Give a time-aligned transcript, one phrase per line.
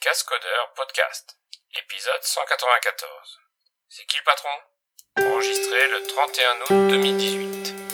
[0.00, 1.36] Cascodeur Podcast,
[1.74, 3.40] épisode 194.
[3.88, 4.48] C'est qui le patron?
[5.18, 7.87] Enregistré le 31 août 2018.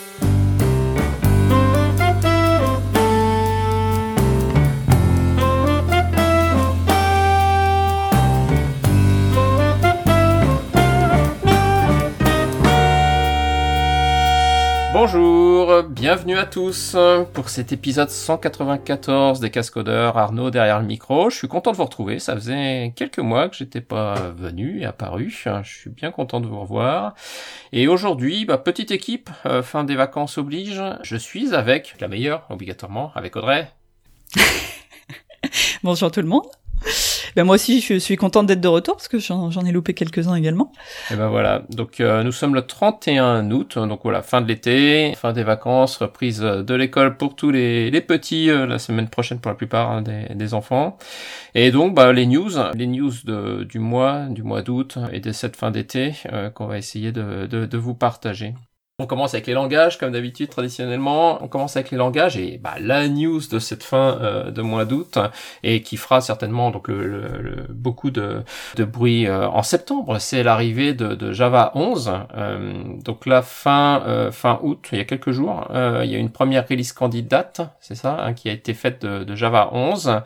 [15.07, 16.97] Bonjour, bienvenue à tous
[17.35, 20.17] pour cet épisode 194 des Cascodeurs.
[20.17, 21.29] Arnaud derrière le micro.
[21.29, 22.19] Je suis content de vous retrouver.
[22.19, 25.29] Ça faisait quelques mois que j'étais pas venu et apparu.
[25.29, 27.15] Je suis bien content de vous revoir.
[27.71, 30.83] Et aujourd'hui, bah, petite équipe, euh, fin des vacances oblige.
[31.03, 33.71] Je suis avec la meilleure, obligatoirement, avec Audrey.
[35.83, 36.47] Bonjour tout le monde.
[37.37, 40.37] Ben moi aussi, je suis contente d'être de retour parce que j'en ai loupé quelques-uns
[40.37, 40.71] également.
[41.11, 45.15] Et ben voilà, donc euh, nous sommes le 31 août, donc voilà, fin de l'été,
[45.17, 49.41] fin des vacances, reprise de l'école pour tous les, les petits, euh, la semaine prochaine
[49.41, 50.97] pour la plupart hein, des, des, enfants.
[51.55, 55.33] Et donc bah, les news, les news de, du mois, du mois d'août et de
[55.33, 58.55] cette fin d'été euh, qu'on va essayer de, de, de vous partager.
[59.01, 61.43] On commence avec les langages, comme d'habitude, traditionnellement.
[61.43, 64.85] On commence avec les langages et bah, la news de cette fin euh, de mois
[64.85, 65.19] d'août
[65.65, 68.45] et qui fera certainement donc le, le, beaucoup de,
[68.77, 72.13] de bruit euh, en septembre, c'est l'arrivée de, de, Java 11.
[72.37, 76.19] Euh, donc là, fin euh, fin août, il y a quelques jours, il y a
[76.19, 80.21] une première release candidate, c'est ça, hein, qui a été faite de, de, Java 11.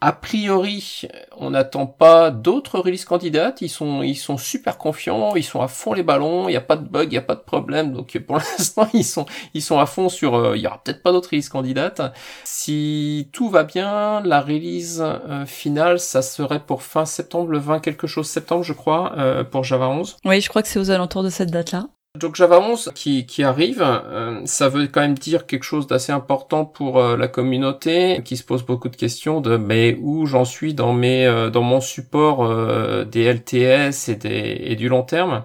[0.00, 1.02] A priori,
[1.36, 3.62] on n'attend pas d'autres release candidates.
[3.62, 6.48] Ils sont ils sont super confiants, ils sont à fond les ballons.
[6.48, 7.92] Il n'y a pas de bug, il n'y a pas de problème.
[8.16, 11.12] Pour l'instant ils sont ils sont à fond sur euh, il y aura peut-être pas
[11.12, 12.00] d'autres releases candidates.
[12.44, 17.80] Si tout va bien, la release euh, finale ça serait pour fin septembre, le 20
[17.80, 20.16] quelque chose septembre je crois euh, pour Java 11.
[20.24, 21.88] Oui, je crois que c'est aux alentours de cette date-là.
[22.18, 26.10] Donc Java 11 qui, qui arrive, euh, ça veut quand même dire quelque chose d'assez
[26.10, 30.44] important pour euh, la communauté qui se pose beaucoup de questions de mais où j'en
[30.44, 32.48] suis dans mes euh, dans mon support
[33.04, 35.44] des LTS et des et du long terme?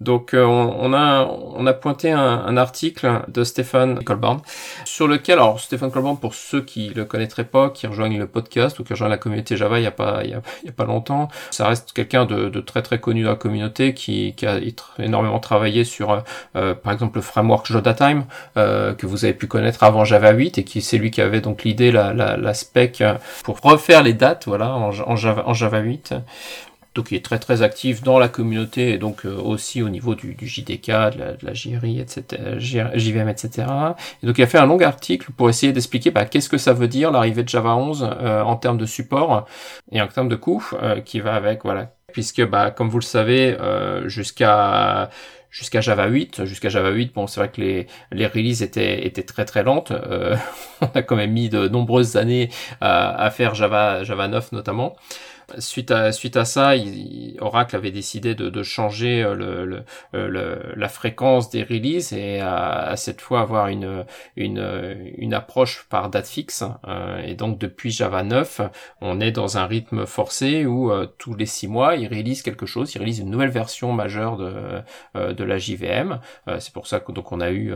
[0.00, 4.40] Donc euh, on, a on a pointé un, article de Stéphane Colborn
[4.84, 8.78] sur lequel alors Stéphane Colborn pour ceux qui le connaîtraient pas, qui rejoignent le podcast
[8.78, 11.28] ou qui rejoignent la communauté Java il y a pas il y a, pas longtemps,
[11.50, 14.58] ça reste quelqu'un de, très très connu dans la communauté qui, a
[14.98, 16.22] énormément travaillé sur
[16.56, 18.24] euh, par exemple le framework JodaTime
[18.56, 21.40] euh, que vous avez pu connaître avant Java 8 et qui c'est lui qui avait
[21.40, 23.02] donc l'idée la, la, spec
[23.42, 26.14] pour refaire les dates voilà en Java en Java 8
[26.94, 30.14] donc il est très très actif dans la communauté et donc euh, aussi au niveau
[30.14, 33.66] du, du JDK, de la, de la JRI, etc., JVM, etc.
[34.22, 36.72] Et donc il a fait un long article pour essayer d'expliquer bah, qu'est-ce que ça
[36.72, 39.46] veut dire l'arrivée de Java 11 euh, en termes de support
[39.92, 41.92] et en termes de coût euh, qui va avec, voilà.
[42.12, 43.56] Puisque bah, comme vous le savez,
[44.06, 45.10] jusqu'à
[45.54, 46.44] jusqu'à Java 8.
[46.44, 49.92] Jusqu'à Java 8, bon, c'est vrai que les, les releases étaient, étaient très très lentes.
[49.92, 50.36] Euh,
[50.82, 52.50] on a quand même mis de nombreuses années
[52.80, 54.96] à, à faire Java, Java 9 notamment.
[55.58, 56.74] Suite à, suite à ça,
[57.40, 59.84] Oracle avait décidé de, de changer euh, le, le,
[60.14, 64.04] euh, le, la fréquence des releases et à, à, cette fois avoir une,
[64.36, 66.64] une, une approche par date fixe.
[66.88, 68.62] Euh, et donc depuis Java 9,
[69.00, 72.94] on est dans un rythme forcé où tous les six mois, il release quelque chose,
[72.94, 76.20] il release une nouvelle version majeure de, de la JVM.
[76.58, 77.74] C'est pour ça que donc on a eu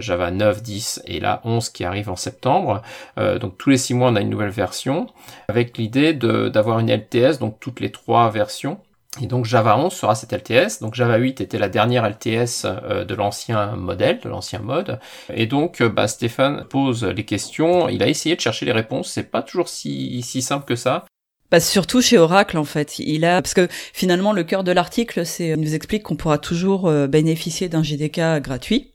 [0.00, 2.82] Java 9, 10 et là 11 qui arrive en septembre.
[3.16, 5.06] donc tous les six mois, on a une nouvelle version
[5.48, 8.80] avec l'idée d'avoir une LTS, donc toutes les trois versions.
[9.22, 10.80] Et donc Java 11 sera cette LTS.
[10.80, 14.98] Donc Java 8 était la dernière LTS euh, de l'ancien modèle, de l'ancien mode.
[15.32, 17.88] Et donc euh, bah, Stéphane pose les questions.
[17.88, 19.10] Il a essayé de chercher les réponses.
[19.10, 21.04] C'est pas toujours si, si simple que ça.
[21.50, 25.26] Bah surtout chez Oracle en fait, il a parce que finalement le cœur de l'article
[25.26, 28.93] c'est il nous explique qu'on pourra toujours euh, bénéficier d'un JDK gratuit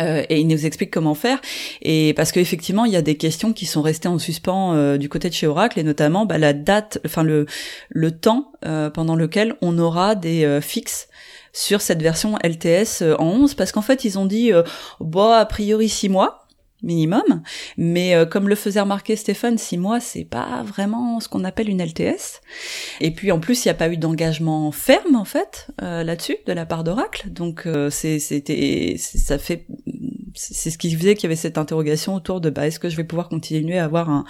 [0.00, 1.40] euh, et il nous explique comment faire.
[1.82, 5.08] Et parce qu'effectivement, il y a des questions qui sont restées en suspens euh, du
[5.08, 7.46] côté de chez Oracle, et notamment bah, la date, enfin le
[7.88, 11.08] le temps euh, pendant lequel on aura des fixes
[11.52, 14.50] sur cette version LTS en 11, parce qu'en fait, ils ont dit,
[15.00, 16.43] bon, a priori six mois
[16.84, 17.42] minimum.
[17.76, 21.68] Mais euh, comme le faisait remarquer Stéphane, six mois, c'est pas vraiment ce qu'on appelle
[21.68, 22.40] une LTS.
[23.00, 26.36] Et puis en plus, il n'y a pas eu d'engagement ferme en fait euh, là-dessus
[26.46, 27.30] de la part d'Oracle.
[27.30, 29.66] Donc euh, c'était, ça fait,
[30.34, 32.96] c'est ce qui faisait qu'il y avait cette interrogation autour de bah, est-ce que je
[32.96, 34.24] vais pouvoir continuer à avoir un,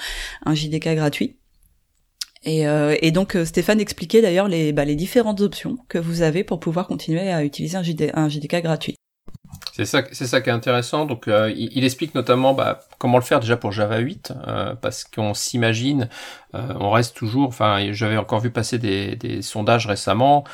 [0.46, 1.38] un JDK gratuit?
[2.46, 2.64] Et,
[3.00, 6.86] et, donc Stéphane expliquait d'ailleurs les, bah, les différentes options que vous avez pour pouvoir
[6.86, 8.96] continuer à utiliser un, JD, un JDK gratuit.
[9.72, 11.04] C'est ça, c'est ça qui est intéressant.
[11.04, 14.74] Donc, euh, il, il, explique notamment bah, comment le faire déjà pour Java 8, euh,
[14.74, 16.08] parce qu'on s'imagine,
[16.54, 17.48] euh, on reste toujours.
[17.48, 20.44] Enfin, j'avais encore vu passer des, des sondages récemment.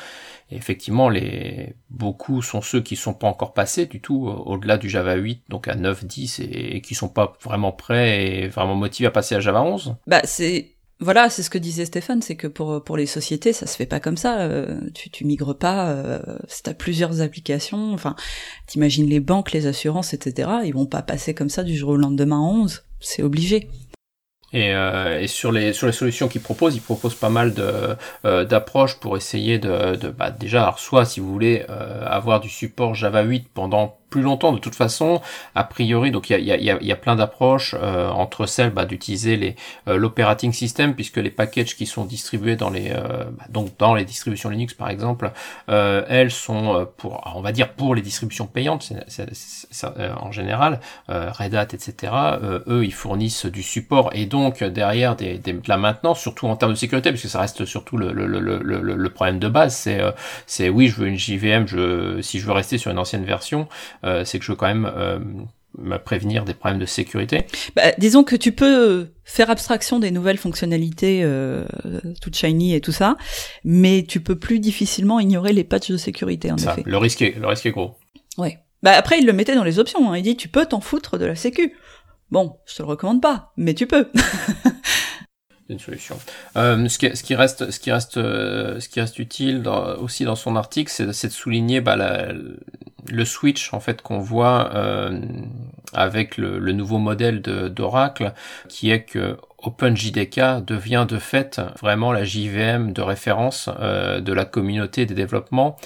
[0.49, 4.89] Et effectivement, les beaucoup sont ceux qui sont pas encore passés du tout au-delà du
[4.89, 8.75] Java 8, donc à 9, 10, et, et qui sont pas vraiment prêts et vraiment
[8.75, 9.95] motivés à passer à Java 11.
[10.07, 10.71] Bah, c'est
[11.01, 13.87] Voilà, c'est ce que disait Stéphane, c'est que pour pour les sociétés, ça se fait
[13.87, 14.41] pas comme ça.
[14.41, 15.89] Euh, tu tu migres pas.
[15.89, 18.15] Euh, si t'as plusieurs applications, enfin,
[18.67, 20.49] t'imagines les banques, les assurances, etc.
[20.63, 22.83] Ils vont pas passer comme ça du jour au lendemain à 11.
[22.99, 23.67] C'est obligé.
[24.53, 28.45] Et, euh, et, sur les sur les solutions qu'ils proposent, ils proposent pas mal euh,
[28.45, 31.65] d'approches pour essayer de, de bah, déjà alors soit si vous voulez
[32.05, 35.21] avoir du support Java 8 pendant plus longtemps de toute façon
[35.55, 38.69] a priori donc il y a, y, a, y a, plein d'approches euh, entre celles
[38.69, 39.55] bah, d'utiliser les
[39.87, 43.95] euh, l'operating system puisque les packages qui sont distribués dans les euh, bah, donc dans
[43.95, 45.31] les distributions Linux par exemple
[45.67, 49.87] elles sont pour on va dire pour les distributions payantes c'est, c'est,
[50.21, 52.13] en général Red Hat etc
[52.67, 56.57] eux ils fournissent du support et donc derrière des, des, de la maintenance surtout en
[56.57, 60.01] termes de sécurité puisque ça reste surtout le, le, le, le, problème de base c'est
[60.45, 63.69] c'est oui je veux une JVM je si je veux rester sur une ancienne version
[64.00, 65.19] euh, c'est que je veux quand même euh,
[65.77, 67.45] me prévenir des problèmes de sécurité.
[67.75, 71.65] Bah, disons que tu peux faire abstraction des nouvelles fonctionnalités euh,
[72.21, 73.17] toutes shiny et tout ça,
[73.63, 76.83] mais tu peux plus difficilement ignorer les patchs de sécurité en ça, effet.
[76.85, 77.95] Le risque est le risque est gros.
[78.37, 78.59] Ouais.
[78.83, 80.11] Bah après il le mettait dans les options.
[80.11, 80.17] Hein.
[80.17, 81.73] Il dit tu peux t'en foutre de la sécu.
[82.31, 84.07] Bon, je te le recommande pas, mais tu peux.
[85.71, 86.17] une solution.
[86.57, 90.35] Euh, ce, qui, reste, ce qui reste, euh, ce qui reste utile dans, aussi dans
[90.35, 92.33] son article, c'est de souligner bah, la,
[93.09, 95.19] le switch en fait qu'on voit euh,
[95.93, 98.33] avec le, le, nouveau modèle d'Oracle,
[98.69, 104.45] qui est que OpenJDK devient de fait vraiment la JVM de référence euh, de la
[104.45, 105.77] communauté des développements.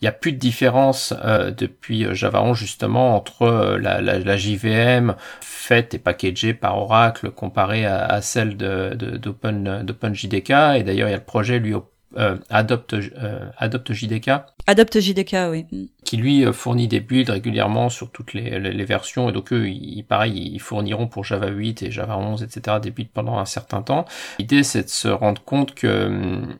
[0.00, 4.18] Il n'y a plus de différence euh, depuis Java 11 justement entre euh, la, la,
[4.18, 10.48] la, JVM faite et packagée par Oracle comparée à, à celle d'OpenJDK.
[10.48, 11.74] De, de, et d'ailleurs il y a le projet lui
[12.16, 14.30] euh, Adopt, euh, Adopt JDK.
[14.66, 15.90] Adopt JDK, oui.
[16.04, 19.68] Qui lui euh, fournit des builds régulièrement sur toutes les, les, versions et donc eux,
[19.68, 22.78] ils, pareil, ils fourniront pour Java 8 et Java 11, etc.
[22.80, 24.06] des builds pendant un certain temps.
[24.38, 26.56] L'idée, c'est de se rendre compte que hum,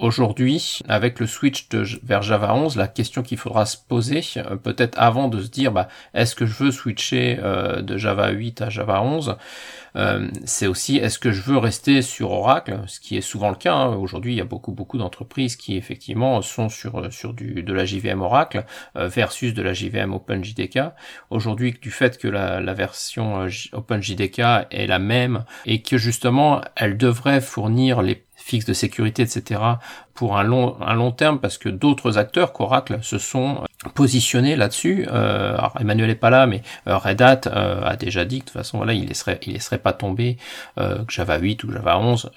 [0.00, 4.56] Aujourd'hui, avec le switch de, vers Java 11, la question qu'il faudra se poser, euh,
[4.56, 8.62] peut-être avant de se dire, bah, est-ce que je veux switcher euh, de Java 8
[8.62, 9.36] à Java 11
[9.96, 13.56] euh, C'est aussi, est-ce que je veux rester sur Oracle, ce qui est souvent le
[13.56, 13.74] cas.
[13.74, 13.94] Hein.
[13.94, 17.84] Aujourd'hui, il y a beaucoup beaucoup d'entreprises qui effectivement sont sur sur du de la
[17.84, 18.64] JVM Oracle
[18.94, 20.80] versus de la JVM OpenJDK.
[21.28, 26.96] Aujourd'hui, du fait que la, la version OpenJDK est la même et que justement elle
[26.96, 29.60] devrait fournir les fixe de sécurité, etc.,
[30.14, 34.54] pour un long, un long terme, parce que d'autres acteurs qu'Oracle se sont euh, positionnés
[34.56, 35.06] là-dessus.
[35.10, 38.50] Euh, alors Emmanuel est pas là, mais euh, Red Hat a déjà dit que de
[38.50, 40.36] toute façon, voilà, il laisserait, il laisserait pas tomber
[41.08, 42.30] Java 8 ou Java 11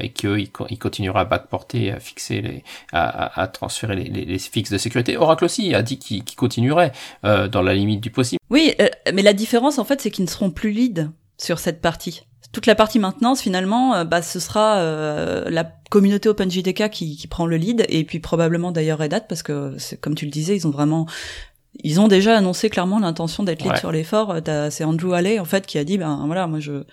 [0.00, 4.70] et qu'il il continuera à backporter, à fixer les, à, à transférer les, les, fixes
[4.70, 5.16] de sécurité.
[5.16, 6.92] Oracle aussi a dit qu'il continuerait
[7.22, 8.38] dans la limite du possible.
[8.50, 8.74] Oui,
[9.12, 12.22] mais la différence en fait, c'est qu'ils ne seront plus lead sur cette partie
[12.54, 17.26] toute la partie maintenance finalement euh, bah ce sera euh, la communauté OpenJDK qui, qui
[17.26, 20.30] prend le lead et puis probablement d'ailleurs Red Hat parce que c'est comme tu le
[20.30, 21.06] disais ils ont vraiment
[21.82, 24.36] ils ont déjà annoncé clairement l'intention d'être lead sur l'effort.
[24.70, 26.84] C'est Andrew Halley en fait qui a dit ben voilà moi je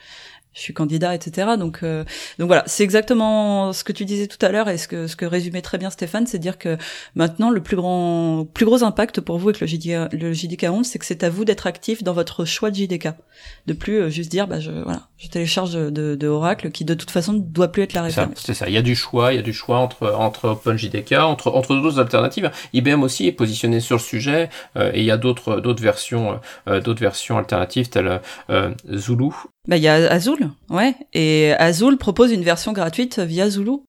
[0.53, 1.51] je suis candidat, etc.
[1.57, 2.03] Donc, euh,
[2.37, 5.15] donc voilà, c'est exactement ce que tu disais tout à l'heure et ce que ce
[5.15, 6.77] que résumait très bien Stéphane, c'est dire que
[7.15, 10.85] maintenant le plus grand plus gros impact pour vous avec le JDK, le JDK 11,
[10.85, 13.09] c'est que c'est à vous d'être actif dans votre choix de JDK,
[13.67, 16.93] de plus euh, juste dire bah je voilà, je télécharge de, de, Oracle qui de
[16.93, 18.33] toute façon ne doit plus être la référence.
[18.35, 21.13] C'est ça, il y a du choix, il y a du choix entre entre OpenJDK,
[21.13, 22.51] entre entre d'autres alternatives.
[22.73, 26.39] IBM aussi est positionné sur le sujet euh, et il y a d'autres d'autres versions
[26.67, 28.19] d'autres versions alternatives telles
[28.93, 29.31] Zulu
[29.67, 30.95] bah, il y a Azul, ouais.
[31.13, 33.79] Et Azul propose une version gratuite via Zulu.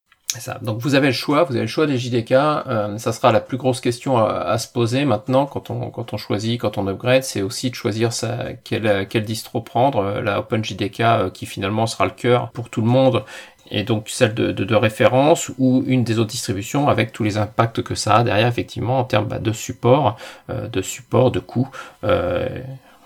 [0.63, 2.33] Donc vous avez le choix, vous avez le choix des JDK.
[2.33, 6.17] Euh, ça sera la plus grosse question à, se poser maintenant quand on quand on
[6.17, 9.99] choisit, quand on upgrade, c'est aussi de choisir sa, quelle distro prendre.
[9.99, 13.25] Euh, la OpenJDK euh, qui finalement sera le cœur pour tout le monde
[13.71, 17.83] et donc celle de, de, référence ou une des autres distributions avec tous les impacts
[17.83, 20.17] que ça a derrière effectivement en termes bah, de support,
[20.49, 21.69] de support, de coûts.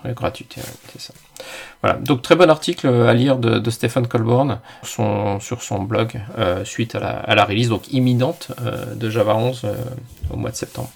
[0.06, 0.60] Euh, gratuité,
[0.92, 1.14] c'est ça.
[1.82, 6.64] Voilà, donc très bon article à lire de, de Stéphane Colborn sur son blog euh,
[6.64, 9.74] suite à la, release donc imminente euh, de Java 11 euh,
[10.32, 10.90] au mois de septembre.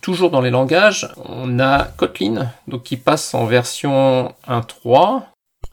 [0.00, 5.24] Toujours dans les langages, on a Kotlin donc qui passe en version 1.3.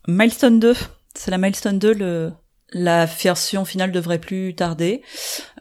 [0.07, 0.75] Milestone 2,
[1.15, 2.31] c'est la Milestone 2 le,
[2.73, 5.01] la version finale devrait plus tarder.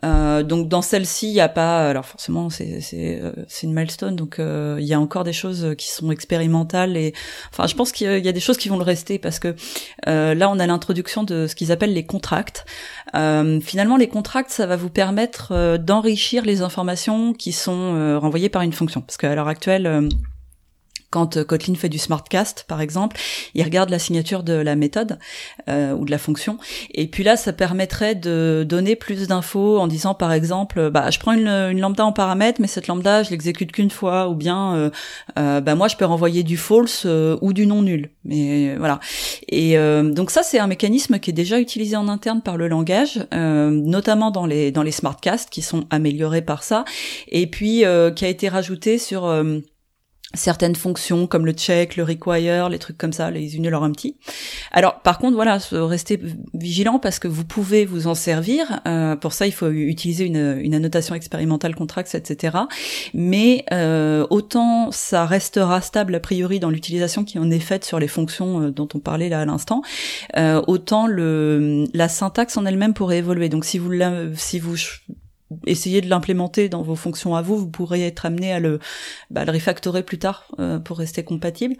[0.04, 1.88] Euh, donc dans celle-ci, il n'y a pas.
[1.88, 3.32] Alors forcément, c'est c'est euh,
[3.62, 7.14] une milestone, donc euh, il y a encore des choses qui sont expérimentales et
[7.50, 9.54] enfin, je pense qu'il y a des choses qui vont le rester parce que
[10.04, 12.66] là, on a l'introduction de ce qu'ils appellent les contracts.
[13.14, 18.72] Finalement, les contracts, ça va vous permettre d'enrichir les informations qui sont renvoyées par une
[18.72, 20.08] fonction, parce qu'à l'heure actuelle
[21.10, 23.16] quand Kotlin fait du smartcast, par exemple,
[23.54, 25.18] il regarde la signature de la méthode
[25.68, 26.58] ou de la fonction.
[26.92, 31.18] Et puis là, ça permettrait de donner plus d'infos en disant, par exemple, bah, je
[31.18, 34.90] prends une, lambda en paramètre, mais cette lambda, je l'exécute qu'une fois, ou bien,
[35.36, 37.06] bah, moi, je peux renvoyer du false
[37.40, 38.10] ou du non nul.
[38.24, 39.00] Mais voilà.
[39.48, 43.26] Et donc ça, c'est un mécanisme qui est déjà utilisé en interne par le langage,
[43.32, 46.84] notamment dans les dans les smartcasts qui sont améliorés par ça,
[47.28, 47.84] et puis
[48.14, 49.26] qui a été rajouté sur
[50.36, 53.92] certaines fonctions comme le check, le require, les trucs comme ça, les une leur un
[53.92, 54.16] petit.
[54.72, 56.20] Alors par contre voilà, restez
[56.54, 58.80] vigilant parce que vous pouvez vous en servir.
[58.86, 62.58] Euh, pour ça il faut utiliser une, une annotation expérimentale contracts, etc.
[63.14, 67.98] Mais euh, autant ça restera stable a priori dans l'utilisation qui en est faite sur
[67.98, 69.82] les fonctions euh, dont on parlait là à l'instant,
[70.36, 73.48] euh, autant le la syntaxe en elle-même pourrait évoluer.
[73.48, 73.92] Donc si vous
[74.34, 74.76] si vous
[75.66, 78.78] essayez de l'implémenter dans vos fonctions à vous, vous pourrez être amené à le,
[79.30, 81.76] bah, refactorer plus tard euh, pour rester compatible.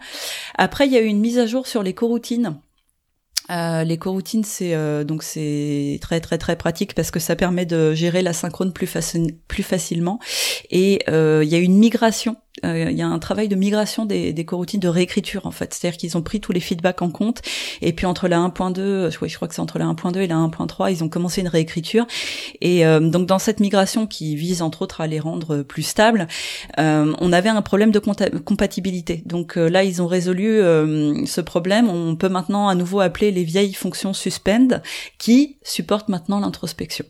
[0.55, 2.59] Après, il y a eu une mise à jour sur les coroutines.
[3.49, 7.65] Euh, les coroutines, c'est euh, donc c'est très très très pratique parce que ça permet
[7.65, 8.89] de gérer la synchrone plus,
[9.47, 10.19] plus facilement.
[10.69, 14.33] Et il y a une migration euh, il y a un travail de migration des,
[14.33, 15.73] des coroutines de réécriture en fait.
[15.73, 17.41] C'est-à-dire qu'ils ont pris tous les feedbacks en compte
[17.81, 20.91] et puis entre la 1.2, je crois que c'est entre la 1.2 et la 1.3,
[20.91, 22.05] ils ont commencé une réécriture.
[22.61, 26.27] Et euh, donc dans cette migration qui vise entre autres à les rendre plus stables,
[26.79, 29.23] euh, on avait un problème de compatibilité.
[29.25, 30.59] Donc là ils ont résolu
[31.25, 31.89] ce problème.
[31.89, 34.81] On peut maintenant à nouveau appeler les vieilles fonctions suspend
[35.17, 37.05] qui supportent maintenant l'introspection.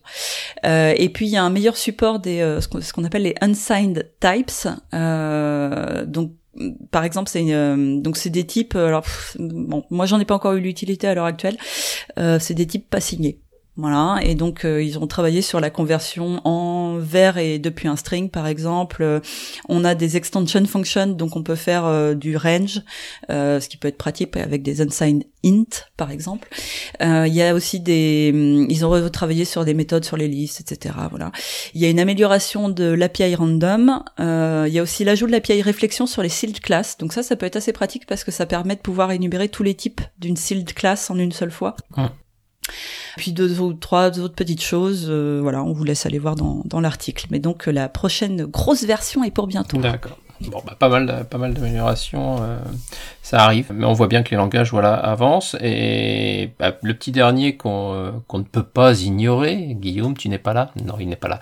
[0.63, 4.67] et puis il y a un meilleur support des ce qu'on appelle les unsigned types.
[4.93, 5.36] Euh,
[6.05, 6.31] donc
[6.91, 8.75] par exemple, c'est euh, donc c'est des types.
[8.75, 9.05] Euh, alors
[9.89, 11.57] moi j'en ai pas encore eu l'utilité à l'heure actuelle.
[12.15, 13.39] c'est des types pas signés.
[13.79, 16.66] Voilà, et donc euh, ils ont travaillé sur la conversion en
[16.97, 19.01] vers et depuis un string par exemple.
[19.01, 19.19] Euh,
[19.69, 22.81] on a des extension functions, donc on peut faire euh, du range,
[23.29, 26.49] ce qui peut être pratique avec des unsigned int par exemple.
[27.01, 30.61] Il y a aussi des, hum, ils ont travaillé sur des méthodes sur les listes,
[30.61, 30.95] etc.
[31.09, 31.31] Voilà.
[31.73, 34.03] Il y a une amélioration de l'API random.
[34.19, 36.97] Il y a aussi l'ajout de l'API réflexion sur les sealed classes.
[36.97, 39.63] Donc ça, ça peut être assez pratique parce que ça permet de pouvoir énumérer tous
[39.63, 41.75] les types d'une sealed class en une seule fois.
[43.17, 46.61] Puis deux ou trois autres petites choses, euh, voilà, on vous laisse aller voir dans,
[46.65, 47.27] dans l'article.
[47.31, 49.77] Mais donc la prochaine grosse version est pour bientôt.
[49.77, 50.17] D'accord.
[50.41, 52.59] Bon, bah, pas mal, pas mal d'améliorations, euh,
[53.23, 55.55] ça arrive, mais on voit bien que les langages, voilà, avancent.
[55.61, 60.53] Et bah, le petit dernier qu'on euh, ne peut pas ignorer, Guillaume, tu n'es pas
[60.53, 60.71] là?
[60.83, 61.39] Non, il n'est pas là.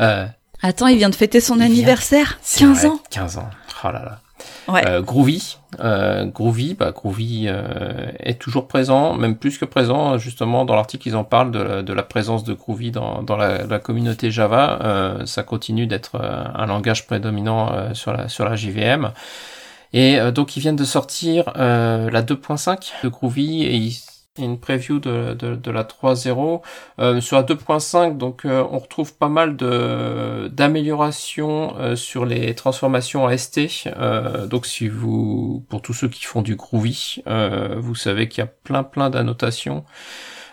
[0.00, 0.26] Euh,
[0.60, 3.00] Attends, il vient de fêter son anniversaire, 15 ans.
[3.10, 3.50] 15 ans.
[3.84, 4.20] Oh là là.
[4.68, 10.18] Euh, Groovy, euh, Groovy, bah, Groovy euh, est toujours présent, même plus que présent.
[10.18, 14.78] Justement, dans l'article, ils en parlent de la, présence de Groovy dans, la, communauté Java.
[14.82, 19.12] Euh, ça continue d'être un langage prédominant sur la sur la JVM.
[19.92, 23.98] Et donc, ils viennent de sortir la 2.5 de Groovy et ils
[24.38, 26.62] une preview de, la 3.0.
[26.98, 32.54] Euh, sur la 2.5, donc euh, on retrouve pas mal de d'améliorations euh, sur les
[32.54, 33.60] transformations AST.
[33.86, 37.22] Euh, donc si vous, pour tous ceux qui font du Groovy,
[37.76, 39.84] vous savez qu'il y a plein plein d'annotations.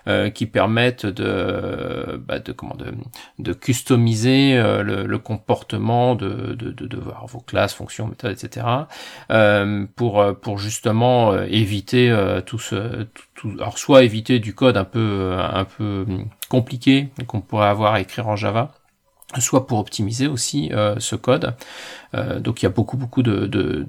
[0.10, 2.94] Euh, qui permettent de, bah, de comment de,
[3.38, 6.98] de customiser euh, le, le, comportement de, de, de, de,
[7.28, 8.66] vos classes, fonctions, méthodes, etc.
[9.30, 12.12] Euh, pour pour justement éviter
[12.48, 16.06] tout ce tout, alors soit éviter du code un peu un peu
[16.50, 18.72] compliqué qu'on pourrait avoir à écrire en Java
[19.38, 21.54] soit pour optimiser aussi euh, ce code.
[22.16, 23.86] Euh, donc il y a beaucoup beaucoup de, de,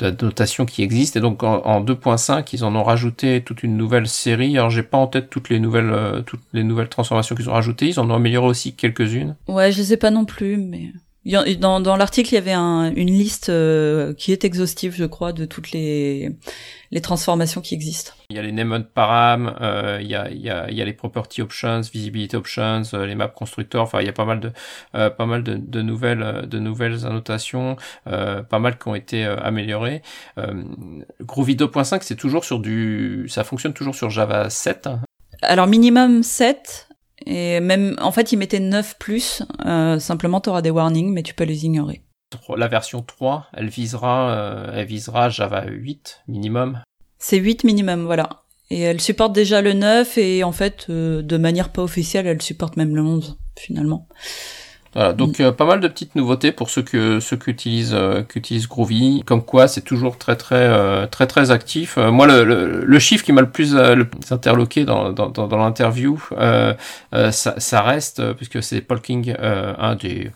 [0.00, 4.58] de, qui existent et donc en, 2.5 ils en ont rajouté toute une nouvelle série.
[4.58, 7.52] Alors j'ai pas en tête toutes les nouvelles euh, toutes les nouvelles transformations qu'ils ont
[7.52, 7.88] rajoutées.
[7.88, 9.36] Ils en ont amélioré aussi quelques-unes.
[9.46, 10.92] Ouais, je les ai pas non plus, mais
[11.28, 15.32] dans, dans l'article, il y avait un, une liste euh, qui est exhaustive, je crois,
[15.32, 16.36] de toutes les,
[16.90, 18.12] les transformations qui existent.
[18.30, 20.82] Il y a les named param, euh, il, y a, il, y a, il y
[20.82, 23.82] a les property options, visibility options, euh, les maps constructeurs.
[23.82, 24.52] Enfin, il y a pas mal de
[24.94, 30.02] euh, pas mal de, de, nouvelles de nouvelles annotations, pas mal qui ont été améliorées.
[31.20, 34.88] Groovy 2.5, c'est toujours sur du, ça fonctionne toujours sur Java 7.
[35.42, 36.87] Alors minimum 7
[37.26, 39.42] et même, en fait, ils mettaient 9 plus.
[39.66, 42.02] Euh, simplement, tu auras des warnings, mais tu peux les ignorer.
[42.56, 46.80] La version 3, elle visera, euh, elle visera Java 8 minimum.
[47.18, 48.42] C'est 8 minimum, voilà.
[48.70, 52.42] Et elle supporte déjà le 9 et en fait, euh, de manière pas officielle, elle
[52.42, 54.06] supporte même le 11 finalement.
[54.94, 58.22] Voilà, donc euh, pas mal de petites nouveautés pour ceux que ceux qui utilisent euh,
[58.22, 59.22] qui utilisent Groovy.
[59.26, 61.96] Comme quoi, c'est toujours très très euh, très très actif.
[61.96, 63.76] moi, le, le, chiffre qui m'a le plus
[64.30, 70.30] interloqué dans dans, dans, l'interview, ça, ça, reste puisque c'est Paul King, un des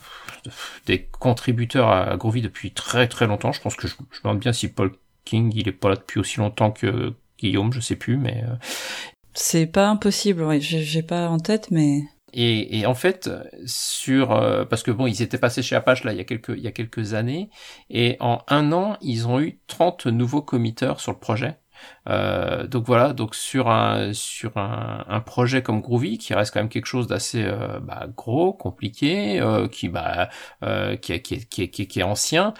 [0.86, 3.52] des contributeurs à Groovy depuis très très longtemps.
[3.52, 4.92] Je pense que je, je me demande bien si Paul
[5.24, 8.44] King, il est pas là depuis aussi longtemps que Guillaume, je sais plus, mais
[9.34, 10.42] c'est pas impossible.
[10.42, 13.30] Ouais, j'ai pas en tête, mais et, et, en fait,
[13.66, 16.54] sur euh, parce que bon, ils étaient passés chez Apache là il y a quelques
[16.56, 17.50] il y a quelques années,
[17.90, 21.58] et en un an, ils ont eu 30 nouveaux committeurs sur le projet.
[22.08, 26.60] Euh, donc voilà, donc sur un sur un, un, projet comme Groovy qui reste quand
[26.60, 30.28] même quelque chose d'assez euh, bah, gros, compliqué, euh, qui bah
[31.00, 32.54] qui, qui, qui, qui, qui est ancien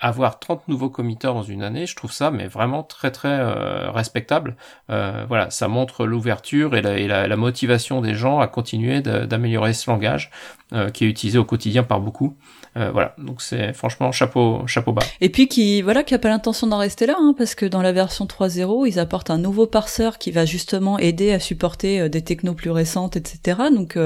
[0.00, 3.90] avoir 30 nouveaux committeurs dans une année, je trouve ça mais vraiment très très euh,
[3.90, 4.56] respectable.
[4.90, 9.72] Euh, voilà, ça montre l'ouverture et, la, et la, motivation des gens à continuer d'améliorer
[9.72, 10.30] ce langage
[10.74, 12.36] euh, qui est utilisé au quotidien par beaucoup.
[12.76, 15.02] Euh, voilà, donc c'est franchement chapeau chapeau bas.
[15.22, 17.80] Et puis qui voilà qui a pas l'intention d'en rester là, hein, parce que dans
[17.80, 22.08] la version 3.0 ils apportent un nouveau parseur qui va justement aider à supporter euh,
[22.10, 23.60] des technos plus récentes, etc.
[23.74, 23.98] Donc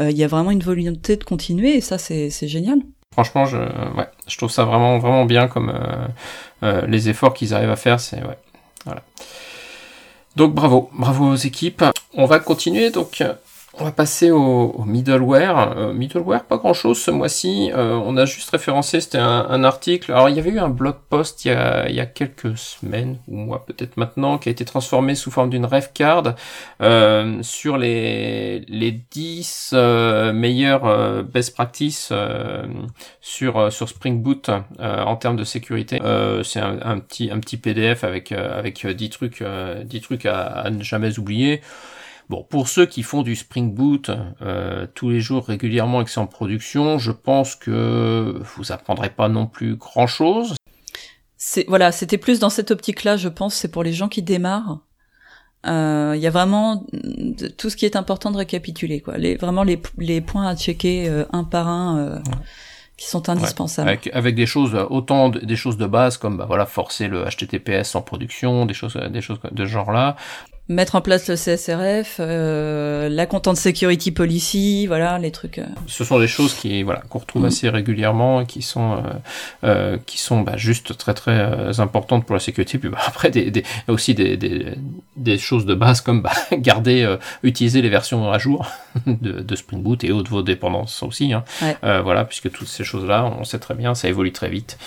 [0.00, 2.80] il y a vraiment une volonté de continuer et ça c'est génial.
[3.12, 6.06] Franchement, je, ouais, je trouve ça vraiment, vraiment bien comme euh,
[6.62, 7.98] euh, les efforts qu'ils arrivent à faire.
[7.98, 8.38] C'est ouais,
[8.84, 9.02] voilà.
[10.36, 11.84] Donc bravo, bravo aux équipes.
[12.14, 13.22] On va continuer donc
[13.80, 15.76] on va passer au, middleware.
[15.76, 17.70] Euh, middleware, pas grand chose ce mois-ci.
[17.74, 20.12] Euh, on a juste référencé, c'était un, article.
[20.12, 23.64] Alors il y avait eu un blog post il y a, quelques semaines, ou mois
[23.64, 26.34] peut-être maintenant, qui a été transformé sous forme d'une ref card
[26.80, 29.74] euh, sur les, les 10
[30.32, 32.12] meilleures best practices
[33.20, 36.00] sur, Spring Boot en termes de sécurité.
[36.42, 39.44] C'est un, petit, PDF avec, avec 10 trucs,
[39.84, 41.60] 10 trucs à ne jamais oublier.
[42.30, 44.08] Bon, pour ceux qui font du Spring Boot
[44.40, 49.10] euh, tous les jours régulièrement et que c'est en production, je pense que vous apprendrez
[49.10, 50.54] pas non plus grand chose.
[51.36, 54.78] C'est voilà, c'était plus dans cette optique-là, je pense, c'est pour les gens qui démarrent.
[55.66, 56.86] Euh, il y a vraiment
[57.58, 59.18] tout ce qui est important de récapituler, quoi.
[59.18, 62.22] Les, vraiment les, les points à checker euh, un par un
[62.96, 63.88] qui sont indispensables.
[63.88, 67.94] avec, avec, des choses autant des choses de base comme bah, voilà forcer le HTTPS
[67.94, 70.16] en production, des choses des choses de ce genre là
[70.70, 75.58] mettre en place le CSRF, euh, la Content Security Policy, voilà les trucs.
[75.58, 75.66] Euh.
[75.88, 77.46] Ce sont des choses qui voilà qu'on retrouve mm.
[77.46, 79.00] assez régulièrement et qui sont euh,
[79.64, 82.78] euh, qui sont bah, juste très très importantes pour la sécurité.
[82.78, 84.74] Puis bah, après des, des aussi des, des,
[85.16, 88.70] des choses de base comme bah, garder utiliser les versions à jour
[89.06, 91.32] de, de Spring Boot et autres vos dépendances aussi.
[91.32, 91.44] Hein.
[91.82, 94.78] voilà puisque toutes ces choses là on sait très bien ça évolue très vite.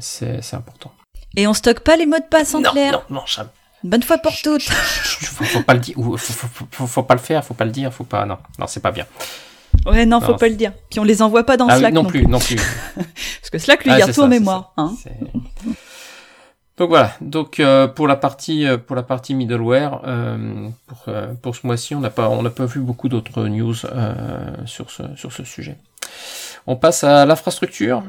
[0.00, 0.92] c'est c'est important.
[1.36, 3.04] Et on stocke pas les mots de passe en non, clair?
[3.10, 3.50] Non non jamais.
[3.86, 4.62] Bonne fois pour toutes.
[4.62, 7.92] faut, faut, pas le dire, faut, faut, faut, pas le faire, faut pas le dire,
[7.92, 8.26] faut pas.
[8.26, 9.06] Non, non, c'est pas bien.
[9.84, 10.72] Ouais, non, faut pas le dire.
[10.90, 12.56] Puis on les envoie pas dans ah Slack non, plus, non plus.
[12.96, 14.72] Parce que Slack lui ah, garde tout en mémoire.
[14.76, 14.92] Hein.
[16.76, 17.12] Donc voilà.
[17.20, 21.94] Donc euh, pour la partie euh, pour la partie middleware, euh, pour pour ce mois-ci,
[21.94, 23.74] on n'a pas on n'a pas vu beaucoup d'autres news
[24.64, 25.76] sur ce sur ce sujet.
[26.66, 28.02] On passe à l'infrastructure.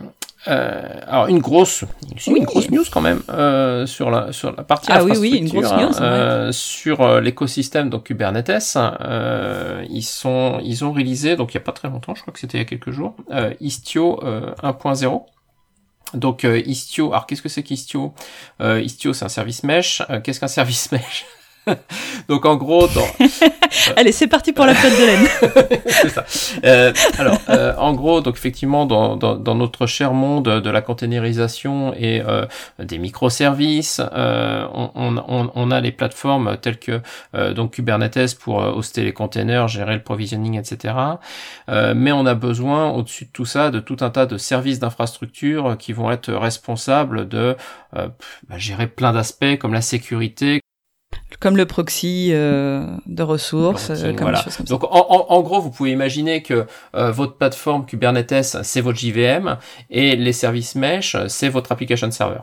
[0.48, 1.84] Euh, alors une grosse,
[2.28, 5.38] une grosse news quand même euh, sur la sur la partie ah, infrastructure, oui, oui,
[5.39, 8.78] une grosse news, euh, sur euh, l'écosystème donc Kubernetes.
[8.78, 12.34] Euh, ils sont ils ont réalisé donc il y a pas très longtemps, je crois
[12.34, 13.15] que c'était il y a quelques jours,
[13.60, 14.22] Istio
[14.63, 15.24] 1.0.
[16.13, 18.13] Donc Istio, alors qu'est-ce que c'est qu'Istio?
[18.62, 20.02] Istio c'est un service mesh.
[20.24, 21.26] qu'est-ce qu'un service mesh?
[22.27, 23.25] Donc en gros, dans...
[23.95, 25.80] allez, c'est parti pour la flotte de laine.
[25.88, 26.25] c'est ça.
[26.65, 30.82] Euh, alors, euh, en gros, donc effectivement, dans, dans, dans, notre cher monde de la
[30.82, 32.45] containerisation et euh,
[32.80, 37.01] des microservices, euh, on, on, on, a les plateformes telles que
[37.36, 40.93] euh, donc Kubernetes pour hoster les containers, gérer le provisioning, etc.
[41.95, 45.77] mais on a besoin, au-dessus de tout ça, de tout un tas de services d'infrastructure
[45.77, 47.56] qui vont être responsables de
[47.93, 50.62] bah, gérer plein d'aspects comme la sécurité,
[51.39, 54.43] comme le proxy euh, de ressources, euh, comme voilà.
[54.55, 58.97] comme Donc en, en, gros, vous pouvez imaginer que euh, votre plateforme Kubernetes, c'est votre
[58.97, 59.57] JVM
[59.89, 62.39] et les services mesh, c'est votre application server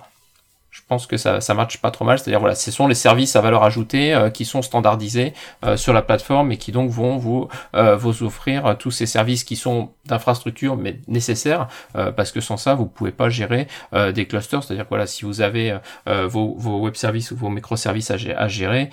[0.75, 2.19] je pense que ça, ça marche pas trop mal.
[2.19, 5.33] C'est-à-dire, voilà, ce sont les services à valeur ajoutée euh, qui sont standardisés
[5.65, 9.45] euh, sur la plateforme et qui donc vont vous, euh, vous offrir tous ces services
[9.45, 11.69] qui sont d'infrastructure mais nécessaires
[12.17, 13.69] parce que sans ça, vous pouvez pas gérer
[14.13, 14.63] des clusters.
[14.63, 18.91] C'est-à-dire, voilà, si vous avez vos, vos web services ou vos microservices à, à gérer,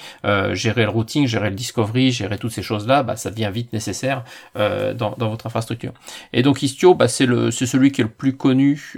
[0.54, 4.24] gérer le routing, gérer le discovery, gérer toutes ces choses-là, bah, ça devient vite nécessaire
[4.56, 5.92] dans, dans votre infrastructure.
[6.32, 8.94] Et donc, Istio, bah, c'est le, c'est celui qui est le plus connu,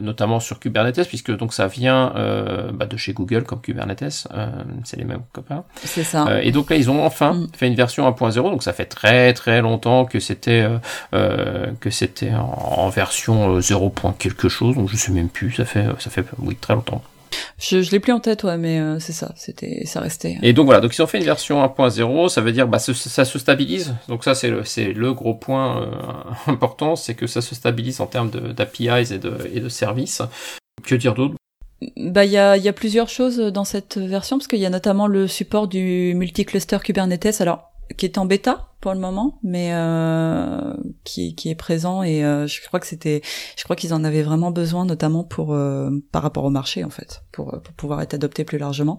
[0.00, 4.46] notamment sur Kubernetes, puisque donc ça vient euh, bah, de chez Google comme Kubernetes, euh,
[4.84, 5.64] c'est les mêmes copains.
[5.84, 6.26] C'est ça.
[6.28, 7.48] Euh, et donc là, ils ont enfin mm.
[7.56, 10.66] fait une version 1.0, donc ça fait très très longtemps que c'était
[11.12, 13.92] que c'était en, version 0.
[14.18, 15.52] quelque chose, donc je sais même plus.
[15.52, 17.02] Ça fait ça fait oui très longtemps.
[17.58, 20.38] Je, je l'ai plus en tête, ouais, mais euh, c'est ça, c'était, ça restait.
[20.42, 22.94] Et donc voilà, donc ils ont fait une version 1.0, ça veut dire bah ça,
[22.94, 23.94] ça se stabilise.
[24.08, 25.86] Donc ça c'est le c'est le gros point euh,
[26.46, 30.22] important, c'est que ça se stabilise en termes d'APIs et de et de services.
[30.84, 31.34] Que dire d'autre?
[31.96, 35.26] Bah, il y a, plusieurs choses dans cette version parce qu'il y a notamment le
[35.26, 37.40] support du multi-cluster Kubernetes.
[37.40, 42.46] Alors, qui est en bêta pour le moment, mais euh, qui, est présent et euh,
[42.46, 43.22] je crois que c'était,
[43.56, 46.90] je crois qu'ils en avaient vraiment besoin, notamment pour euh, par rapport au marché en
[46.90, 48.98] fait, pour, pour pouvoir être adopté plus largement.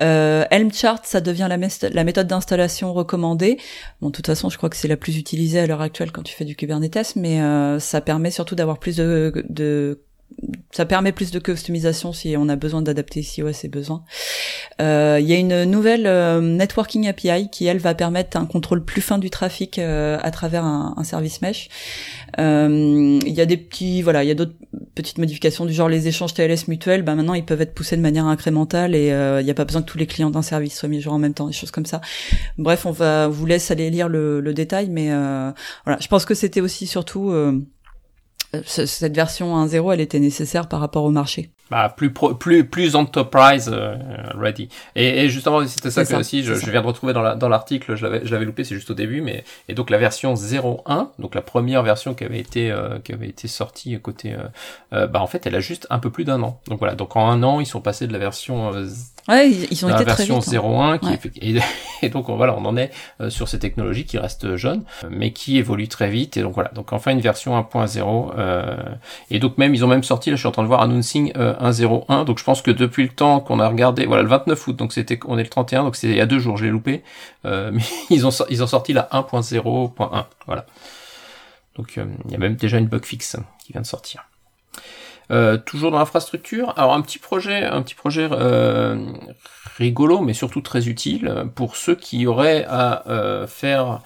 [0.00, 3.58] Euh, Helm chart, ça devient la, méthode d'installation recommandée.
[4.00, 6.22] Bon, de toute façon, je crois que c'est la plus utilisée à l'heure actuelle quand
[6.22, 10.00] tu fais du Kubernetes, mais euh, ça permet surtout d'avoir plus de
[10.74, 14.02] ça permet plus de customisation si on a besoin d'adapter si ouais c'est besoin.
[14.80, 18.84] Euh, il y a une nouvelle euh, networking API qui elle va permettre un contrôle
[18.84, 21.68] plus fin du trafic euh, à travers un, un service mesh.
[22.38, 24.54] Il y a des petits voilà il y a d'autres
[24.96, 27.02] petites modifications du genre les échanges TLS mutuels.
[27.02, 29.82] Bah maintenant ils peuvent être poussés de manière incrémentale et il n'y a pas besoin
[29.82, 31.86] que tous les clients d'un service soient mis jour en même temps des choses comme
[31.86, 32.00] ça.
[32.58, 35.10] Bref on va vous laisse aller lire le, le détail mais
[35.84, 37.32] voilà je pense que c'était aussi surtout
[38.64, 41.50] cette version 1.0, elle était nécessaire par rapport au marché.
[41.70, 43.96] Bah, plus plus plus enterprise euh,
[44.34, 44.68] ready.
[44.96, 47.92] Et, et justement, c'était ça que aussi je, je, viens de retrouver dans l'article.
[47.92, 50.34] La, je l'avais je l'avais loupé, c'est juste au début, mais et donc la version
[50.34, 54.46] 0.1, donc la première version qui avait été euh, qui avait été sortie côté, euh,
[54.92, 56.60] euh, bah en fait, elle a juste un peu plus d'un an.
[56.68, 58.70] Donc voilà, donc en un an, ils sont passés de la version
[59.28, 61.58] Ouais, ils ont été la version 0.1 qui et,
[62.02, 62.90] et, donc voilà, on en est
[63.30, 66.36] sur ces technologies qui restent jeunes, mais qui évoluent très vite.
[66.36, 68.32] Et donc voilà, donc enfin une version 1.0.
[68.36, 68.76] Euh,
[69.30, 71.32] et donc même ils ont même sorti, là je suis en train de voir announcing
[71.32, 72.24] 1.0.1.
[72.24, 74.92] Donc je pense que depuis le temps qu'on a regardé, voilà le 29 août, donc
[74.92, 77.02] c'était on est le 31, donc c'est il y a deux jours, je l'ai loupé.
[77.44, 80.24] Euh, mais ils ont ils ont sorti la 1.0.1.
[80.46, 80.66] Voilà.
[81.76, 84.24] Donc euh, il y a même déjà une bug fixe qui vient de sortir.
[85.30, 86.72] Euh, toujours dans l'infrastructure.
[86.76, 88.96] Alors un petit projet, un petit projet euh,
[89.78, 94.00] rigolo, mais surtout très utile pour ceux qui auraient à euh, faire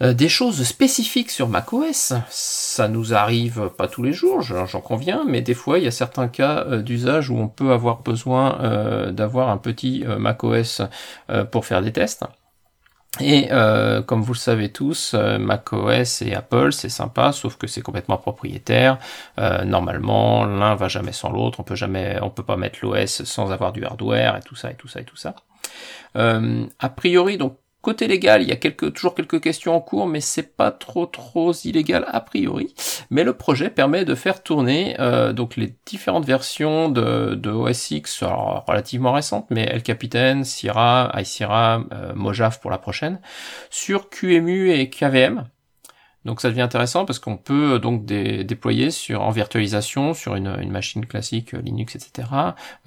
[0.00, 2.14] des choses spécifiques sur macOS.
[2.28, 5.92] Ça nous arrive pas tous les jours, j'en conviens, mais des fois il y a
[5.92, 10.82] certains cas d'usage où on peut avoir besoin d'avoir un petit macOS
[11.52, 12.24] pour faire des tests.
[13.20, 17.66] Et euh, comme vous le savez tous, euh, macOS et Apple, c'est sympa, sauf que
[17.66, 18.98] c'est complètement propriétaire.
[19.38, 21.60] Euh, normalement, l'un va jamais sans l'autre.
[21.60, 24.70] On peut jamais, on peut pas mettre l'OS sans avoir du hardware et tout ça
[24.70, 25.34] et tout ça et tout ça.
[26.14, 30.56] a priori, donc Côté légal, il y a toujours quelques questions en cours, mais c'est
[30.56, 32.74] pas trop trop illégal a priori.
[33.10, 37.90] Mais le projet permet de faire tourner euh, donc les différentes versions de, de OS
[37.90, 43.20] X, alors, relativement récentes, mais El Capitan, Sierra, iSierra, euh, Mojave pour la prochaine,
[43.68, 45.44] sur QEMU et KVM.
[46.24, 50.56] Donc ça devient intéressant parce qu'on peut euh, donc déployer sur en virtualisation sur une,
[50.60, 52.28] une machine classique euh, Linux, etc.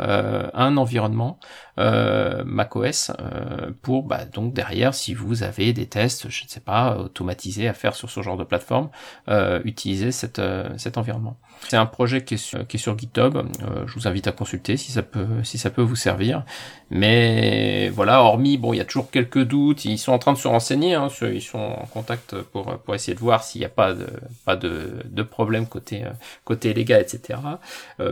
[0.02, 1.40] Euh, un environnement
[1.80, 6.60] euh, macOS euh, pour bah, donc derrière si vous avez des tests, je ne sais
[6.60, 8.90] pas, automatisés à faire sur ce genre de plateforme,
[9.30, 10.42] euh, utiliser cette,
[10.78, 11.38] cet environnement.
[11.68, 13.38] C'est un projet qui est sur, qui est sur GitHub.
[13.86, 16.44] je vous invite à consulter si ça peut si ça peut vous servir.
[16.90, 19.86] Mais voilà, hormis bon, il y a toujours quelques doutes.
[19.86, 20.94] Ils sont en train de se renseigner.
[20.96, 24.08] Hein, ils sont en contact pour pour essayer de voir s'il n'y a pas de
[24.46, 26.04] pas de, de problème côté
[26.44, 27.40] côté légal, etc.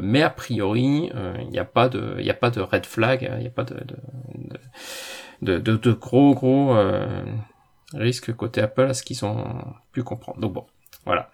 [0.02, 3.30] mais a priori, il n'y a pas de il a pas de red flag.
[3.38, 3.76] Il y a pas de,
[5.42, 7.24] de, de, gros gros euh,
[7.94, 10.40] risques côté Apple à ce qu'ils ont pu comprendre.
[10.40, 10.66] Donc bon,
[11.06, 11.30] voilà.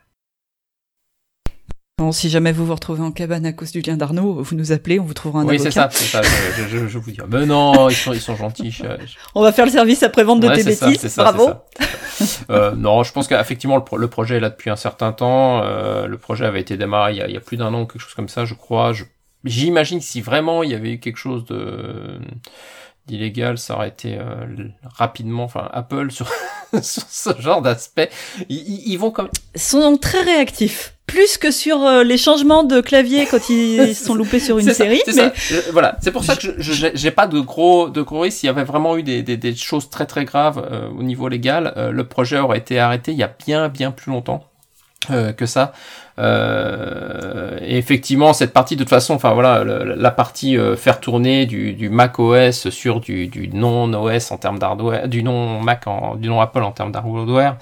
[2.02, 4.72] Bon, si jamais vous vous retrouvez en cabane à cause du lien d'Arnaud, vous nous
[4.72, 5.88] appelez, on vous trouvera un oui, avocat.
[5.88, 6.54] Oui, c'est ça, c'est ça.
[6.58, 7.20] Je, je, je, vous dis.
[7.30, 8.72] Mais non, ils sont, ils sont gentils.
[8.72, 8.86] Je,
[9.36, 11.08] on va faire le service après-vente de ouais, tes ça, bêtises.
[11.08, 11.52] Ça, Bravo.
[12.18, 12.44] Ça.
[12.50, 15.62] euh, non, je pense qu'effectivement, le, le, projet est là depuis un certain temps.
[15.62, 17.86] Euh, le projet avait été démarré il y a, il y a plus d'un an,
[17.86, 18.94] quelque chose comme ça, je crois.
[19.44, 22.18] J'imagine si vraiment il y avait eu quelque chose de
[23.08, 24.46] d'illégal, ça aurait été euh,
[24.84, 26.32] rapidement, enfin Apple sur,
[26.82, 28.10] sur ce genre d'aspect,
[28.50, 33.26] ils, ils, vont comme sont très réactifs, plus que sur euh, les changements de clavier
[33.26, 35.02] quand ils sont loupés sur une série.
[35.08, 35.34] mais ça.
[35.52, 38.40] Euh, voilà, c'est pour ça que je j'ai pas de gros de gros risques.
[38.40, 41.28] S'il y avait vraiment eu des, des, des choses très très graves euh, au niveau
[41.28, 44.51] légal, le projet aurait été arrêté il y a bien bien plus longtemps.
[45.10, 45.74] Euh, que ça.
[46.20, 51.74] Euh, effectivement, cette partie, de toute façon, enfin voilà, la, partie euh, faire tourner du,
[51.74, 56.16] du, Mac OS sur du, du non OS en termes d'hardware, du non Mac en,
[56.16, 57.58] du non Apple en termes d'hardware,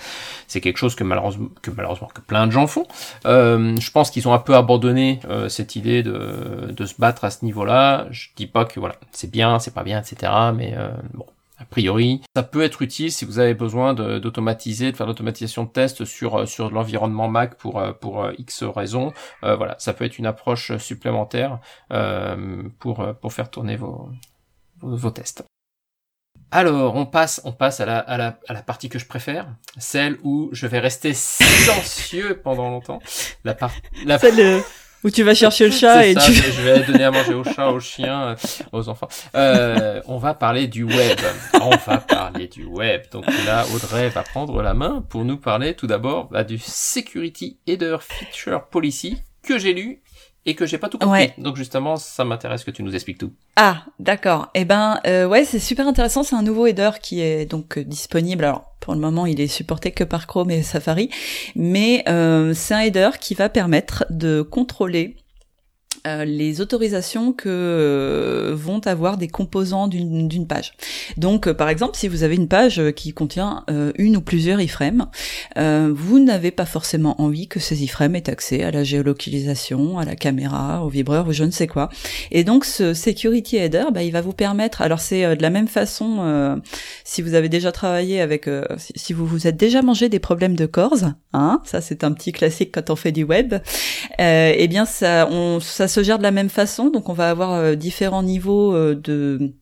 [0.48, 2.86] c'est quelque chose que malheureusement, que malheureusement que plein de gens font.
[3.26, 7.24] Euh, je pense qu'ils ont un peu abandonné euh, cette idée de, de se battre
[7.24, 8.08] à ce niveau-là.
[8.12, 10.32] Je dis pas que voilà, c'est bien, c'est pas bien, etc.
[10.54, 10.76] Mais
[11.14, 11.26] bon,
[11.60, 15.70] a priori, ça peut être utile si vous avez besoin d'automatiser, de, faire l'automatisation de
[15.70, 19.14] tests sur sur l'environnement Mac pour pour X raisons.
[19.42, 21.60] voilà, ça peut être une approche supplémentaire
[22.80, 24.10] pour pour faire tourner vos
[24.82, 25.44] vos tests.
[26.52, 29.48] Alors, on passe, on passe à la, à la, à la partie que je préfère,
[29.78, 33.00] celle où je vais rester silencieux pendant longtemps.
[33.44, 33.80] La partie,
[34.20, 34.64] celle
[35.04, 36.34] où tu vas chercher le chat et tu...
[36.34, 38.36] je vais donner à manger aux chats, aux chiens,
[38.72, 39.08] aux enfants.
[39.36, 41.20] Euh, on va parler du web.
[41.62, 43.04] On va parler du web.
[43.12, 47.58] Donc là, Audrey va prendre la main pour nous parler tout d'abord bah, du Security
[47.68, 50.02] Header Feature Policy que j'ai lu
[50.46, 51.32] et que j'ai pas tout compris.
[51.38, 53.32] Donc justement, ça m'intéresse que tu nous expliques tout.
[53.56, 54.50] Ah, d'accord.
[54.56, 56.24] Eh ben, euh, ouais, c'est super intéressant.
[56.24, 58.46] C'est un nouveau header qui est donc euh, disponible.
[58.46, 61.10] Alors pour le moment, il est supporté que par Chrome et Safari,
[61.56, 65.18] mais euh, c'est un header qui va permettre de contrôler
[66.10, 70.74] euh, les autorisations que euh, vont avoir des composants d'une page.
[71.18, 73.66] Donc, euh, par exemple, si vous avez une page qui contient
[73.98, 75.08] une ou plusieurs iframes,
[75.56, 80.16] vous n'avez pas forcément envie que ces iframes aient accès à la géolocalisation, à la
[80.16, 81.90] caméra, au vibreur ou je ne sais quoi.
[82.32, 84.82] Et donc, ce security header, bah, il va vous permettre.
[84.82, 86.60] Alors, c'est de la même façon
[87.04, 88.50] si vous avez déjà travaillé avec,
[88.96, 92.32] si vous vous êtes déjà mangé des problèmes de cores, hein, ça c'est un petit
[92.32, 93.56] classique quand on fait du web.
[94.20, 97.54] eh bien, ça, on, ça se gère de la même façon, donc on va avoir
[97.54, 99.54] euh, différents niveaux euh, de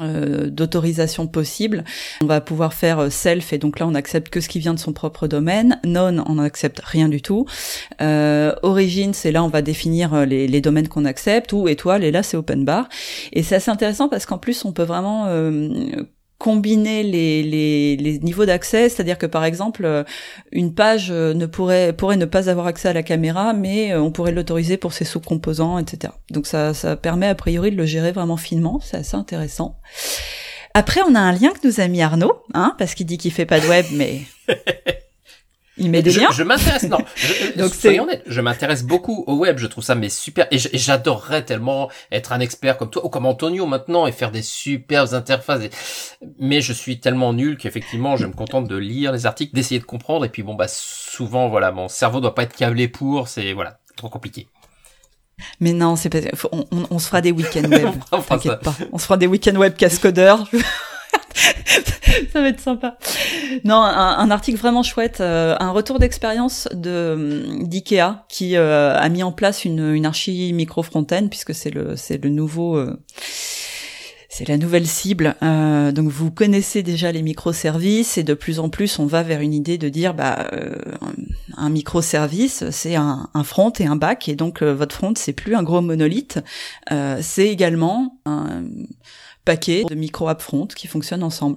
[0.00, 1.84] euh, d'autorisation possible.
[2.22, 4.78] On va pouvoir faire self et donc là on accepte que ce qui vient de
[4.78, 5.78] son propre domaine.
[5.84, 7.44] Non, on n'accepte rien du tout.
[8.00, 11.52] Euh, origin, c'est là on va définir les, les domaines qu'on accepte.
[11.52, 12.88] Ou étoile, et là c'est open bar.
[13.32, 15.26] Et c'est assez intéressant parce qu'en plus on peut vraiment
[16.42, 20.02] combiner les, les, niveaux d'accès, c'est-à-dire que par exemple, euh,
[20.50, 24.02] une page euh, ne pourrait pourrait ne pas avoir accès à la caméra, mais euh,
[24.02, 26.12] on pourrait l'autoriser pour ses sous-composants, etc.
[26.32, 29.78] Donc ça, ça permet a priori de le gérer vraiment finement, c'est assez intéressant.
[30.74, 33.30] Après, on a un lien que nous a mis Arnaud, hein, parce qu'il dit qu'il
[33.30, 34.22] fait pas de web, mais
[35.78, 36.30] Il met des je, liens.
[36.30, 36.98] Je m'intéresse, non.
[37.16, 39.58] Je, Donc soyons honnêtes, je m'intéresse beaucoup au web.
[39.58, 40.46] Je trouve ça mais super.
[40.50, 44.42] Et j'adorerais tellement être un expert comme toi ou comme Antonio maintenant et faire des
[44.42, 45.62] superbes interfaces.
[46.38, 49.84] Mais je suis tellement nul qu'effectivement, je me contente de lire les articles, d'essayer de
[49.84, 50.26] comprendre.
[50.26, 53.28] Et puis bon, bah souvent, voilà, mon cerveau doit pas être câblé pour.
[53.28, 54.48] C'est voilà, trop compliqué.
[55.58, 56.18] Mais non, c'est pas.
[56.52, 57.88] on, on, se fera des week-ends web.
[58.28, 58.74] T'inquiète pas.
[58.92, 60.46] On se fera des week-ends web cascodeurs.
[62.32, 62.98] ça va être sympa.
[63.64, 69.22] Non, un, article vraiment chouette, euh, un retour d'expérience de d'IKEA qui euh, a mis
[69.22, 72.98] en place une, une archi micro front-end puisque c'est le c'est le nouveau euh,
[74.28, 75.34] c'est la nouvelle cible.
[75.42, 79.52] donc vous connaissez déjà les microservices et de plus en plus on va vers une
[79.52, 80.50] idée de dire bah
[81.58, 85.54] un microservice c'est un, un, front et un back et donc votre front c'est plus
[85.54, 86.38] un gros monolithe,
[87.20, 88.62] c'est également un
[89.44, 91.56] paquet de micro app front qui fonctionnent ensemble.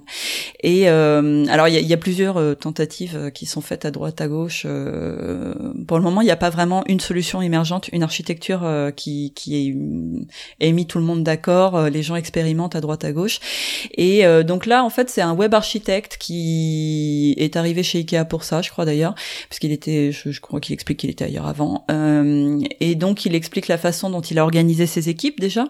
[0.62, 3.84] Et euh, alors il y a, y a, plusieurs euh, tentatives euh, qui sont faites
[3.84, 4.64] à droite à gauche.
[4.66, 5.54] Euh,
[5.86, 9.32] pour le moment, il n'y a pas vraiment une solution émergente, une architecture euh, qui
[9.34, 9.76] qui
[10.60, 11.88] est, mis tout le monde d'accord.
[11.88, 13.38] les gens expérimentent à droite à gauche.
[13.96, 18.44] Et donc là, en fait, c'est un web architecte qui est arrivé chez Ikea pour
[18.44, 19.14] ça, je crois d'ailleurs,
[19.48, 21.86] parce qu'il était, je, je crois qu'il explique qu'il était ailleurs avant.
[21.88, 25.66] et donc il explique la façon dont il a organisé ses équipes déjà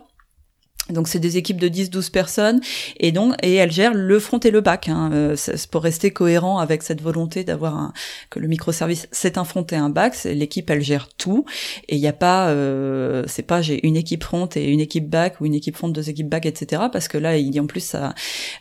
[0.91, 2.61] donc c'est des équipes de 10-12 personnes
[2.99, 5.37] et donc et elles gèrent le front et le back hein, euh,
[5.71, 7.93] pour rester cohérent avec cette volonté d'avoir
[8.31, 10.17] que le microservice c'est un front et un back.
[10.25, 11.45] L'équipe elle gère tout
[11.89, 15.09] et il n'y a pas euh, c'est pas j'ai une équipe front et une équipe
[15.11, 16.85] back ou une équipe front deux équipes back etc.
[16.93, 18.15] Parce que là il en plus ça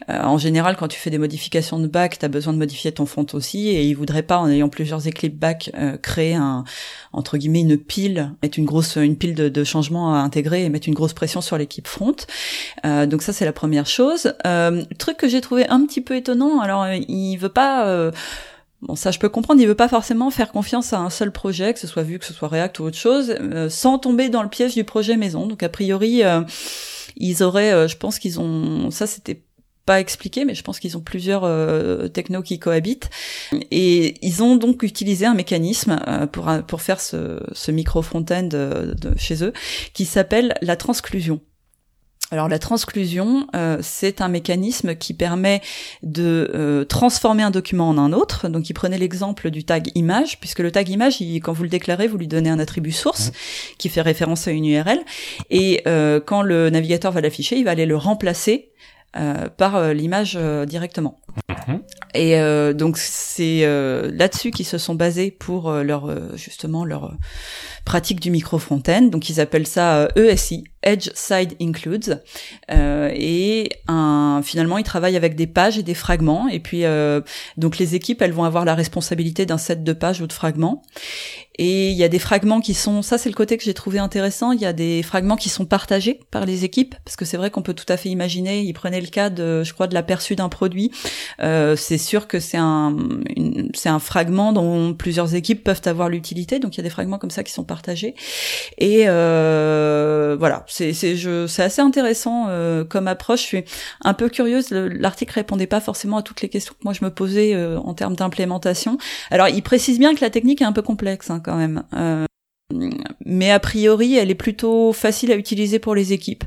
[0.10, 3.06] euh, en général quand tu fais des modifications de back t'as besoin de modifier ton
[3.06, 6.64] front aussi et ils voudraient pas en ayant plusieurs équipes back euh, créer un
[7.14, 10.70] entre guillemets une pile mettre une grosse une pile de, de changements à intégrer et
[10.70, 12.15] mettre une grosse pression sur l'équipe front
[12.86, 14.34] euh, donc ça c'est la première chose.
[14.46, 18.12] Euh, truc que j'ai trouvé un petit peu étonnant, alors euh, il veut pas euh,
[18.82, 21.74] Bon, ça je peux comprendre, il veut pas forcément faire confiance à un seul projet,
[21.74, 23.36] que ce soit Vue, que ce soit React ou autre chose,
[23.70, 25.48] sans tomber dans le piège du projet maison.
[25.48, 26.22] Donc a priori,
[27.16, 29.42] ils auraient, je pense qu'ils ont, ça c'était
[29.86, 31.50] pas expliqué, mais je pense qu'ils ont plusieurs
[32.12, 33.10] technos qui cohabitent
[33.72, 36.00] et ils ont donc utilisé un mécanisme
[36.32, 39.54] pour pour faire ce, ce micro front-end de, chez eux
[39.94, 41.40] qui s'appelle la transclusion.
[42.32, 45.62] Alors la transclusion, euh, c'est un mécanisme qui permet
[46.02, 48.48] de euh, transformer un document en un autre.
[48.48, 52.08] Donc il prenait l'exemple du tag image, puisque le tag image, quand vous le déclarez,
[52.08, 53.32] vous lui donnez un attribut source
[53.78, 55.00] qui fait référence à une URL,
[55.52, 58.72] et euh, quand le navigateur va l'afficher, il va aller le remplacer
[59.56, 61.22] par l'image directement.
[62.16, 67.14] Et euh, donc c'est euh, là-dessus qu'ils se sont basés pour euh, leur justement leur
[67.84, 69.04] pratique du micro front-end.
[69.04, 72.24] Donc ils appellent ça ESI, e Edge Side Includes.
[72.70, 76.48] et un, finalement ils travaillent avec des pages et des fragments.
[76.48, 76.84] Et puis
[77.58, 80.84] donc les équipes elles vont avoir la responsabilité d'un set de pages ou de fragments.
[81.58, 84.00] Et il y a des fragments qui sont, ça c'est le côté que j'ai trouvé
[84.00, 87.38] intéressant, il y a des fragments qui sont partagés par les équipes, parce que c'est
[87.38, 89.94] vrai qu'on peut tout à fait imaginer, ils prenaient le cas de, je crois, de
[89.94, 90.92] l'aperçu d'un produit.
[91.42, 92.96] Euh, c'est sûr que c'est un,
[93.74, 97.18] c'est un fragment dont plusieurs équipes peuvent avoir l'utilité, donc il y a des fragments
[97.18, 98.16] comme ça qui sont partagés.
[98.78, 103.42] Et euh, voilà, c'est, c'est, je, c'est assez intéressant euh, comme approche.
[103.42, 103.64] Je suis
[104.04, 107.10] un peu curieuse, l'article répondait pas forcément à toutes les questions que moi je me
[107.10, 108.98] posais euh, en termes d'implémentation.
[109.32, 111.26] Alors il précise bien que la technique est un peu complexe.
[111.30, 111.84] Hein, quand même.
[111.94, 112.26] Euh,
[113.26, 116.44] mais a priori, elle est plutôt facile à utiliser pour les équipes.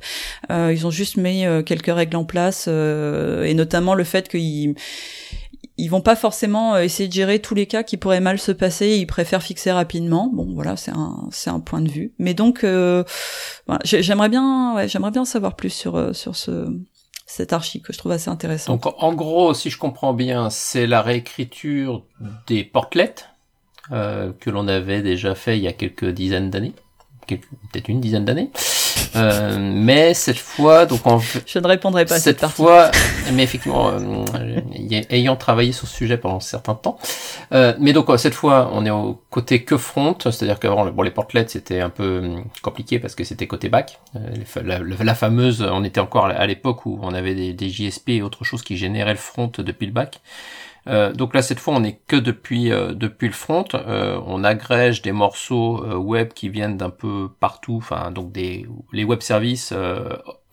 [0.51, 4.75] Euh, ils ont juste mis euh, quelques règles en place, et notamment le fait qu'ils
[5.79, 8.97] ils vont pas forcément essayer de gérer tous les cas qui pourraient mal se passer.
[8.99, 10.31] Ils préfèrent fixer rapidement.
[10.33, 12.13] Bon, voilà, c'est un c'est un point de vue.
[12.19, 12.67] Mais donc,
[13.85, 16.69] j'aimerais bien, ouais, j'aimerais bien savoir plus sur sur ce
[17.29, 18.73] cet archi que je trouve assez intéressant.
[18.73, 22.03] Donc, en gros, si je comprends bien, c'est la réécriture
[22.47, 23.15] des portlets
[23.93, 26.73] euh, que l'on avait déjà fait il y a quelques dizaines d'années,
[27.27, 28.51] peut-être une dizaine d'années.
[29.17, 32.91] Euh, mais cette fois, donc en je ne répondrai pas à cette, cette fois,
[33.33, 36.99] mais effectivement, euh, ayant travaillé sur ce sujet pendant un certain temps,
[37.53, 41.11] euh, mais donc cette fois, on est au côté que front, c'est-à-dire qu'avant, bon, les
[41.11, 43.99] portlets c'était un peu compliqué parce que c'était côté back.
[44.65, 48.23] La, la, fameuse, on était encore à l'époque où on avait des, des JSP et
[48.23, 50.21] autre chose qui généraient le front depuis le back.
[50.89, 53.65] Euh, donc là, cette fois, on n'est que depuis euh, depuis le front.
[53.75, 57.77] Euh, on agrège des morceaux web qui viennent d'un peu partout.
[57.77, 59.73] Enfin, donc des les web services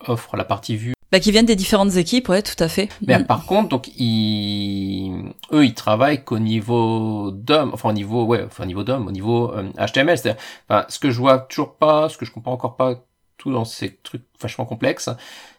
[0.06, 0.94] offrent la partie vue.
[1.12, 2.88] Bah, qui viennent des différentes équipes, ouais, tout à fait.
[3.06, 3.26] Mais mm.
[3.26, 8.64] par contre, donc ils, eux, ils travaillent qu'au niveau DOM, enfin au niveau, ouais, enfin
[8.64, 10.18] au niveau DOM, au niveau HTML.
[10.18, 13.04] C'est-à-dire, enfin, ce que je vois toujours pas, ce que je comprends encore pas
[13.38, 15.10] tout dans ces trucs vachement complexes,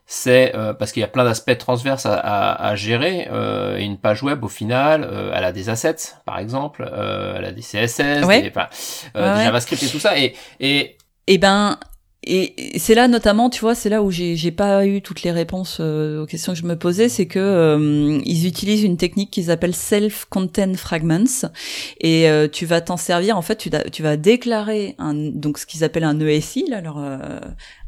[0.05, 3.27] c'est euh, parce qu'il y a plein d'aspects transverses à, à, à gérer.
[3.29, 7.45] Euh, une page web, au final, euh, elle a des assets, par exemple, euh, elle
[7.45, 8.51] a des CSS, des, des,
[9.13, 10.17] JavaScript et tout ça.
[10.17, 11.77] Et, et, et ben,
[12.27, 15.79] et c'est là notamment, tu vois, c'est là où j'ai pas eu toutes les réponses
[15.79, 20.73] aux questions que je me posais, c'est que ils utilisent une technique qu'ils appellent self-content
[20.75, 21.47] fragments,
[22.01, 23.37] et tu vas t'en servir.
[23.37, 26.97] En fait, tu, tu vas déclarer un donc ce qu'ils appellent un ESI, là, leur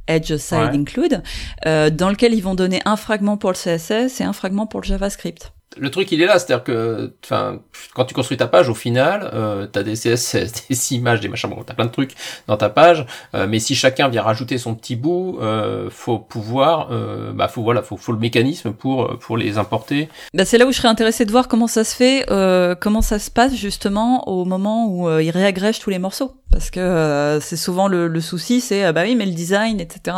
[0.10, 1.21] Edge Side Include,
[1.65, 4.82] euh, dans lequel ils vont donner un fragment pour le CSS et un fragment pour
[4.82, 7.60] le JavaScript le truc il est là, c'est-à-dire que, enfin,
[7.93, 11.49] quand tu construis ta page, au final, euh, t'as des CSS, des images, des machins,
[11.49, 12.15] bon, t'as plein de trucs
[12.47, 13.05] dans ta page,
[13.36, 17.62] euh, mais si chacun vient rajouter son petit bout, euh, faut pouvoir, euh, bah, faut
[17.62, 20.10] voilà, faut, faut le mécanisme pour pour les importer.
[20.34, 23.01] Bah, c'est là où je serais intéressé de voir comment ça se fait, euh, comment
[23.01, 27.39] ça se passe justement au moment où euh, ils réagrègent tous les morceaux, parce que
[27.41, 30.17] c'est souvent le, le souci, c'est bah oui, mais le design, etc.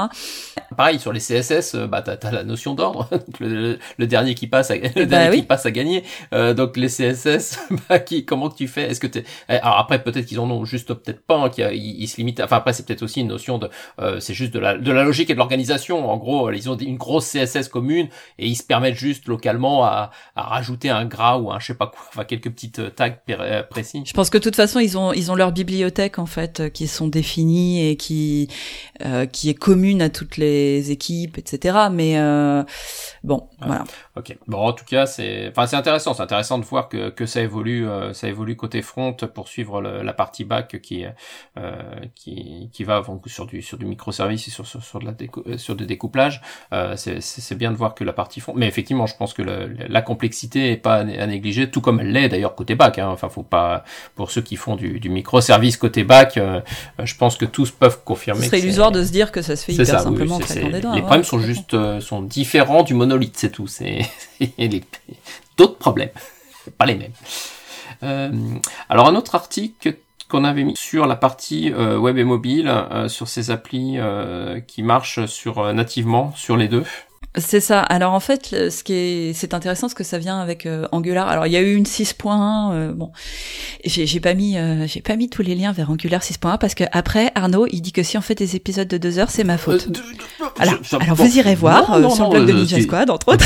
[0.78, 3.10] Pareil sur les CSS, bah t'as as la notion d'ordre,
[3.40, 6.04] le, le, dernier qui passe, le bah dernier passe à gagner.
[6.34, 8.84] Euh, donc les CSS, bah, qui, comment tu fais?
[8.84, 12.08] Est-ce que t'es eh, Alors après peut-être qu'ils en ont juste peut-être pas, hein, qu'ils
[12.08, 12.42] se limitent.
[12.42, 15.04] Enfin après c'est peut-être aussi une notion de, euh, c'est juste de la de la
[15.04, 16.10] logique et de l'organisation.
[16.10, 20.12] En gros, ils ont une grosse CSS commune et ils se permettent juste localement à,
[20.36, 23.16] à rajouter un gras ou un je sais pas quoi, enfin quelques petites euh, tags
[23.30, 24.04] euh, précis.
[24.06, 26.70] Je pense que de toute façon ils ont ils ont leur bibliothèque en fait euh,
[26.70, 28.48] qui sont définies et qui
[29.06, 31.88] euh, qui est commune à toutes les équipes, etc.
[31.92, 32.64] Mais euh,
[33.24, 33.84] bon, voilà.
[34.17, 34.38] Ok.
[34.47, 36.13] Bon, en tout cas, c'est, enfin, c'est intéressant.
[36.13, 39.82] C'est intéressant de voir que, que ça évolue, euh, ça évolue côté front pour suivre
[39.82, 41.06] la partie back qui,
[41.58, 41.71] euh,
[42.15, 45.43] qui, qui va sur du sur du microservice et sur sur, sur de la décou
[45.58, 46.41] sur des découplages.
[46.74, 48.54] Euh, c'est, c'est bien de voir que la partie front.
[48.56, 52.30] Mais effectivement, je pense que la complexité est pas à négliger, tout comme elle l'est
[52.30, 53.00] d'ailleurs côté back.
[53.00, 53.10] Hein.
[53.10, 53.84] Enfin, faut pas
[54.15, 56.62] pour ceux qui font du, du microservice côté back, euh,
[57.04, 58.41] je pense que tous peuvent confirmer.
[58.41, 60.39] Ce serait illusoire de se dire que ça se fait hyper simplement.
[60.39, 63.67] les problèmes sont juste euh, sont différents du monolithe, c'est tout.
[63.67, 64.01] C'est
[65.58, 66.12] d'autres problèmes,
[66.78, 67.14] pas les mêmes.
[68.04, 68.32] Euh,
[68.90, 69.96] alors un autre article
[70.28, 73.98] qu'on avait mis sur la partie euh, web et mobile, euh, sur ces applis
[74.68, 76.86] qui marchent sur nativement sur les deux.
[77.38, 77.80] C'est ça.
[77.80, 81.30] Alors en fait, ce qui est, c'est intéressant parce que ça vient avec euh, Angular.
[81.30, 82.74] Alors il y a eu une 6.1.
[82.74, 83.12] Euh, bon,
[83.86, 86.76] j'ai, j'ai pas mis, euh, j'ai pas mis tous les liens vers Angular 6.1 parce
[86.76, 89.46] que après Arnaud, il dit que si on fait des épisodes de deux heures, c'est
[89.46, 89.88] ma faute.
[90.60, 93.46] alors, alors vous irez voir sur le blog de Ninja Squad entre autres.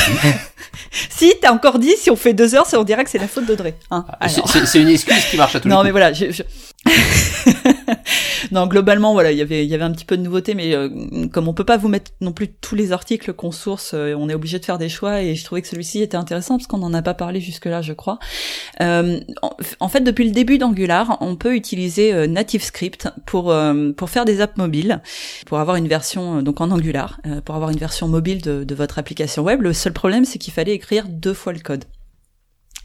[1.09, 3.45] si t'as encore dit si on fait deux heures, on dirait que c'est la faute
[3.45, 3.75] d'Audrey.
[3.91, 6.11] Hein ah, c'est, une excuse qui marche à tous non, les mais voilà.
[6.11, 6.41] Je, je...
[8.51, 10.73] non, globalement, voilà, il y avait, il y avait un petit peu de nouveauté, mais
[10.75, 10.89] euh,
[11.31, 14.29] comme on peut pas vous mettre non plus tous les articles qu'on source, euh, on
[14.29, 16.77] est obligé de faire des choix, et je trouvais que celui-ci était intéressant parce qu'on
[16.77, 18.19] n'en a pas parlé jusque-là, je crois.
[18.81, 19.19] Euh,
[19.79, 23.55] en, fait, depuis le début d'Angular, on peut utiliser NativeScript pour
[23.97, 25.01] pour faire des apps mobiles,
[25.45, 28.99] pour avoir une version donc en Angular, pour avoir une version mobile de, de votre
[28.99, 29.61] application web.
[29.61, 31.85] Le seul problème, c'est qu'il fallait écrire deux fois le code.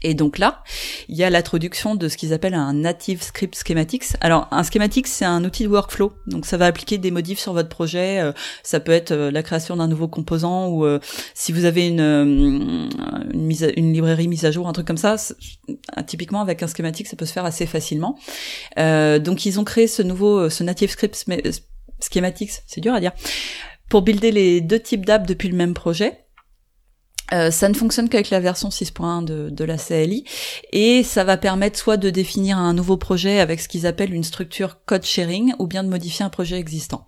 [0.03, 0.63] Et donc là,
[1.09, 4.05] il y a l'introduction de ce qu'ils appellent un native script schematics.
[4.19, 7.53] Alors un schematics, c'est un outil de workflow, donc ça va appliquer des modifs sur
[7.53, 8.19] votre projet.
[8.19, 8.31] Euh,
[8.63, 10.99] ça peut être euh, la création d'un nouveau composant ou euh,
[11.33, 15.15] si vous avez une, une, mise une, librairie mise à jour, un truc comme ça.
[16.07, 18.17] Typiquement avec un schematic, ça peut se faire assez facilement.
[18.77, 21.25] donc ils ont créé ce nouveau, ce native script
[21.99, 23.11] schematics, c'est dur à dire,
[23.89, 26.25] pour builder les deux types d'apps depuis le même projet.
[27.33, 30.25] Euh, ça ne fonctionne qu'avec la version 6.1 de, de, la CLI
[30.73, 34.23] et ça va permettre soit de définir un nouveau projet avec ce qu'ils appellent une
[34.23, 37.05] structure code sharing ou bien de modifier un projet existant.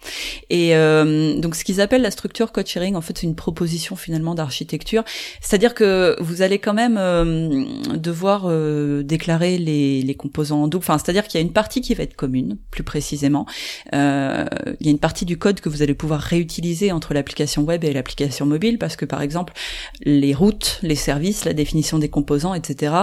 [0.50, 3.96] Et euh, donc ce qu'ils appellent la structure code sharing, en fait, c'est une proposition
[3.96, 5.04] finalement d'architecture.
[5.42, 7.66] C'est-à-dire que vous allez quand même euh,
[7.96, 10.84] devoir euh, déclarer les, les, composants en double.
[10.84, 13.46] Enfin, c'est-à-dire qu'il y a une partie qui va être commune, plus précisément.
[13.94, 14.46] Euh,
[14.80, 17.84] il y a une partie du code que vous allez pouvoir réutiliser entre l'application web
[17.84, 19.54] et l'application mobile parce que par exemple
[20.20, 22.94] les routes, les services, la définition des composants, etc.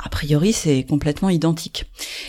[0.00, 1.86] A priori, c'est complètement identique.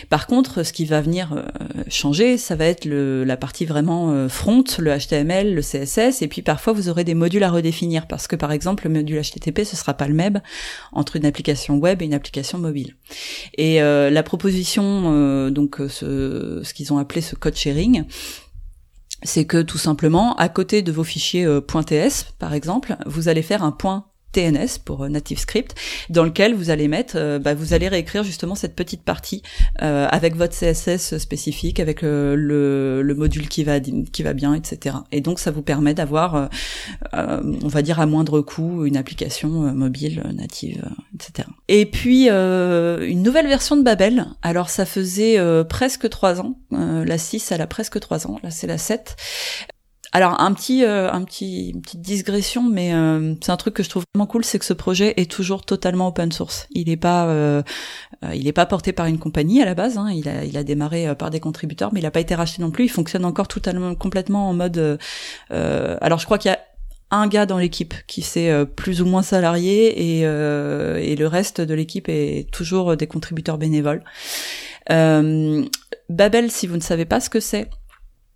[0.08, 1.44] Par contre, ce qui va venir euh,
[1.88, 6.42] changer, ça va être la partie vraiment euh, front, le HTML, le CSS, et puis
[6.42, 9.76] parfois vous aurez des modules à redéfinir parce que par exemple le module HTTP ce
[9.76, 10.40] sera pas le même
[10.90, 12.96] entre une application web et une application mobile.
[13.56, 18.04] Et euh, la proposition, donc ce qu'ils ont appelé ce code sharing,
[19.22, 21.46] c'est que tout simplement, à côté de vos fichiers
[21.86, 25.74] .ts, par exemple, vous allez faire un point TNS pour euh, Native Script,
[26.08, 29.42] dans lequel vous allez mettre, euh, bah, vous allez réécrire justement cette petite partie
[29.82, 34.96] euh, avec votre CSS spécifique, avec le, le, module qui va qui va bien, etc.
[35.12, 36.48] Et donc ça vous permet d'avoir,
[37.12, 40.82] on va dire à moindre coût, une application mobile native,
[41.14, 41.48] etc.
[41.68, 44.26] Et puis une nouvelle version de Babel.
[44.42, 48.66] Alors ça faisait presque trois ans, la 6 elle a presque trois ans, là c'est
[48.66, 49.16] la 7.
[50.12, 53.84] Alors un petit, euh, un petit, une petite digression, mais euh, c'est un truc que
[53.84, 56.66] je trouve vraiment cool, c'est que ce projet est toujours totalement open source.
[56.72, 57.62] Il n'est pas, euh,
[58.34, 59.98] il est pas porté par une compagnie à la base.
[59.98, 60.10] Hein.
[60.10, 62.72] il a, il a démarré par des contributeurs, mais il n'a pas été racheté non
[62.72, 62.86] plus.
[62.86, 64.98] Il fonctionne encore totalement, complètement en mode.
[65.50, 66.60] alors je crois qu'il y a
[67.12, 71.74] un gars dans l'équipe qui s'est plus ou moins salarié et, et le reste de
[71.74, 74.02] l'équipe est toujours des contributeurs bénévoles.
[74.88, 77.68] Babel, si vous ne savez pas ce que c'est,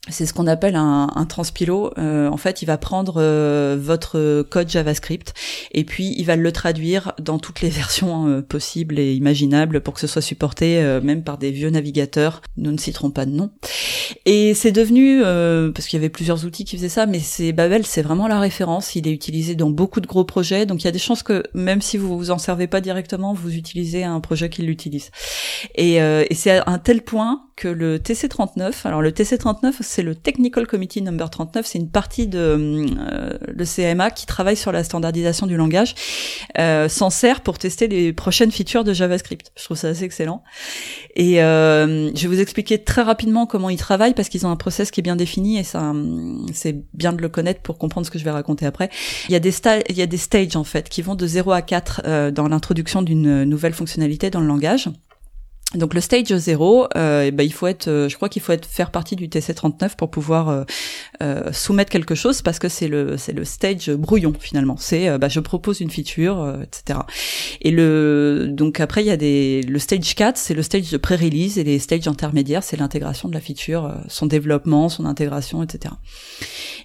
[0.08, 1.90] c'est ce qu'on appelle un, un transpilo.
[1.96, 5.32] Euh, en fait, il va prendre euh, votre code JavaScript
[5.72, 9.94] et puis il va le traduire dans toutes les versions euh, possibles et imaginables pour
[9.94, 12.42] que ce soit supporté même par des vieux navigateurs.
[12.56, 13.50] Nous ne citerons pas de nom.
[14.26, 15.22] Et c'est devenu
[15.74, 18.38] parce qu'il y avait plusieurs outils qui faisaient ça, mais c'est Babel, c'est vraiment la
[18.38, 18.94] référence.
[18.94, 21.42] Il est utilisé dans beaucoup de gros projets, donc il y a des chances que
[21.54, 25.10] même si vous vous en servez pas directement, vous utilisez un projet qui l'utilise.
[25.74, 30.14] Et, et c'est à un tel point que le TC39, alors le TC39 c'est le
[30.14, 34.82] Technical Committee Number 39, c'est une partie de euh, le CMA qui travaille sur la
[34.82, 35.94] standardisation du langage,
[36.58, 39.52] euh, s'en sert pour tester les prochaines features de JavaScript.
[39.56, 40.42] Je trouve ça assez excellent.
[41.14, 44.56] Et euh, je vais vous expliquer très rapidement comment ils travaillent parce qu'ils ont un
[44.56, 45.92] process qui est bien défini et ça
[46.52, 48.90] c'est bien de le connaître pour comprendre ce que je vais raconter après.
[49.28, 49.54] Il y a des
[49.90, 52.48] il y a des stages en fait qui vont de 0 à 4 euh, dans
[52.48, 54.88] l'introduction d'une nouvelle fonctionnalité dans le langage.
[55.74, 58.66] Donc le stage 0, euh, bah, il faut être, euh, je crois qu'il faut être
[58.66, 60.64] faire partie du TC39 pour pouvoir euh,
[61.22, 64.76] euh, soumettre quelque chose parce que c'est le c'est le stage brouillon finalement.
[64.78, 67.00] C'est bah, je propose une feature, etc.
[67.60, 70.96] Et le donc après il y a des le stage 4, c'est le stage de
[70.96, 75.94] pré-release et les stages intermédiaires, c'est l'intégration de la feature, son développement, son intégration, etc.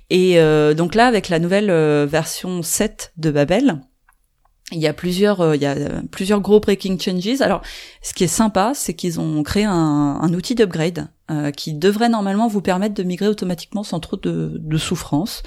[0.09, 0.39] Et
[0.75, 1.71] donc là avec la nouvelle
[2.07, 3.79] version 7 de Babel,
[4.71, 5.75] il y a plusieurs, euh, il y a
[6.11, 7.41] plusieurs gros breaking changes.
[7.41, 7.61] Alors,
[8.01, 12.09] ce qui est sympa, c'est qu'ils ont créé un, un outil d'upgrade euh, qui devrait
[12.09, 15.43] normalement vous permettre de migrer automatiquement sans trop de, de souffrance.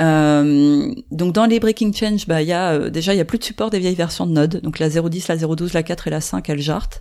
[0.00, 3.24] Euh, donc, dans les breaking changes, bah, il y a euh, déjà il y a
[3.24, 4.60] plus de support des vieilles versions de Node.
[4.60, 7.00] Donc, la 0.10, la 0.12, la 4 et la 5, elles jartent.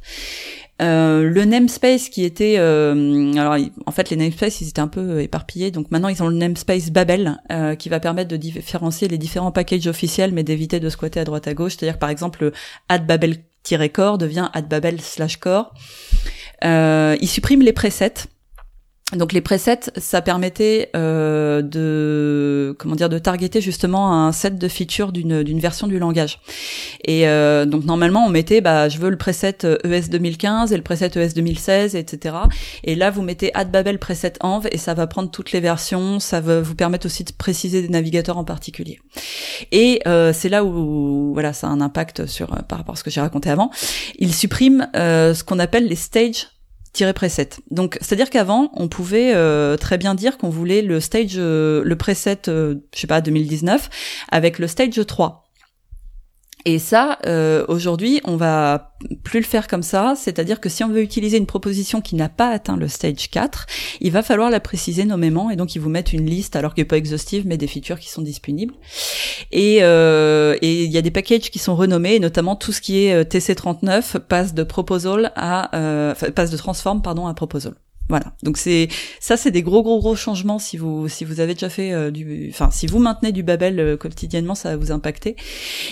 [0.82, 3.56] Euh, le namespace qui était, euh, alors
[3.86, 6.90] en fait les namespaces ils étaient un peu éparpillés, donc maintenant ils ont le namespace
[6.90, 11.22] Babel euh, qui va permettre de différencier les différents packages officiels, mais d'éviter de squatter
[11.22, 11.78] à droite à gauche.
[11.78, 12.52] C'est-à-dire par exemple
[12.90, 15.74] add babel-core devient babel slash core.
[16.62, 18.28] il supprime les presets.
[19.14, 24.68] Donc les presets, ça permettait euh, de comment dire de targeter justement un set de
[24.68, 26.40] features d'une d'une version du langage.
[27.04, 30.82] Et euh, donc normalement on mettait bah je veux le preset ES 2015 et le
[30.82, 32.36] preset ES 2016 etc.
[32.84, 36.20] Et là vous mettez add babel preset env et ça va prendre toutes les versions.
[36.20, 39.00] Ça va vous permettre aussi de préciser des navigateurs en particulier.
[39.72, 43.04] Et euh, c'est là où voilà ça a un impact sur par rapport à ce
[43.04, 43.70] que j'ai raconté avant.
[44.18, 46.48] Il supprime ce qu'on appelle les stage
[47.14, 47.50] preset.
[47.72, 51.96] Donc, c'est-à-dire qu'avant, on pouvait euh, très bien dire qu'on voulait le stage, euh, le
[51.96, 53.90] preset, euh, je sais pas, 2019,
[54.32, 55.45] avec le stage 3.
[56.68, 60.16] Et ça, euh, aujourd'hui, on va plus le faire comme ça.
[60.18, 63.68] C'est-à-dire que si on veut utiliser une proposition qui n'a pas atteint le stage 4,
[64.02, 66.84] il va falloir la préciser nommément et donc ils vous mettent une liste, alors qu'elle
[66.84, 68.74] n'est pas exhaustive, mais des features qui sont disponibles.
[69.52, 73.14] Et euh, il y a des packages qui sont renommés, notamment tout ce qui est
[73.14, 75.70] euh, TC39 passe de proposal à
[76.34, 77.76] passe de transform pardon à proposal.
[78.08, 78.34] Voilà.
[78.44, 78.88] Donc c'est
[79.20, 82.12] ça, c'est des gros gros gros changements si vous si vous avez déjà fait euh,
[82.12, 85.36] du, enfin si vous maintenez du Babel euh, quotidiennement, ça va vous impacter.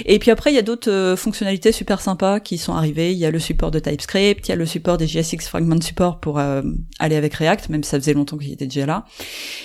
[0.05, 3.13] Et puis après, il y a d'autres euh, fonctionnalités super sympas qui sont arrivées.
[3.13, 5.81] Il y a le support de TypeScript, il y a le support des JSX Fragment
[5.81, 9.05] Support pour aller avec React, même ça faisait longtemps qu'il était déjà là.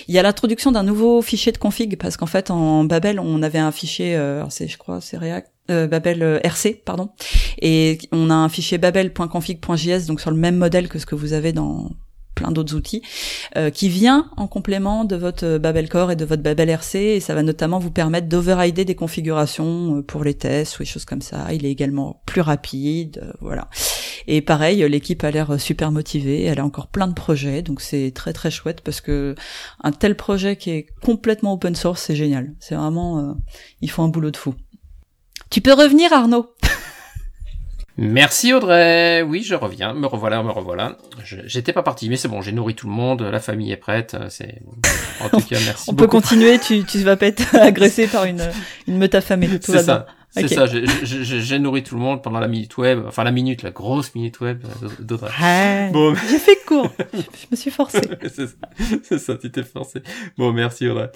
[0.07, 3.43] Il y a l'introduction d'un nouveau fichier de config parce qu'en fait en Babel on
[3.43, 4.19] avait un fichier,
[4.49, 5.51] c'est je crois c'est React.
[5.67, 7.09] Babel RC pardon
[7.61, 11.33] et on a un fichier babel.config.js donc sur le même modèle que ce que vous
[11.33, 11.91] avez dans
[12.39, 13.01] plein d'autres outils,
[13.57, 17.19] euh, qui vient en complément de votre Babel Core et de votre Babel RC, et
[17.19, 21.03] ça va notamment vous permettre d'overrider des configurations euh, pour les tests ou des choses
[21.03, 21.53] comme ça.
[21.53, 23.67] Il est également plus rapide, euh, voilà.
[24.27, 28.11] Et pareil, l'équipe a l'air super motivée, elle a encore plein de projets, donc c'est
[28.15, 29.35] très très chouette parce que
[29.83, 32.53] un tel projet qui est complètement open source, c'est génial.
[32.59, 33.35] C'est vraiment,
[33.81, 34.53] il faut un boulot de fou.
[35.49, 36.53] Tu peux revenir, Arnaud?
[38.01, 39.21] Merci Audrey.
[39.23, 39.93] Oui, je reviens.
[39.93, 40.95] Me revoilà, me revoilà.
[41.23, 42.41] J'étais pas parti, mais c'est bon.
[42.41, 43.21] J'ai nourri tout le monde.
[43.21, 44.15] La famille est prête.
[44.29, 44.61] C'est
[45.19, 45.89] en tout cas merci.
[45.89, 46.59] On peut continuer.
[46.59, 48.41] Tu tu vas pas être agressé par une
[48.87, 49.49] une meute affamée.
[49.61, 50.07] C'est ça.
[50.39, 53.71] C'est ça, j'ai nourri tout le monde pendant la minute web, enfin la minute, la
[53.71, 54.63] grosse minute web
[54.99, 55.89] d'Audrey.
[55.91, 56.13] bon.
[56.29, 58.01] J'ai fait court, je, me suis forcé.
[59.03, 60.01] c'est ça, tu t'es forcé.
[60.37, 61.09] Bon, merci Audrey.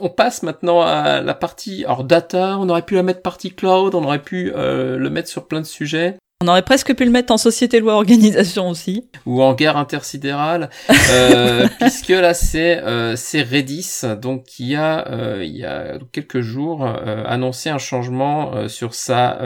[0.00, 3.94] On passe maintenant à la partie, alors data, on aurait pu la mettre partie cloud,
[3.94, 6.16] on aurait pu euh, le mettre sur plein de sujets.
[6.42, 9.06] On aurait presque pu le mettre en société loi organisation aussi.
[9.26, 10.70] Ou en guerre intersidérale,
[11.10, 16.40] euh, puisque là c'est euh, c'est Redis, donc qui a euh, il y a quelques
[16.40, 19.38] jours euh, annoncé un changement euh, sur sa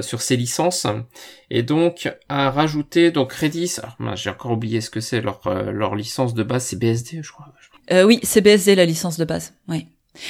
[0.00, 0.88] sur ses licences
[1.50, 3.76] et donc a rajouté donc Redis.
[4.14, 5.40] j'ai encore oublié ce que c'est leur
[5.70, 7.46] leur licence de base, c'est BSD, je crois.
[8.04, 9.54] oui, c'est BSD la licence de base.
[9.68, 9.86] Oui.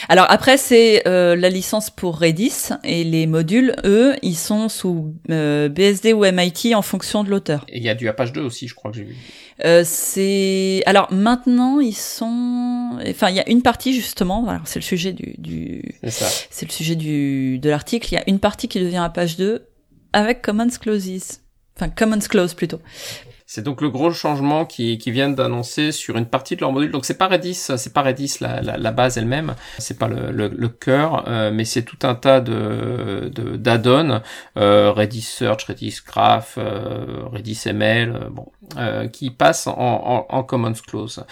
[0.09, 5.15] Alors après, c'est euh, la licence pour Redis et les modules, eux, ils sont sous
[5.31, 7.65] euh, BSD ou MIT en fonction de l'auteur.
[7.69, 9.17] Et il y a du Apache 2 aussi, je crois que j'ai vu.
[9.65, 14.79] Euh, c'est alors maintenant ils sont, enfin il y a une partie justement, alors c'est
[14.79, 15.95] le sujet du, du...
[16.03, 18.09] c'est le sujet du de l'article.
[18.13, 19.67] Il y a une partie qui devient Apache 2
[20.13, 21.41] avec Commons Clauses,
[21.77, 22.81] enfin Commons Clause plutôt,
[23.55, 26.91] c'est donc le gros changement qui, qui viennent d'annoncer sur une partie de leur module.
[26.91, 30.69] Donc c'est pas Redis, c'est pas Redis la, la, base elle-même, c'est pas le, le,
[30.71, 34.23] cœur, euh, mais c'est tout un tas de d'add-ons,
[34.57, 38.47] euh, Redis Search, Redis Graph, euh, Redis ML, bon,
[39.13, 41.23] qui passent en, en, en Commons Clause.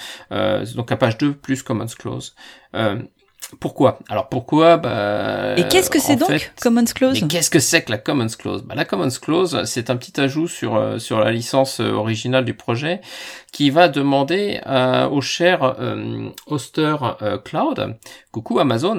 [0.74, 2.34] donc à page 2 plus Commons Clause.
[3.58, 3.98] Pourquoi?
[4.08, 4.76] Alors pourquoi?
[4.76, 7.26] Bah, Et qu'est-ce que c'est donc Commons Clause?
[7.28, 8.62] Qu'est-ce que c'est que la Commons Clause?
[8.62, 12.44] Bah, La Commons Clause, c'est un petit ajout sur euh, sur la licence euh, originale
[12.44, 13.00] du projet
[13.52, 15.76] qui va demander euh, au cher
[16.46, 16.96] hoster
[17.44, 17.96] cloud,
[18.30, 18.98] coucou Amazon,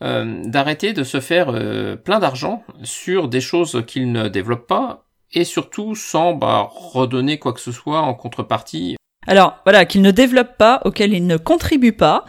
[0.00, 1.52] d'arrêter de se faire
[2.02, 7.52] plein d'argent sur des choses qu'il ne développe pas et surtout sans bah, redonner quoi
[7.52, 8.96] que ce soit en contrepartie.
[9.26, 12.24] Alors voilà, qu'il ne développe pas, auquel il ne contribue pas.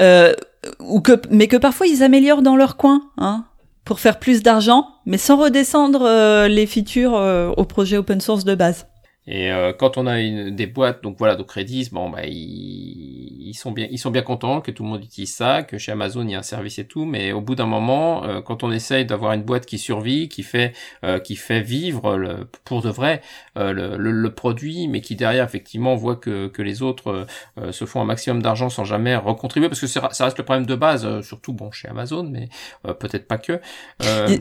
[0.00, 0.34] Euh,
[0.80, 3.44] ou que, mais que parfois ils améliorent dans leur coin, hein,
[3.84, 8.44] pour faire plus d'argent, mais sans redescendre euh, les features euh, au projet open source
[8.44, 8.86] de base.
[9.26, 13.38] Et euh, quand on a une, des boîtes, donc voilà, donc Redis, bon bah ils,
[13.40, 15.92] ils, sont bien, ils sont bien contents que tout le monde utilise ça, que chez
[15.92, 18.62] Amazon il y a un service et tout, mais au bout d'un moment, euh, quand
[18.64, 22.82] on essaye d'avoir une boîte qui survit, qui fait, euh, qui fait vivre le, pour
[22.82, 23.22] de vrai
[23.56, 27.26] le, le, le, produit, mais qui derrière effectivement voit que, que les autres
[27.70, 30.74] se font un maximum d'argent sans jamais recontribuer, parce que ça reste le problème de
[30.74, 32.48] base, surtout bon chez Amazon, mais
[32.82, 33.60] peut-être pas que.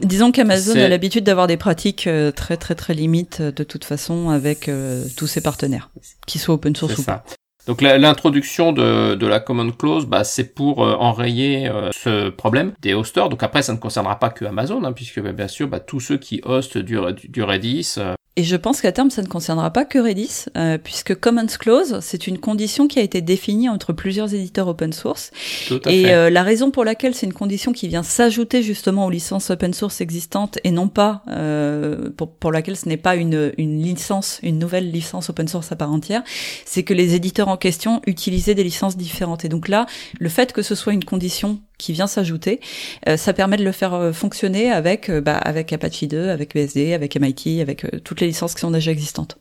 [0.03, 4.67] Disons qu'Amazon a l'habitude d'avoir des pratiques très très très limites de toute façon avec
[4.73, 5.89] euh, tous ses partenaires,
[6.27, 7.23] qu'ils soient open source ou pas.
[7.65, 12.73] Donc l'introduction de, de, la common clause, bah, c'est pour euh, enrayer euh, ce problème
[12.81, 13.29] des hosters.
[13.29, 16.01] Donc après, ça ne concernera pas que Amazon, hein, puisque bah, bien sûr, bah, tous
[16.01, 16.97] ceux qui hostent du,
[17.29, 17.95] du Redis
[18.35, 21.99] Et je pense qu'à terme, ça ne concernera pas que Redis, euh, puisque Commons Clause,
[22.01, 25.29] c'est une condition qui a été définie entre plusieurs éditeurs open source.
[25.67, 26.13] Tout à et fait.
[26.13, 29.75] euh, la raison pour laquelle c'est une condition qui vient s'ajouter justement aux licences open
[29.75, 34.39] source existantes et non pas euh, pour, pour laquelle ce n'est pas une, une licence,
[34.41, 36.23] une nouvelle licence open source à part entière,
[36.65, 39.45] c'est que les éditeurs en question utilisaient des licences différentes.
[39.45, 39.85] Et donc là,
[40.19, 42.61] le fait que ce soit une condition qui vient s'ajouter,
[43.09, 46.93] euh, ça permet de le faire euh, fonctionner avec euh, bah, Apache 2, avec BSD,
[46.93, 49.37] avec MIT, avec toutes les licences qui sont déjà existantes.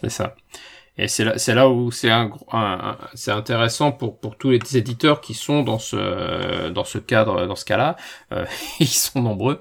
[0.00, 0.36] C'est ça.
[1.00, 4.60] Et c'est là, c'est là où c'est un, un- c'est intéressant pour pour tous les
[4.76, 7.96] éditeurs qui sont dans ce dans ce cadre, dans ce cas-là.
[8.32, 8.44] Euh,
[8.80, 9.60] ils sont nombreux.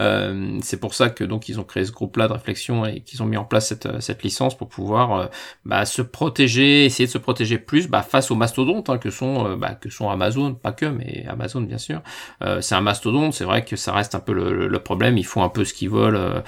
[0.00, 3.22] Euh, c'est pour ça que donc ils ont créé ce groupe-là de réflexion et qu'ils
[3.22, 5.26] ont mis en place cette cette licence pour pouvoir euh,
[5.64, 9.46] bah, se protéger, essayer de se protéger plus bah, face aux mastodontes hein, que sont
[9.46, 12.00] euh, bah, que sont Amazon, pas que, mais Amazon bien sûr.
[12.42, 15.18] Euh, c'est un mastodonte, c'est vrai que ça reste un peu le, le- problème.
[15.18, 16.42] Ils font un peu ce qu'ils veulent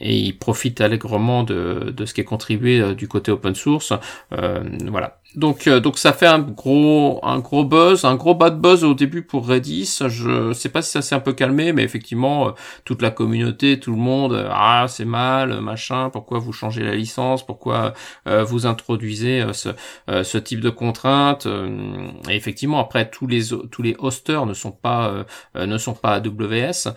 [0.00, 3.92] et ils profitent allègrement de, de ce qui est contribué euh, du côté open source.
[4.32, 5.18] Euh, voilà.
[5.34, 8.94] Donc euh, donc ça fait un gros un gros buzz, un gros bad buzz au
[8.94, 9.98] début pour Redis.
[10.06, 12.54] Je sais pas si ça s'est un peu calmé, mais effectivement
[12.84, 16.10] toute la communauté, tout le monde, ah c'est mal, machin.
[16.10, 17.94] Pourquoi vous changez la licence Pourquoi
[18.28, 19.70] euh, vous introduisez ce
[20.08, 24.54] euh, ce type de contraintes euh, Et effectivement après tous les tous les hosters ne
[24.54, 25.24] sont pas
[25.56, 26.94] ne sont pas AWS,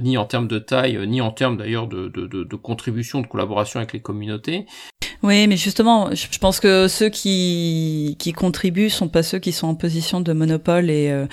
[0.00, 3.26] ni en termes de taille, ni en termes d'ailleurs de, de, de, de contribution, de
[3.26, 4.66] collaboration avec les communautés.
[5.22, 9.66] Oui, mais justement, je pense que ceux qui qui contribuent sont pas ceux qui sont
[9.66, 11.26] en position de monopole et euh,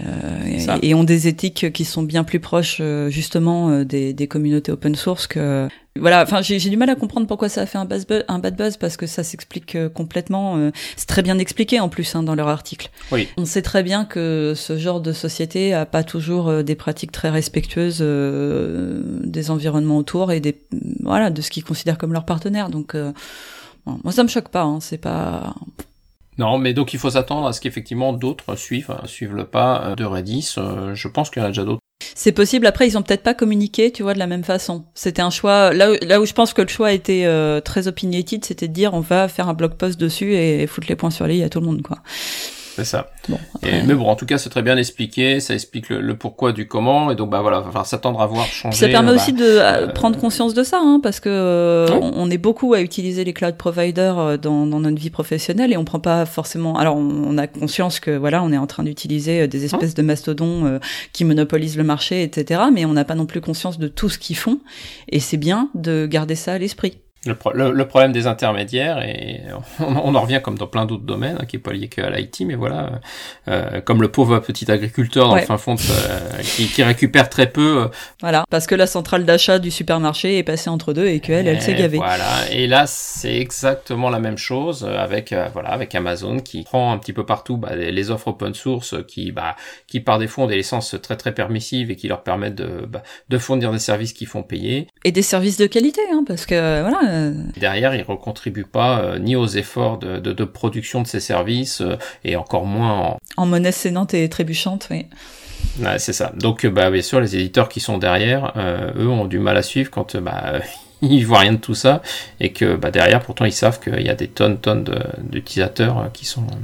[0.00, 4.14] euh, et, et ont des éthiques qui sont bien plus proches euh, justement euh, des,
[4.14, 5.68] des communautés open source que
[6.00, 6.22] voilà.
[6.22, 8.56] Enfin, j'ai du mal à comprendre pourquoi ça a fait un, buzz bu- un bad
[8.56, 10.70] buzz parce que ça s'explique complètement.
[10.96, 12.90] C'est très bien expliqué en plus hein, dans leur article.
[13.10, 13.26] Oui.
[13.36, 17.30] On sait très bien que ce genre de société a pas toujours des pratiques très
[17.30, 20.56] respectueuses euh, des environnements autour et des
[21.08, 22.68] voilà de ce qu'ils considèrent comme leurs partenaires.
[22.68, 23.12] Donc euh,
[23.86, 24.62] bon, moi ça me choque pas.
[24.62, 25.54] Hein, c'est pas
[26.38, 29.82] Non, mais donc il faut s'attendre à ce qu'effectivement d'autres suivent, hein, suivent le pas
[29.82, 30.54] euh, de Redis.
[30.58, 31.80] Euh, je pense qu'il y en a déjà d'autres.
[32.14, 32.66] c'est possible.
[32.66, 34.84] Après ils ont peut-être pas communiqué, tu vois, de la même façon.
[34.94, 35.72] C'était un choix.
[35.72, 38.72] Là où, là où je pense que le choix était euh, très opinionated, c'était de
[38.72, 41.42] dire on va faire un blog post dessus et, foutre les points sur les i
[41.42, 41.98] à tout le monde quoi.
[42.78, 43.10] C'est ça.
[43.28, 43.38] Bon.
[43.64, 45.40] Et- mais bon, en tout cas, c'est très bien expliqué.
[45.40, 47.10] Ça explique le, le pourquoi du comment.
[47.10, 48.70] Et donc, bah voilà, va falloir s'attendre à voir changer.
[48.70, 51.28] Puis ça permet euh, aussi bah, de euh, prendre conscience de ça, hein, parce que
[51.28, 55.72] euh, on, on est beaucoup à utiliser les cloud providers dans, dans notre vie professionnelle
[55.72, 56.78] et on prend pas forcément.
[56.78, 60.02] Alors on, on a conscience que voilà, on est en train d'utiliser des espèces de
[60.02, 60.78] mastodons euh,
[61.12, 62.60] qui monopolisent le marché, etc.
[62.72, 64.60] Mais on n'a pas non plus conscience de tout ce qu'ils font
[65.08, 66.98] et c'est bien de garder ça à l'esprit.
[67.26, 69.40] Le, pro- le- le problème des intermédiaires et
[69.80, 72.00] on, on en revient comme dans plein d'autres domaines hein, qui est pas lié que
[72.00, 73.00] à l'IT mais voilà
[73.48, 75.40] euh, comme le pauvre petit agriculteur dans Ouais.
[75.42, 77.88] le fin fond de sa- qui, qui récupère très peu euh,
[78.20, 81.60] Voilà, parce que la centrale d'achat du supermarché est passée entre deux et qu'elle, elle
[81.60, 81.98] s'est gavée.
[81.98, 82.24] Voilà.
[82.50, 86.92] Et là, c'est exactement la même chose euh, avec euh, voilà avec Amazon qui prend
[86.92, 89.56] un petit peu partout bah, les offres open source euh, qui bah
[89.86, 93.02] qui par défaut ont des licences très très permissives et qui leur permettent de bah,
[93.28, 94.86] de fournir des services qui font payer.
[95.04, 97.07] Et des services de qualité, hein, parce que euh, voilà.
[97.08, 101.06] Euh, derrière, ils ne recontribuent pas euh, ni aux efforts de, de, de production de
[101.06, 105.06] ces services euh, et encore moins en, en monnaie saignante et trébuchante, oui.
[105.80, 106.32] Ouais, c'est ça.
[106.36, 108.52] Donc, euh, bah, bien sûr, les éditeurs qui sont derrière,
[108.96, 110.60] eux, ont du mal à suivre quand bah,
[111.02, 112.02] ils voient rien de tout ça
[112.40, 114.84] et que bah, derrière, pourtant, ils savent qu'il y a des tonnes, tonnes
[115.18, 116.54] d'utilisateurs euh, qui sont euh,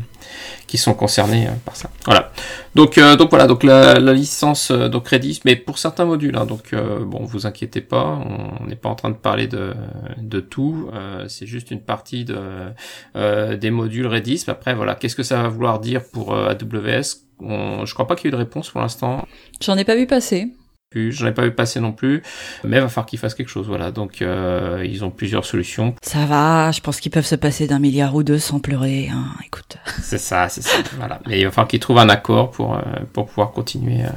[0.66, 1.90] qui sont concernés euh, par ça.
[2.04, 2.32] Voilà.
[2.74, 2.98] Donc,
[3.30, 3.46] voilà.
[3.46, 6.36] Donc la, licence donc Redis, mais pour certains modules.
[6.36, 8.18] Hein, donc bon, vous inquiétez pas,
[8.60, 10.90] on n'est pas en train de parler de tout.
[11.28, 12.36] c'est juste une partie de
[13.56, 14.44] des modules Redis.
[14.48, 14.96] Après, voilà.
[14.96, 18.28] Qu'est-ce que ça va vouloir dire pour AWS on, je crois pas qu'il y ait
[18.28, 19.26] eu de réponse pour l'instant.
[19.60, 20.52] J'en ai pas vu passer.
[20.94, 22.22] Plus, J'en ai pas vu passer non plus,
[22.62, 23.66] mais il va falloir qu'ils fassent quelque chose.
[23.66, 25.92] Voilà, donc euh, ils ont plusieurs solutions.
[26.02, 29.08] Ça va, je pense qu'ils peuvent se passer d'un milliard ou deux sans pleurer.
[29.12, 29.24] Hein.
[29.44, 29.76] Écoute.
[30.00, 30.76] C'est ça, c'est ça.
[30.96, 32.80] voilà, mais il va falloir qu'ils trouvent un accord pour euh,
[33.12, 34.04] pour pouvoir continuer.
[34.04, 34.08] euh,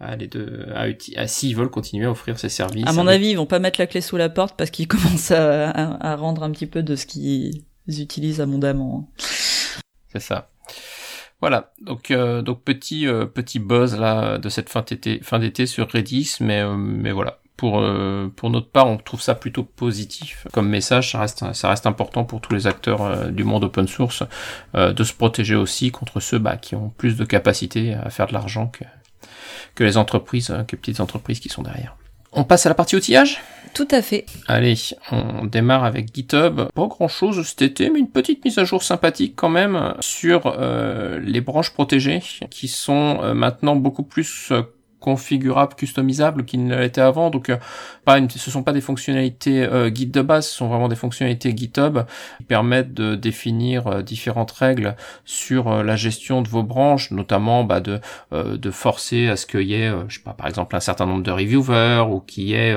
[0.00, 0.84] à les deux, à,
[1.20, 2.86] à s'ils veulent continuer à offrir ces services.
[2.86, 4.86] À mon avec- avis, ils vont pas mettre la clé sous la porte parce qu'ils
[4.88, 9.10] commencent à, à, à rendre un petit peu de ce qu'ils utilisent abondamment.
[10.12, 10.50] C'est ça.
[11.40, 15.66] Voilà, donc euh, donc petit euh, petit buzz là de cette fin d'été fin d'été
[15.66, 17.38] sur Redis, mais euh, mais voilà.
[17.56, 21.12] Pour euh, pour notre part, on trouve ça plutôt positif comme message.
[21.12, 24.22] Ça reste ça reste important pour tous les acteurs du monde open source
[24.74, 28.32] de se protéger aussi contre ceux bah, qui ont plus de capacité à faire de
[28.32, 28.84] l'argent que
[29.74, 31.96] que les entreprises, euh, que les petites entreprises qui sont derrière.
[32.32, 33.40] On passe à la partie outillage?
[33.74, 34.26] Tout à fait.
[34.48, 34.74] Allez,
[35.12, 36.62] on démarre avec GitHub.
[36.74, 40.46] Pas grand chose cet été, mais une petite mise à jour sympathique quand même sur
[40.46, 44.52] euh, les branches protégées qui sont euh, maintenant beaucoup plus
[45.00, 47.30] euh, configurables, customisables qu'ils ne l'étaient avant.
[47.30, 47.56] Donc, euh,
[48.04, 51.56] pas ce sont pas des fonctionnalités euh, Git de base, ce sont vraiment des fonctionnalités
[51.56, 52.00] GitHub
[52.38, 57.80] qui permettent de définir euh, différentes règles sur la gestion de vos branches, notamment bah,
[57.80, 61.22] de forcer à ce qu'il y ait, je sais pas, par exemple, un certain nombre
[61.22, 62.74] de reviewers ou qu'il y ait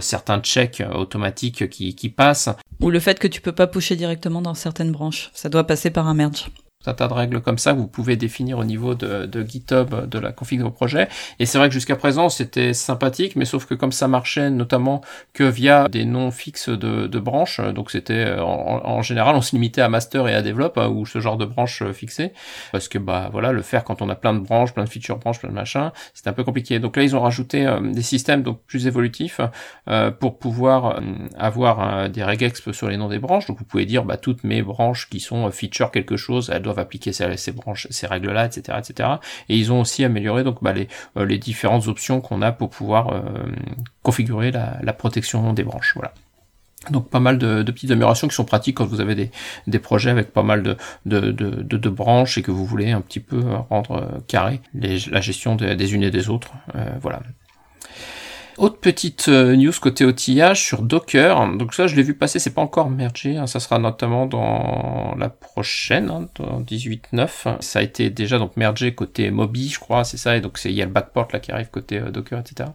[0.00, 2.50] certains checks automatiques qui, qui passent.
[2.80, 5.90] Ou le fait que tu peux pas pusher directement dans certaines branches, ça doit passer
[5.90, 6.50] par un merge
[6.88, 10.08] un tas de règles comme ça que vous pouvez définir au niveau de, de GitHub
[10.08, 11.08] de la config de vos projets.
[11.38, 15.00] Et c'est vrai que jusqu'à présent c'était sympathique, mais sauf que comme ça marchait notamment
[15.32, 19.54] que via des noms fixes de, de branches, donc c'était euh, en, général on se
[19.54, 22.32] limitait à master et à develop hein, ou ce genre de branches euh, fixées,
[22.72, 25.18] parce que bah voilà le faire quand on a plein de branches, plein de feature
[25.18, 26.78] branches, plein de machins, c'est un peu compliqué.
[26.78, 29.40] Donc là ils ont rajouté euh, des systèmes donc plus évolutifs
[30.20, 31.00] pour pouvoir
[31.38, 33.46] avoir des regex sur les noms des branches.
[33.46, 36.75] Donc vous pouvez dire bah toutes mes branches qui sont feature quelque chose, elles doivent
[36.78, 39.08] appliquer ces, branches, ces règles-là, etc., etc.
[39.48, 42.70] Et ils ont aussi amélioré donc bah, les, euh, les différentes options qu'on a pour
[42.70, 43.20] pouvoir euh,
[44.02, 45.92] configurer la, protection des branches.
[45.94, 46.12] Voilà.
[46.90, 49.30] Donc pas mal de, petites améliorations qui sont pratiques quand vous avez
[49.66, 53.42] des, projets avec pas mal de, de, branches et que vous voulez un petit peu
[53.68, 56.52] rendre carré les, la gestion des unes et des autres.
[56.76, 57.20] Euh, voilà.
[58.58, 61.56] Autre petite euh, news côté outillage sur Docker.
[61.58, 63.36] Donc ça, je l'ai vu passer, c'est pas encore mergé.
[63.36, 63.46] Hein.
[63.46, 67.60] ça sera notamment dans la prochaine, hein, dans 18.9.
[67.60, 70.38] Ça a été déjà donc mergé côté Mobi, je crois, c'est ça.
[70.38, 72.70] Et donc il y a le backport là qui arrive côté euh, Docker, etc.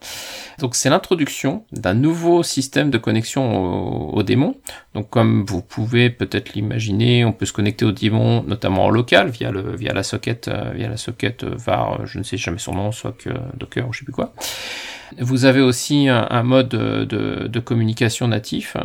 [0.59, 4.57] Donc c'est l'introduction d'un nouveau système de connexion au, démon.
[4.93, 9.29] Donc comme vous pouvez peut-être l'imaginer, on peut se connecter au démon notamment en local
[9.31, 12.73] via le via la socket euh, via la socket var, je ne sais jamais son
[12.73, 14.35] nom, que Docker ou je sais plus quoi.
[15.19, 18.77] Vous avez aussi un, mode de, communication natif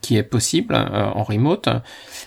[0.00, 1.68] qui est possible euh, en remote,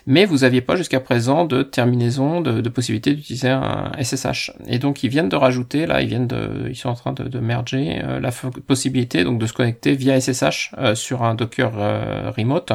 [0.08, 4.52] mais vous n'aviez pas jusqu'à présent de terminaison de, possibilité d'utiliser un SSH.
[4.68, 7.40] Et donc ils viennent de rajouter, là, ils viennent de, ils sont en train de,
[7.40, 8.32] merger euh, la
[8.66, 11.72] possibilité donc de se connecter via SSH euh, sur un Docker
[12.36, 12.72] remote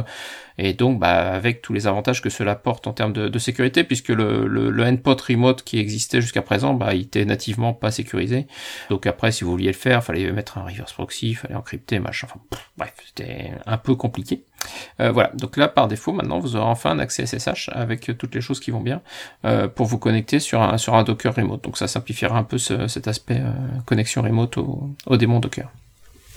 [0.58, 4.08] et donc bah, avec tous les avantages que cela porte en termes de, sécurité, puisque
[4.08, 8.46] le, le, le, endpoint remote qui existait jusqu'à présent, bah, il était nativement pas sécurisé.
[8.90, 12.26] Donc après, si vous vouliez le faire, fallait mettre un reverse proxy, fallait encrypter, machin,
[12.30, 12.40] enfin
[12.76, 14.44] bref, c'était un peu compliqué.
[15.00, 18.34] Euh, voilà, donc là par défaut, maintenant vous aurez enfin un accès SSH avec toutes
[18.34, 19.02] les choses qui vont bien
[19.44, 21.64] euh, pour vous connecter sur un, sur un Docker remote.
[21.64, 23.52] Donc ça simplifiera un peu cet aspect euh,
[23.84, 25.70] connexion remote au, au démon Docker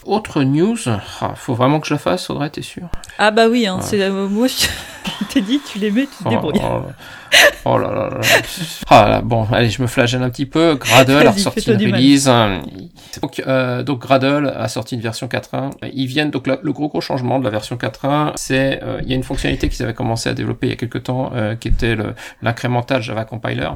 [0.08, 2.88] autre news, ah, faut vraiment que je la fasse, Audrey, t'es sûr
[3.18, 4.68] Ah bah oui, hein, c'est euh, moi je
[5.34, 6.62] t'ai dit, tu les mets, tu te oh, débrouilles.
[6.64, 6.82] Oh,
[7.66, 8.20] oh, là là là.
[8.90, 10.76] Ah bon, allez, je me flagelle un petit peu.
[10.76, 12.30] Gradle a ressorti une release.
[13.22, 15.72] Donc, euh, donc Gradle a sorti une version 4.1.
[15.94, 19.14] Ils viennent donc le gros gros changement de la version 4.1, c'est euh, il y
[19.14, 21.68] a une fonctionnalité qu'ils avaient commencé à développer il y a quelques temps, euh, qui
[21.68, 21.96] était
[22.42, 23.70] l'incrémental Java Compiler.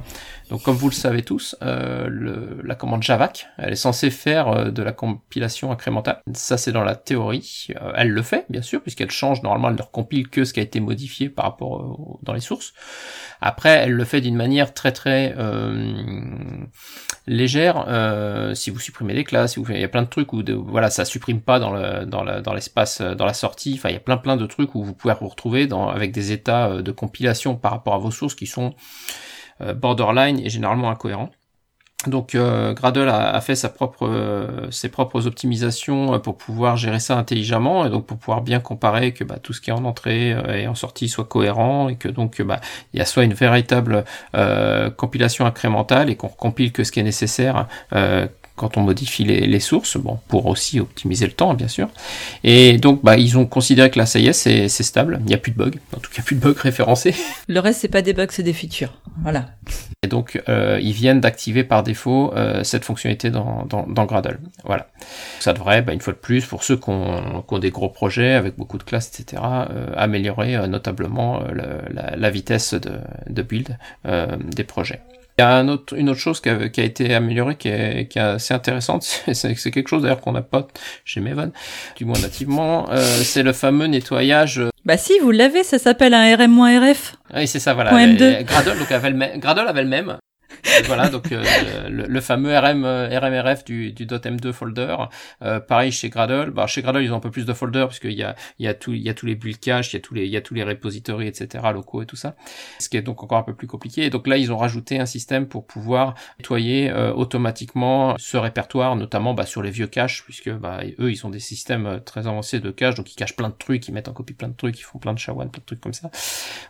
[0.52, 4.50] Donc comme vous le savez tous, euh, le, la commande javac, elle est censée faire
[4.50, 6.22] euh, de la compilation incrémentale.
[6.34, 7.68] Ça c'est dans la théorie.
[7.82, 10.60] Euh, elle le fait bien sûr puisqu'elle change normalement, elle ne recompile que ce qui
[10.60, 12.74] a été modifié par rapport dans les sources.
[13.40, 15.34] Après, elle le fait d'une manière très très
[17.28, 17.86] légère.
[18.54, 21.06] si vous supprimez des classes, il y a plein de trucs où de, voilà ça
[21.06, 23.76] supprime pas dans le dans dans l'espace dans la sortie.
[23.78, 26.12] Enfin il y a plein plein de trucs où vous pouvez vous retrouver dans avec
[26.12, 29.31] des états de compilation par rapport à vos sources qui sont euh,
[29.76, 31.30] borderline et généralement incohérent.
[32.08, 33.54] Donc euh, Gradle a, fait
[34.02, 39.14] euh, ses propres optimisations pour pouvoir gérer ça intelligemment et donc pour pouvoir bien comparer
[39.14, 42.08] que bah, tout ce qui est en entrée et en sortie soit cohérent et que
[42.08, 42.60] donc bah,
[42.94, 44.04] il y a soit une véritable
[44.98, 47.68] compilation incrémentale et qu'on compile que ce qui est nécessaire
[48.62, 51.90] quand on modifie les, sources, bon, pour aussi optimiser le temps, bien sûr.
[52.44, 55.34] Et donc, bah, ils ont considéré que là, ça y est, c'est, stable, il n'y
[55.34, 57.16] a plus de bugs, en tout cas, plus de bugs référencés.
[57.48, 58.94] Le reste, c'est pas des bugs, c'est des features.
[59.24, 59.48] Voilà.
[60.04, 64.40] Et donc, euh, ils viennent d'activer par défaut euh, cette fonctionnalité dans, dans, Gradle.
[64.64, 64.86] Voilà.
[65.40, 68.58] Ça devrait, bah, une fois de plus, pour ceux qui ont, des gros projets avec
[68.58, 72.92] beaucoup de classes, etc., euh, améliorer notablement la, vitesse de,
[73.28, 73.76] de build
[74.56, 75.02] des projets.
[75.42, 75.60] Il y a
[75.98, 79.02] une autre chose qui a, été améliorée, qui est, qui est assez intéressante.
[79.34, 80.68] C'est quelque chose d'ailleurs qu'on n'a pas
[81.04, 81.52] chez Maven,
[81.96, 82.92] du moins nativement.
[82.92, 84.60] Euh, c'est le fameux nettoyage.
[84.60, 87.16] Euh, bah si, vous l'avez, ça s'appelle un RM-RF.
[87.34, 87.90] Oui, c'est ça, voilà.
[88.44, 90.18] Gradle, donc avait le, Gradle avait le même
[90.86, 91.44] voilà, donc euh,
[91.90, 94.96] le, fameux RM, RMRF du, du .m2 folder.
[95.42, 96.52] Euh, pareil chez Gradle.
[96.52, 98.70] Bah, chez Gradle, ils ont un peu plus de folders puisqu'il y a, il y
[98.70, 100.42] a y a tous les build caches, il y a tous les, il y a
[100.42, 101.64] tous les repositories, etc.
[101.74, 102.36] locaux et tout ça.
[102.80, 104.06] Ce qui est donc encore un peu plus compliqué.
[104.06, 108.96] Et donc là, ils ont rajouté un système pour pouvoir nettoyer euh, automatiquement ce répertoire,
[108.96, 112.60] notamment bah, sur les vieux caches, puisque bah, eux, ils ont des systèmes très avancés
[112.60, 114.80] de cache, donc ils cachent plein de trucs, ils mettent en copie plein de trucs,
[114.80, 116.10] ils font plein de shawan, plein de trucs comme ça.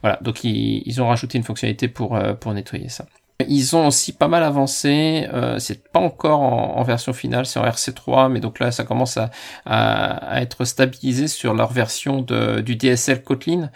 [0.01, 3.05] Voilà, donc ils, ils ont rajouté une fonctionnalité pour pour nettoyer ça.
[3.47, 5.27] Ils ont aussi pas mal avancé.
[5.33, 9.17] Euh, c'est pas encore en, version finale, c'est en RC3, mais donc là, ça commence
[9.17, 9.29] à,
[9.65, 13.69] à, être stabilisé sur leur version de, du DSL Kotlin,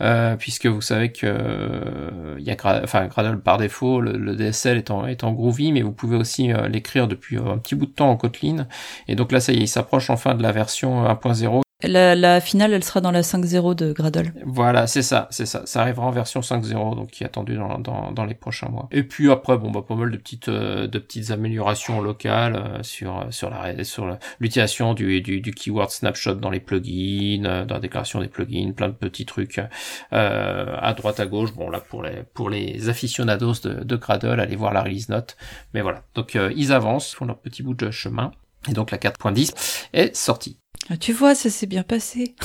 [0.00, 4.90] euh, puisque vous savez que euh, y a enfin Gradle par défaut, le, DSL est
[4.90, 7.92] en, est en Groovy, mais vous pouvez aussi euh, l'écrire depuis un petit bout de
[7.92, 8.66] temps en Kotlin.
[9.08, 12.40] Et donc là, ça y est, il s'approche enfin de la version 1.0 la, la,
[12.40, 14.32] finale, elle sera dans la 5.0 de Gradle.
[14.44, 15.62] Voilà, c'est ça, c'est ça.
[15.66, 18.88] Ça arrivera en version 5.0, donc qui est attendu dans, dans, dans, les prochains mois.
[18.90, 20.88] Et puis après, bon, bah, pas mal de petites, euh,
[21.30, 27.64] améliorations locales euh, sur sur la sur l'utilisation du, keyword snapshot dans les plugins, euh,
[27.64, 29.60] dans la déclaration des plugins, plein de petits trucs
[30.10, 31.52] à droite à gauche.
[31.54, 35.36] Bon là pour les pour les aficionados de, de Gradle, allez voir la release note.
[35.74, 38.32] Mais voilà, donc ils avancent, font leur petit bout de chemin.
[38.68, 39.52] Et donc la 4.10
[39.92, 40.61] est sortie.
[40.90, 42.34] Ah, tu vois, ça s'est bien passé.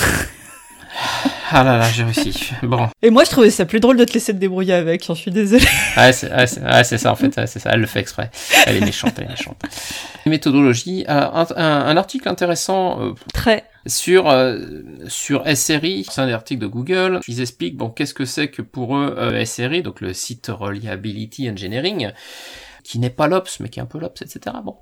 [1.50, 2.52] Ah là là, j'ai réussi.
[2.64, 2.90] Bon.
[3.02, 5.32] Et moi, je trouvais ça plus drôle de te laisser te débrouiller avec, j'en suis
[5.32, 5.66] désolée.
[5.96, 8.30] Ah, c'est ah, ah, ça, en fait, c'est ça, elle le fait exprès.
[8.66, 9.62] Elle est méchante, elle est méchante.
[10.26, 13.02] Méthodologie, un, un, article intéressant.
[13.02, 13.64] Euh, Très.
[13.86, 14.60] Sur, euh,
[15.08, 18.98] sur SRI, c'est un article de Google, ils expliquent, bon, qu'est-ce que c'est que pour
[18.98, 22.12] eux, euh, SRI, donc le site Reliability Engineering,
[22.84, 24.58] qui n'est pas l'OPS, mais qui est un peu l'OPS, etc.
[24.64, 24.76] Bon,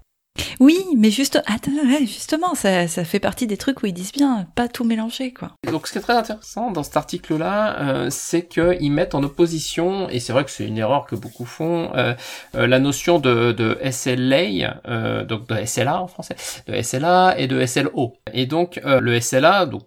[0.60, 1.72] oui, mais juste, attends,
[2.02, 5.52] justement, ça, ça fait partie des trucs où ils disent bien, pas tout mélanger, quoi.
[5.70, 10.10] Donc, ce qui est très intéressant dans cet article-là, euh, c'est qu'ils mettent en opposition,
[10.10, 12.14] et c'est vrai que c'est une erreur que beaucoup font, euh,
[12.56, 16.36] euh, la notion de, de SLA, euh, donc de SLA en français,
[16.68, 18.14] de SLA et de SLO.
[18.34, 19.84] Et donc, le SLA, donc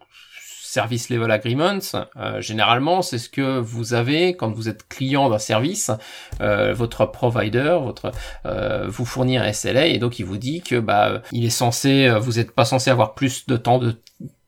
[0.69, 1.79] service level agreements,
[2.17, 5.91] euh, généralement, c'est ce que vous avez quand vous êtes client d'un service.
[6.43, 8.13] Euh, votre provider, votre
[8.45, 12.11] euh, vous fournit un SLA et donc il vous dit que bah il est censé,
[12.21, 13.97] vous n'êtes pas censé avoir plus de temps de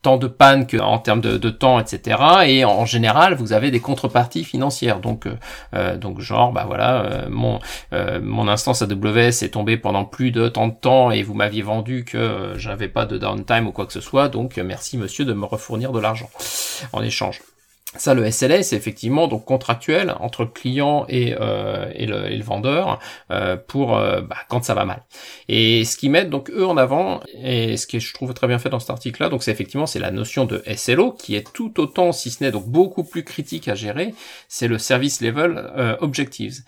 [0.03, 2.19] temps de panne que en termes de, temps, etc.
[2.47, 5.01] Et en général, vous avez des contreparties financières.
[5.01, 5.37] Donc, euh,
[5.75, 7.59] euh donc genre, bah voilà, euh, mon
[7.93, 11.63] euh, mon instance AWS est tombée pendant plus de tant de temps et vous m'aviez
[11.63, 14.29] vendu que j'avais pas de downtime ou quoi que ce soit.
[14.29, 16.31] Donc, merci monsieur de me refournir de l'argent
[16.93, 17.41] en échange.
[17.97, 22.37] Ça, le SLA, c'est effectivement donc contractuel entre le client et, euh, et, le, et
[22.37, 23.01] le, vendeur
[23.33, 25.03] euh, pour euh, bah, quand ça va mal.
[25.49, 28.61] Et ce qu'ils mettent donc eux en avant et ce que je trouve très bien
[28.61, 31.81] fait dans cet article-là, donc c'est effectivement c'est la notion de SLO qui est tout
[31.81, 34.15] autant, si ce n'est donc beaucoup plus critique à gérer,
[34.47, 36.61] c'est le service level euh, objectives.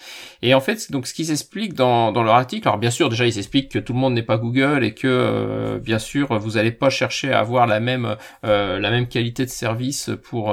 [0.42, 3.26] Et en fait, donc ce qu'ils expliquent dans, dans leur article, alors bien sûr déjà
[3.26, 6.52] ils expliquent que tout le monde n'est pas Google et que euh, bien sûr vous
[6.52, 10.52] n'allez pas chercher à avoir la même la même qualité de service pour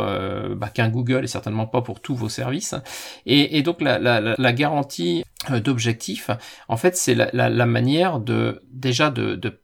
[0.59, 2.75] bah, qu'un Google et certainement pas pour tous vos services.
[3.25, 6.29] Et, donc la, garantie euh, d'objectif,
[6.67, 9.61] en fait, c'est la, manière de déjà de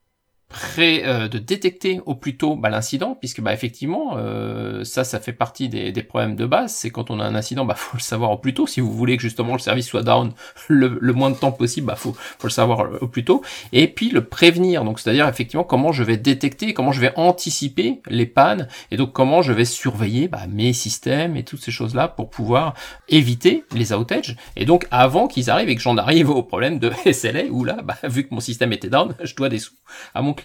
[0.78, 5.34] euh, de détecter au plus tôt bah, l'incident, puisque bah, effectivement, euh, ça, ça fait
[5.34, 6.74] partie des, des problèmes de base.
[6.74, 8.68] C'est quand on a un incident, bah, faut le savoir au plus tôt.
[8.68, 10.34] Si vous voulez que justement le service soit down
[10.68, 13.42] le, le moins de temps possible, bah, faut, faut le savoir au plus tôt.
[13.74, 18.02] Et puis le prévenir, donc c'est-à-dire effectivement comment je vais détecter, comment je vais anticiper
[18.08, 22.08] les pannes, et donc comment je vais surveiller bah, mes systèmes et toutes ces choses-là
[22.08, 22.74] pour pouvoir
[23.10, 24.36] éviter les outages.
[24.56, 27.78] Et donc avant qu'ils arrivent et que j'en arrive au problème de SLA où là,
[27.84, 29.74] bah, vu que mon système était down, je dois des sous
[30.14, 30.45] à mon client.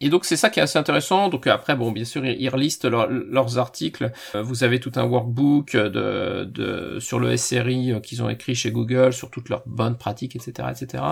[0.00, 1.28] Et donc c'est ça qui est assez intéressant.
[1.28, 4.10] Donc après, bon, bien sûr, ils relistent leurs articles.
[4.34, 8.54] Euh, vous avez tout un workbook de, de sur le SRI euh, qu'ils ont écrit
[8.54, 11.02] chez Google, sur toutes leurs bonnes pratiques, etc., etc.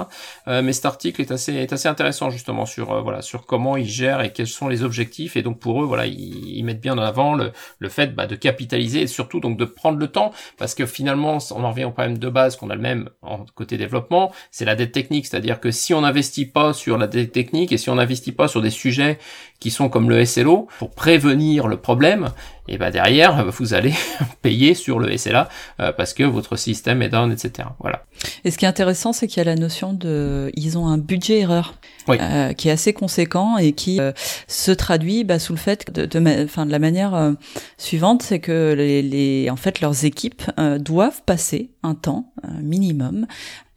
[0.48, 3.88] Euh, mais cet article est assez est assez intéressant justement sur voilà sur comment ils
[3.88, 5.36] gèrent et quels sont les objectifs.
[5.36, 8.36] Et donc pour eux, voilà, ils, mettent bien en avant le, le fait bah, de
[8.36, 11.90] capitaliser et surtout donc de prendre le temps parce que finalement, on en revient au
[11.90, 15.60] problème de base qu'on a le même en côté développement, c'est la dette technique, c'est-à-dire
[15.60, 18.62] que si on n'investit pas sur la dette technique et si on n'investit pas sur
[18.62, 19.18] des sujets
[19.60, 22.28] qui sont comme le SLO pour prévenir le problème,
[22.68, 23.94] et ben derrière vous allez
[24.42, 25.48] payer sur le SLA
[25.80, 27.68] euh, parce que votre système est down, etc.
[27.80, 28.04] Voilà.
[28.44, 30.98] Et ce qui est intéressant, c'est qu'il y a la notion de, ils ont un
[30.98, 31.74] budget erreur
[32.08, 34.12] euh, qui est assez conséquent et qui euh,
[34.46, 37.34] se traduit bah, sous le fait de, de, enfin, de la manière
[37.78, 40.42] suivante, c'est que les, les, en fait, leurs équipes
[40.78, 43.26] doivent passer un temps minimum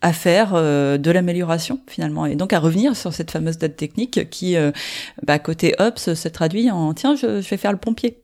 [0.08, 4.30] à faire euh, de l'amélioration finalement et donc à revenir sur cette fameuse date technique
[4.30, 4.72] qui euh,
[5.24, 8.22] bah, côté Ops se traduit en tiens je, je vais faire le pompier.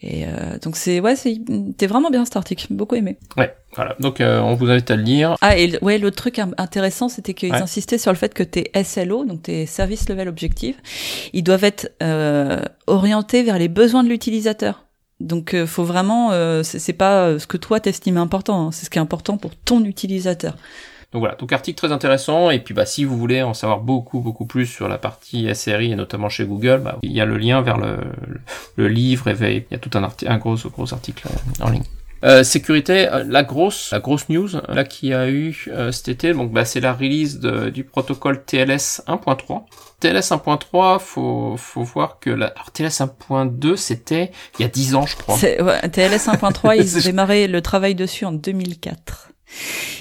[0.00, 2.68] Et euh, donc c'est ouais c'est vraiment bien cet article.
[2.70, 3.18] Beaucoup aimé.
[3.36, 3.96] Ouais voilà.
[3.98, 5.34] Donc on vous invite à le lire.
[5.40, 9.24] Ah et ouais l'autre truc intéressant c'était qu'ils insistaient sur le fait que tes SLO
[9.24, 10.76] donc tes service level objective
[11.32, 11.90] ils doivent être
[12.86, 14.84] orientés vers les besoins de l'utilisateur.
[15.20, 18.90] Donc, euh, faut vraiment, euh, c'est pas ce que toi t'estimes important, hein, c'est ce
[18.90, 20.56] qui est important pour ton utilisateur.
[21.12, 22.50] Donc voilà, donc article très intéressant.
[22.50, 25.92] Et puis bah si vous voulez en savoir beaucoup beaucoup plus sur la partie SRI
[25.92, 27.98] et notamment chez Google, bah, il y a le lien vers le,
[28.76, 31.84] le livre et il y a tout un, un gros gros article euh, en ligne.
[32.24, 36.32] Euh, sécurité, euh, la grosse, la grosse news là qui a eu euh, cet été,
[36.32, 39.62] donc bah, c'est la release de, du protocole TLS 1.3.
[40.00, 44.96] TLS 1.3, faut faut voir que la alors, TLS 1.2 c'était il y a 10
[44.96, 45.36] ans je crois.
[45.36, 49.27] Ouais, TLS 1.3 ils ont démarré le travail dessus en 2004.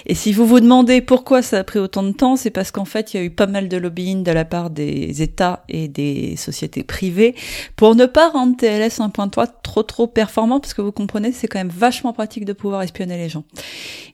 [0.05, 2.85] Et si vous vous demandez pourquoi ça a pris autant de temps, c'est parce qu'en
[2.85, 5.87] fait, il y a eu pas mal de lobbying de la part des États et
[5.87, 7.35] des sociétés privées
[7.75, 11.59] pour ne pas rendre TLS 1.3 trop trop performant, parce que vous comprenez, c'est quand
[11.59, 13.43] même vachement pratique de pouvoir espionner les gens.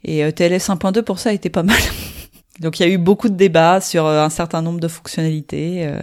[0.04, 1.78] Et euh, TLS 1.2 pour ça été pas mal.
[2.60, 5.86] Donc il y a eu beaucoup de débats sur euh, un certain nombre de fonctionnalités.
[5.86, 6.00] Euh,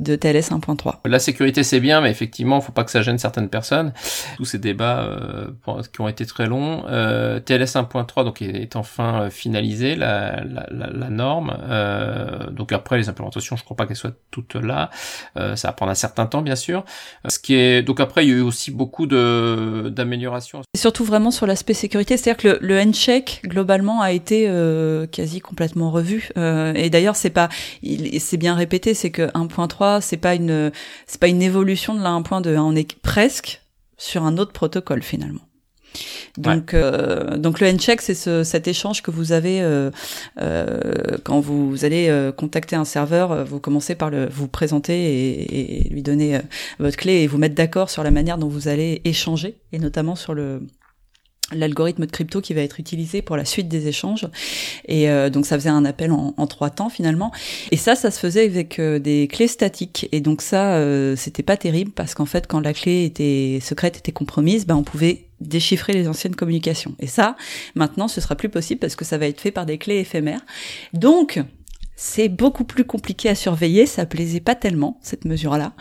[0.00, 0.96] de TLS 1.3.
[1.04, 3.92] La sécurité c'est bien, mais effectivement, faut pas que ça gêne certaines personnes.
[4.36, 5.48] Tous ces débats euh,
[5.92, 6.84] qui ont été très longs.
[6.88, 11.56] Euh, TLS 1.3 donc est, enfin euh, finalisé la, la, la, la norme.
[11.62, 14.90] Euh, donc après les implémentations, je crois pas qu'elles soient toutes là.
[15.36, 16.84] Euh, ça va prendre un certain temps bien sûr.
[17.28, 20.62] Ce qui est donc après il y a eu aussi beaucoup de d'améliorations.
[20.76, 25.40] Surtout vraiment sur l'aspect sécurité, c'est-à-dire que le, le handshake globalement a été euh, quasi
[25.40, 26.30] complètement revu.
[26.36, 27.48] et d'ailleurs c'est pas,
[28.18, 30.72] c'est bien répété, c'est que 1.3 c'est pas une
[31.06, 32.62] c'est pas une évolution de la 1.2, hein.
[32.62, 33.62] on est presque
[33.96, 35.42] sur un autre protocole finalement.
[36.38, 39.90] Donc, euh, donc le handshake, c'est ce, cet échange que vous avez euh,
[40.40, 43.44] euh, quand vous allez euh, contacter un serveur.
[43.44, 46.40] Vous commencez par le vous présenter et, et lui donner
[46.78, 50.16] votre clé et vous mettre d'accord sur la manière dont vous allez échanger et notamment
[50.16, 50.62] sur le
[51.50, 54.26] l'algorithme de crypto qui va être utilisé pour la suite des échanges.
[54.86, 57.32] Et euh, donc ça faisait un appel en, trois temps finalement.
[57.70, 60.08] Et ça, ça se faisait avec euh, des clés statiques.
[60.12, 63.98] Et donc ça, euh, c'était pas terrible parce qu'en fait, quand la clé était secrète
[63.98, 66.94] était compromise, ben on pouvait déchiffrer les anciennes communications.
[67.00, 67.36] Et ça,
[67.74, 70.44] maintenant, ce sera plus possible parce que ça va être fait par des clés éphémères.
[70.92, 71.40] Donc
[72.04, 75.72] c'est beaucoup plus compliqué à surveiller, ça plaisait pas tellement cette mesure-là.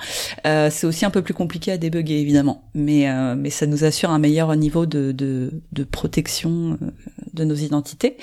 [0.46, 3.86] Euh, c'est aussi un peu plus compliqué à débugger évidemment, mais euh, mais ça nous
[3.86, 6.92] assure un meilleur niveau de de, de protection euh,
[7.34, 8.18] de nos identités.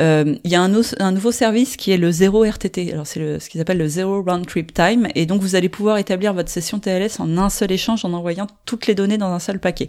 [0.00, 2.92] Euh, il y a un, un, nouveau service qui est le zéro RTT.
[2.92, 5.98] Alors c'est ce qu'ils appellent le zero round trip time, et donc vous allez pouvoir
[5.98, 9.38] établir votre session TLS en un seul échange en envoyant toutes les données dans un
[9.38, 9.88] seul paquet.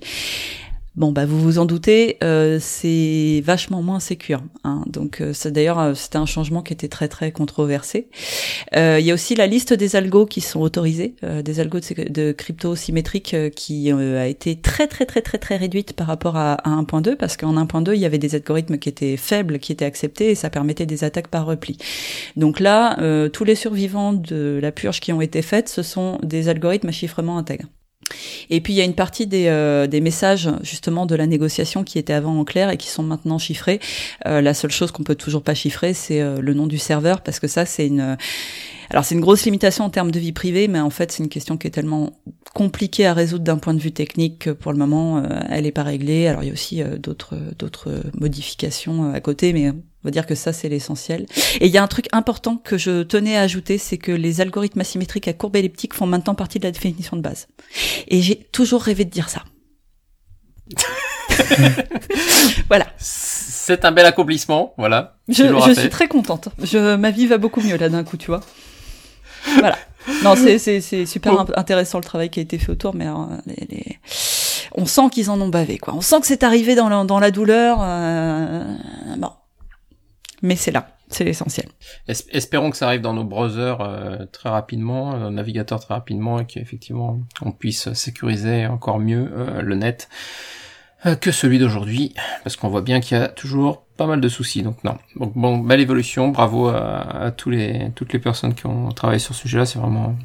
[0.97, 4.41] Bon, bah vous vous en doutez, euh, c'est vachement moins sécure.
[4.63, 4.81] Hein.
[4.87, 8.09] Donc, euh, c'est d'ailleurs euh, c'était un changement qui était très très controversé.
[8.73, 12.75] Il y a aussi la liste des algos qui sont autorisés, des algos de, crypto
[12.75, 17.15] symétriques qui a été très très très très très réduite par rapport à, à 1.2
[17.15, 20.35] parce qu'en 1.2 il y avait des algorithmes qui étaient faibles, qui étaient acceptés et
[20.35, 21.77] ça permettait des attaques par repli.
[22.35, 22.97] Donc là,
[23.29, 26.91] tous les survivants de la purge qui ont été faites, ce sont des algorithmes à
[26.91, 27.67] chiffrement intègre.
[28.49, 31.97] Et puis il y a une partie des, euh, messages justement de la négociation qui
[31.97, 33.79] étaient avant en clair et qui sont maintenant chiffrés.
[34.25, 37.21] Euh, la seule chose qu'on peut toujours pas chiffrer, c'est euh, le nom du serveur
[37.21, 38.17] parce que ça c'est une
[38.89, 41.29] alors c'est une grosse limitation en termes de vie privée, mais en fait c'est une
[41.29, 42.19] question qui est tellement
[42.53, 45.83] compliquée à résoudre d'un point de vue technique que pour le moment elle est pas
[45.83, 46.27] réglée.
[46.27, 49.71] Alors il y a aussi d'autres d'autres modifications à côté, mais
[50.03, 51.25] on va dire que ça, c'est l'essentiel.
[51.59, 54.39] Et il y a un truc important que je tenais à ajouter, c'est que les
[54.39, 57.47] algorithmes asymétriques à courbe elliptique font maintenant partie de la définition de base.
[58.07, 59.43] Et j'ai toujours rêvé de dire ça.
[62.69, 62.87] voilà.
[62.97, 65.17] C'est un bel accomplissement, voilà.
[65.27, 66.49] Je, je suis très contente.
[66.63, 68.39] Je, ma vie va beaucoup mieux là d'un coup, tu vois.
[69.59, 69.77] Voilà.
[70.23, 73.13] Non, c'est super intéressant le travail qui a été fait autour, mais euh,
[73.47, 73.99] les,
[74.75, 75.93] on sent qu'ils en ont bavé, quoi.
[75.95, 77.79] On sent que c'est arrivé dans la, dans la douleur.
[77.81, 78.63] Euh,
[79.17, 79.31] bon,
[80.41, 81.67] mais c'est là, c'est l'essentiel.
[82.07, 86.45] Espérons que ça arrive dans nos browsers euh, très rapidement, nos navigateurs très rapidement, et
[86.45, 90.09] qu'effectivement on puisse sécuriser encore mieux euh, le net
[91.05, 94.29] euh, que celui d'aujourd'hui, parce qu'on voit bien qu'il y a toujours pas mal de
[94.29, 94.63] soucis.
[94.63, 94.97] Donc non.
[95.15, 99.19] Donc bon, belle évolution, bravo à, à tous les toutes les personnes qui ont travaillé
[99.19, 100.15] sur ce sujet-là, c'est vraiment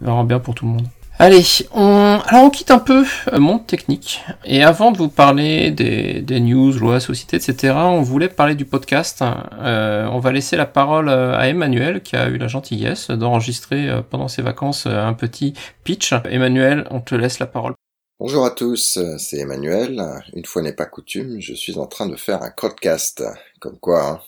[0.00, 0.86] vraiment bien pour tout le monde.
[1.16, 2.18] Allez, on...
[2.26, 4.24] alors on quitte un peu le monde technique.
[4.44, 8.64] Et avant de vous parler des, des news, lois, sociétés, etc., on voulait parler du
[8.64, 9.22] podcast.
[9.22, 13.88] Euh, on va laisser la parole euh, à Emmanuel, qui a eu la gentillesse d'enregistrer
[13.88, 15.54] euh, pendant ses vacances un petit
[15.84, 16.12] pitch.
[16.28, 17.74] Emmanuel, on te laisse la parole.
[18.20, 20.00] Bonjour à tous, c'est Emmanuel.
[20.34, 23.24] Une fois n'est pas coutume, je suis en train de faire un podcast.
[23.58, 24.20] Comme quoi, hein,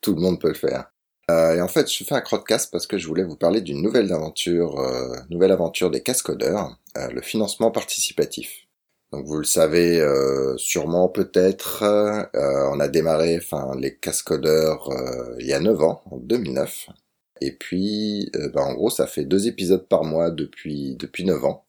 [0.00, 0.92] tout le monde peut le faire.
[1.32, 3.82] Euh, et en fait, je fais un crowdcast parce que je voulais vous parler d'une
[3.82, 8.68] nouvelle aventure, euh, nouvelle aventure des cascodeurs, euh, le financement participatif.
[9.12, 11.82] Donc vous le savez euh, sûrement peut-être,
[12.72, 14.88] on a démarré, enfin les cascodeurs
[15.40, 16.88] il y a 9 ans, en 2009.
[17.40, 21.64] Et puis, bah, en gros, ça fait deux épisodes par mois depuis depuis 9 ans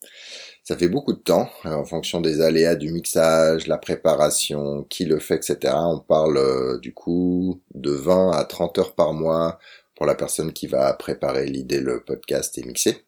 [0.65, 5.05] ça fait beaucoup de temps euh, en fonction des aléas du mixage, la préparation, qui
[5.05, 5.75] le fait, etc.
[5.77, 9.59] On parle euh, du coup de 20 à 30 heures par mois
[9.95, 13.05] pour la personne qui va préparer l'idée, le podcast et mixer.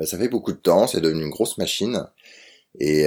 [0.00, 2.06] Euh, ça fait beaucoup de temps, c'est devenu une grosse machine.
[2.78, 3.06] Et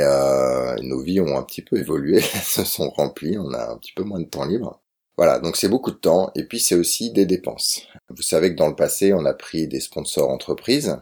[0.81, 4.03] nos vies ont un petit peu évolué, se sont remplies, on a un petit peu
[4.03, 4.81] moins de temps libre.
[5.15, 7.85] Voilà, donc c'est beaucoup de temps et puis c'est aussi des dépenses.
[8.09, 10.97] Vous savez que dans le passé, on a pris des sponsors entreprises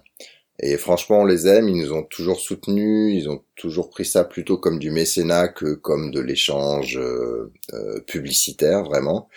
[0.60, 4.24] et franchement, on les aime, ils nous ont toujours soutenus, ils ont toujours pris ça
[4.24, 9.30] plutôt comme du mécénat que comme de l'échange euh, euh, publicitaire, vraiment.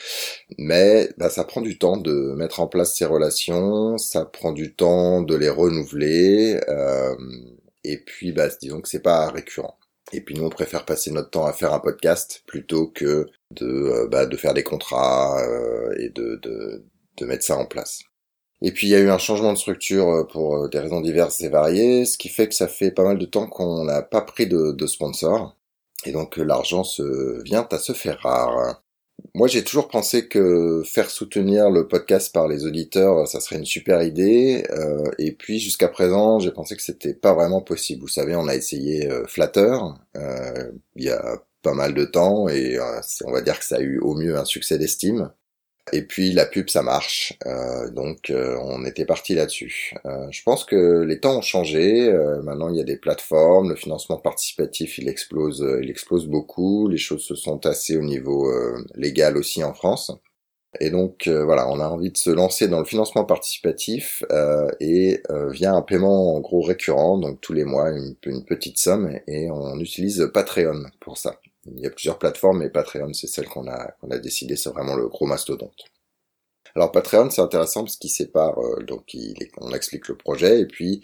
[0.59, 4.75] Mais bah, ça prend du temps de mettre en place ces relations, ça prend du
[4.75, 7.15] temps de les renouveler, euh,
[7.85, 9.79] et puis bah, disons que c'est pas récurrent.
[10.13, 14.09] Et puis nous, on préfère passer notre temps à faire un podcast plutôt que de,
[14.11, 15.41] bah, de faire des contrats
[15.99, 16.85] et de, de,
[17.19, 18.01] de mettre ça en place.
[18.63, 21.41] Et puis il y a eu un changement de structure euh, pour des raisons diverses
[21.41, 24.23] et variées, ce qui fait que ça fait pas mal de temps qu'on n'a pas
[24.23, 25.57] pris de, de sponsor.
[26.07, 28.83] Et donc l'argent se vient à se faire rare.
[29.35, 33.65] Moi, j'ai toujours pensé que faire soutenir le podcast par les auditeurs, ça serait une
[33.65, 34.65] super idée.
[34.71, 38.03] Euh, et puis, jusqu'à présent, j'ai pensé que c'était pas vraiment possible.
[38.03, 39.77] Vous savez, on a essayé euh, Flatter
[40.17, 42.79] euh, il y a pas mal de temps et
[43.27, 45.31] on va dire que ça a eu au mieux un succès d'estime.
[45.93, 47.37] Et puis la pub, ça marche.
[47.47, 49.95] Euh, donc euh, on était parti là-dessus.
[50.07, 52.11] Euh, je pense que les temps ont changé.
[52.43, 53.71] maintenant, il y a des plateformes.
[53.71, 56.89] Le financement participatif, il explose, il explose beaucoup.
[56.89, 58.51] Les choses se sont tassées au niveau
[58.95, 60.13] légal aussi en France.
[60.79, 64.23] Et donc voilà, on a envie de se lancer dans le financement participatif
[64.81, 69.51] et via un paiement en gros récurrent, donc tous les mois une petite somme, et
[69.51, 71.41] on utilise Patreon pour ça.
[71.77, 74.71] Il y a plusieurs plateformes, mais Patreon, c'est celle qu'on a, qu'on a décidé, c'est
[74.71, 75.85] vraiment le gros mastodonte.
[76.75, 80.67] Alors Patreon, c'est intéressant parce qu'il sépare, euh, donc il, on explique le projet, et
[80.67, 81.03] puis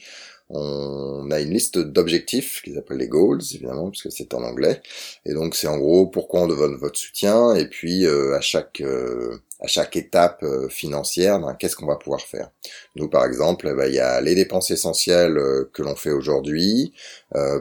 [0.48, 4.80] on a une liste d'objectifs qu'ils appellent les goals, évidemment, parce que c'est en anglais.
[5.24, 8.80] Et donc c'est en gros pourquoi on demande votre soutien, et puis euh, à chaque
[8.80, 12.50] euh, à chaque étape euh, financière, ben, qu'est-ce qu'on va pouvoir faire?
[12.94, 15.38] Nous, par exemple, ben, il y a les dépenses essentielles
[15.72, 16.92] que l'on fait aujourd'hui,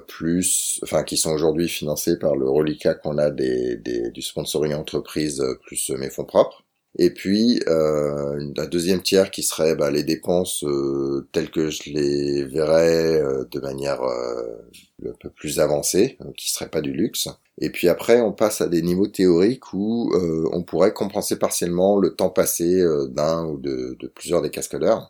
[0.07, 4.73] plus, enfin, qui sont aujourd'hui financées par le reliquat qu'on a des, des, du sponsoring
[4.73, 6.64] entreprise plus mes fonds propres.
[6.97, 11.89] Et puis euh, un deuxième tiers qui serait bah, les dépenses euh, telles que je
[11.89, 14.61] les verrais euh, de manière euh,
[15.05, 17.27] un peu plus avancée, qui serait pas du luxe.
[17.59, 20.13] Et puis après, on passe à des niveaux théoriques où
[20.51, 25.09] on pourrait compenser partiellement le temps passé d'un ou de, de, plusieurs des cascadeurs.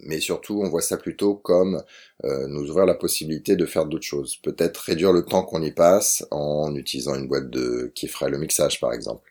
[0.00, 1.82] Mais surtout, on voit ça plutôt comme
[2.24, 4.36] nous ouvrir la possibilité de faire d'autres choses.
[4.36, 8.38] Peut-être réduire le temps qu'on y passe en utilisant une boîte de qui ferait le
[8.38, 9.30] mixage, par exemple.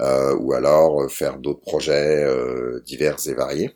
[0.00, 3.70] Euh, ou alors euh, faire d'autres projets euh, divers et variés.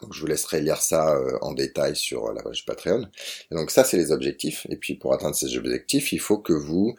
[0.00, 3.06] Donc je vous laisserai lire ça en détail sur la page Patreon.
[3.50, 4.66] Et donc ça c'est les objectifs.
[4.70, 6.94] Et puis pour atteindre ces objectifs, il faut que vous,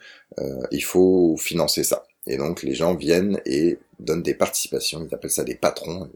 [0.70, 2.04] il faut financer ça.
[2.28, 5.04] Et donc les gens viennent et donnent des participations.
[5.04, 6.12] Ils appellent ça des patrons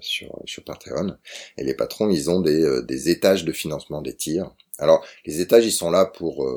[0.00, 1.16] sur sur Patreon.
[1.56, 4.54] Et les patrons, ils ont des, des étages de financement des tirs.
[4.78, 6.48] Alors les étages, ils sont là pour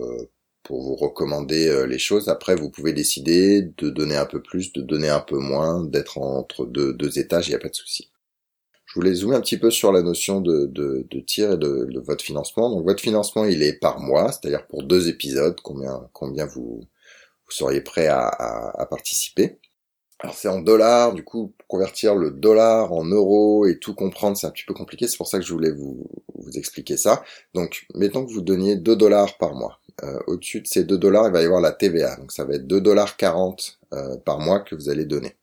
[0.63, 2.29] pour vous recommander euh, les choses.
[2.29, 6.17] Après, vous pouvez décider de donner un peu plus, de donner un peu moins, d'être
[6.17, 8.11] entre deux, étages, il n'y a pas de souci.
[8.85, 11.99] Je voulais zoomer un petit peu sur la notion de, de, tir et de, de,
[11.99, 12.69] votre financement.
[12.69, 16.81] Donc votre financement, il est par mois, c'est-à-dire pour deux épisodes, combien, vous,
[17.49, 19.59] seriez prêt à, participer?
[20.19, 24.45] Alors c'est en dollars, du coup, convertir le dollar en euros et tout comprendre, c'est
[24.45, 26.05] un petit peu compliqué, c'est pour ça que je voulais vous,
[26.35, 27.23] vous expliquer ça.
[27.53, 29.80] Donc, mettons que vous donniez 2 dollars par mois.
[30.03, 32.15] Euh, au-dessus de ces 2 dollars, il va y avoir la TVA.
[32.15, 35.35] Donc ça va être 2 dollars 40 euh, par mois que vous allez donner.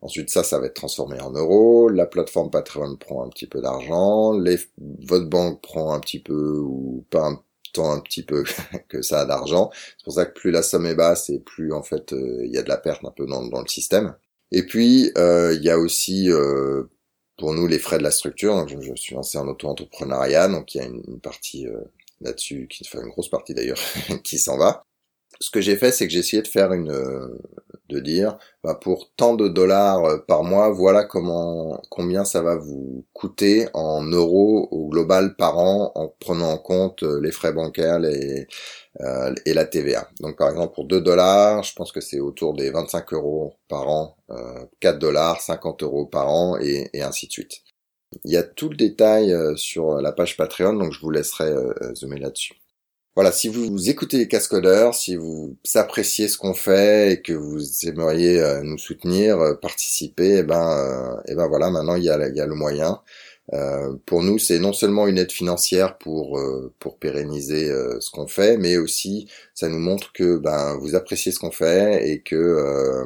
[0.00, 1.88] Ensuite, ça, ça va être transformé en euros.
[1.88, 4.32] La plateforme Patreon prend un petit peu d'argent.
[4.32, 4.58] Les...
[4.78, 7.32] Votre banque prend un petit peu ou pas
[7.72, 8.44] tant un petit peu
[8.88, 9.70] que ça d'argent.
[9.98, 12.52] C'est pour ça que plus la somme est basse et plus en fait euh, il
[12.52, 14.14] y a de la perte un peu dans, dans le système.
[14.52, 16.30] Et puis il y a aussi
[17.36, 18.54] pour nous les frais de la structure.
[18.54, 21.66] Donc je, suis lancé en auto-entrepreneuriat, donc il y a une partie
[22.20, 23.78] là-dessus, qui fait une grosse partie d'ailleurs,
[24.24, 24.84] qui s'en va.
[25.40, 27.28] Ce que j'ai fait, c'est que j'ai essayé de faire une, euh,
[27.90, 32.56] de dire, bah pour tant de dollars euh, par mois, voilà comment, combien ça va
[32.56, 37.52] vous coûter en euros au global par an, en prenant en compte euh, les frais
[37.52, 38.48] bancaires et,
[39.46, 40.08] et la TVA.
[40.20, 43.88] Donc par exemple pour 2 dollars, je pense que c'est autour des 25 euros par
[43.88, 44.16] an,
[44.80, 47.62] 4 dollars, 50 euros par an et, et ainsi de suite.
[48.24, 51.44] Il y a tout le détail euh, sur la page Patreon, donc je vous laisserai
[51.44, 52.54] euh, zoomer là-dessus.
[53.14, 57.60] Voilà, si vous écoutez les cascodeurs, si vous appréciez ce qu'on fait et que vous
[57.86, 62.54] aimeriez euh, nous soutenir, participer, eh ben, eh ben voilà, maintenant il y a, le
[62.54, 63.00] moyen.
[64.06, 66.40] pour nous, c'est non seulement une aide financière pour
[66.78, 67.68] pour pérenniser
[68.00, 72.08] ce qu'on fait, mais aussi ça nous montre que ben vous appréciez ce qu'on fait
[72.08, 73.04] et que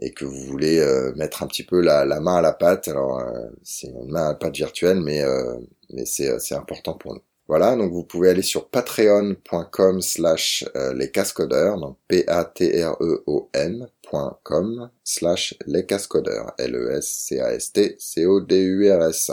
[0.00, 3.18] et que vous voulez euh, mettre un petit peu la, main à la pâte, alors
[3.18, 5.56] euh, c'est une main à la pâte virtuelle, mais, euh,
[5.90, 7.22] mais c'est important pour nous.
[7.48, 15.86] Voilà, donc vous pouvez aller sur patreon.com slash euh, les cascodeurs, donc p-a-t-r-e-o-n.com slash les
[15.86, 19.30] cascodeurs, L-E-S-C-A-S-T-C-O-D-U-R-S.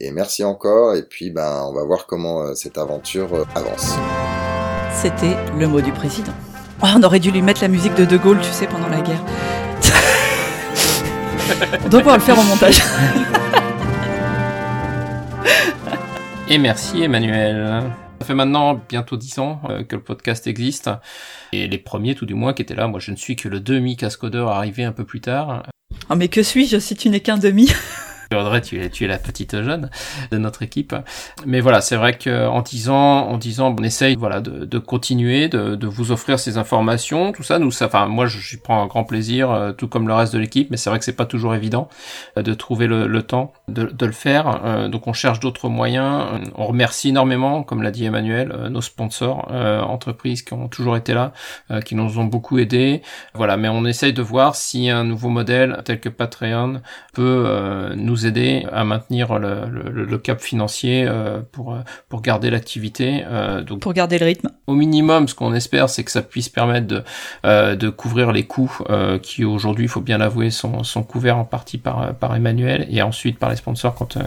[0.00, 3.94] Et merci encore, et puis ben on va voir comment cette aventure avance.
[4.92, 6.34] C'était le mot du président.
[6.82, 9.00] Oh, on aurait dû lui mettre la musique de De Gaulle, tu sais, pendant la
[9.00, 9.24] guerre.
[11.84, 12.80] On doit pouvoir le faire en montage.
[16.48, 17.82] Et merci Emmanuel.
[18.20, 20.90] Ça fait maintenant bientôt dix ans euh, que le podcast existe.
[21.52, 23.60] Et les premiers, tout du moins, qui étaient là, moi je ne suis que le
[23.60, 25.64] demi-cascodeur arrivé un peu plus tard.
[26.08, 27.70] Oh mais que suis-je si tu n'es qu'un demi?
[28.34, 29.90] Audrey, tu es, tu la petite jeune
[30.30, 30.94] de notre équipe.
[31.44, 35.74] Mais voilà, c'est vrai qu'en disant, en disant, on essaye, voilà, de, de continuer, de,
[35.76, 37.58] de, vous offrir ces informations, tout ça.
[37.58, 40.38] Nous, ça, enfin, moi, je prends un grand plaisir, euh, tout comme le reste de
[40.38, 40.70] l'équipe.
[40.70, 41.88] Mais c'est vrai que c'est pas toujours évident
[42.36, 44.60] euh, de trouver le, le temps de, de, le faire.
[44.64, 46.26] Euh, donc, on cherche d'autres moyens.
[46.56, 51.32] On remercie énormément, comme l'a dit Emmanuel, nos sponsors, entreprises qui ont toujours été là,
[51.84, 53.02] qui nous ont beaucoup aidés.
[53.34, 56.80] Voilà, mais on essaye de voir si un nouveau modèle tel que Patreon
[57.12, 61.76] peut nous aider à maintenir le, le, le cap financier euh, pour
[62.08, 63.24] pour garder l'activité.
[63.26, 64.50] Euh, donc pour garder le rythme.
[64.66, 67.04] Au minimum, ce qu'on espère, c'est que ça puisse permettre de
[67.44, 68.78] euh, de couvrir les coûts
[69.22, 73.02] qui aujourd'hui, il faut bien l'avouer, sont sont couverts en partie par par Emmanuel et
[73.02, 74.18] ensuite par les sponsors quand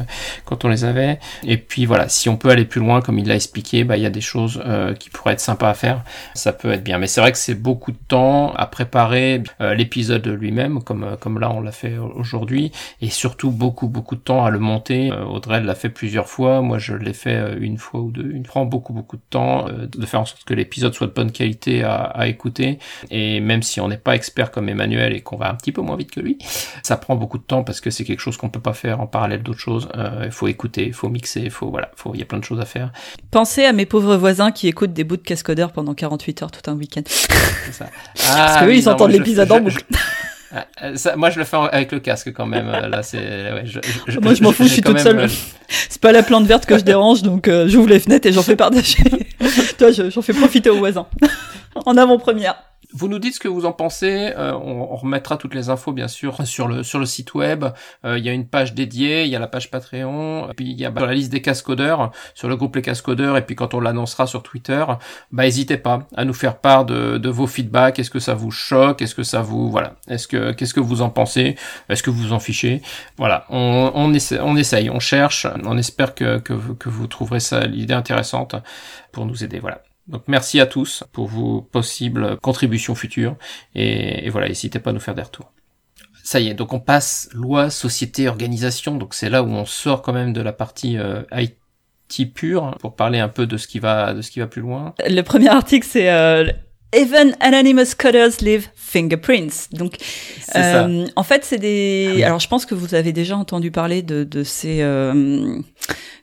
[0.45, 1.19] quand on les avait.
[1.43, 4.03] Et puis voilà, si on peut aller plus loin, comme il l'a expliqué, bah il
[4.03, 4.61] y a des choses
[4.99, 6.03] qui pourraient être sympas à faire.
[6.33, 10.27] Ça peut être bien, mais c'est vrai que c'est beaucoup de temps à préparer l'épisode
[10.27, 12.71] lui-même, comme comme là on l'a fait aujourd'hui,
[13.01, 15.11] et surtout beaucoup beaucoup de temps à le monter.
[15.11, 18.31] Euh, Audrey l'a fait plusieurs fois, moi je l'ai fait euh, une fois ou deux.
[18.35, 21.13] Il prend beaucoup beaucoup de temps euh, de faire en sorte que l'épisode soit de
[21.13, 22.79] bonne qualité à, à écouter.
[23.11, 25.81] Et même si on n'est pas expert comme Emmanuel et qu'on va un petit peu
[25.81, 26.37] moins vite que lui,
[26.83, 29.07] ça prend beaucoup de temps parce que c'est quelque chose qu'on peut pas faire en
[29.07, 29.89] parallèle d'autres choses.
[30.23, 32.43] Il faut écouter, il faut mixer, il faut voilà, faut il y a plein de
[32.43, 32.91] choses à faire.
[33.31, 36.69] Pensez à mes pauvres voisins qui écoutent des bouts de cascodeur pendant 48 heures tout
[36.69, 37.03] un week-end.
[37.79, 39.83] Parce que ah, ils entendent l'épisode en boucle.
[39.91, 40.28] Euh,
[40.95, 42.67] ça, moi, je le fais avec le casque quand même.
[42.69, 43.17] Euh, là, c'est.
[43.17, 45.19] Ouais, je, je, moi, je m'en fous, je suis toute seule.
[45.19, 45.27] Euh,
[45.89, 48.41] c'est pas la plante verte que je dérange, donc euh, j'ouvre les fenêtres et j'en
[48.43, 49.03] fais partager.
[49.77, 51.07] Toi, j'en fais profiter aux voisins.
[51.85, 52.55] en avant-première.
[52.91, 54.33] Vous nous dites ce que vous en pensez.
[54.35, 57.65] Euh, on, on, remettra toutes les infos bien sûr sur le sur le site web.
[58.03, 60.79] Euh, il y a une page dédiée, il y a la page Patreon, puis il
[60.79, 63.37] y a bah, la liste des cascodeurs sur le groupe les cascodeurs.
[63.37, 64.83] Et puis quand on l'annoncera sur Twitter,
[65.31, 67.99] bah n'hésitez pas à nous faire part de, de vos feedbacks.
[67.99, 69.03] Est-ce que ça vous choque?
[69.03, 71.57] Est-ce que ça vous voilà Est-ce que qu'est-ce que vous en pensez?
[71.89, 72.81] Est-ce que vous vous en fichez?
[73.17, 75.45] Voilà, on, on, essaie, on essaye, on cherche.
[75.63, 78.55] On espère que que, que vous trouverez ça l'idée intéressante
[79.11, 79.59] pour nous aider.
[79.59, 79.83] Voilà.
[80.09, 83.35] Donc merci à tous pour vos possibles contributions futures
[83.75, 85.51] et, voilà, n'hésitez pas à nous faire des retours.
[86.23, 90.01] Ça y est, donc on passe loi, société, organisation, donc c'est là où on sort
[90.01, 93.79] quand même de la partie euh, IT pure pour parler un peu de ce qui
[93.79, 94.93] va de ce qui va plus loin.
[95.07, 96.51] Le premier article c'est euh,
[96.91, 99.69] Even anonymous coders leave fingerprints.
[99.71, 99.97] Donc,
[100.55, 102.21] euh, en fait, c'est des.
[102.23, 104.81] Ah alors, je pense que vous avez déjà entendu parler de, de ces.
[104.81, 105.59] Euh,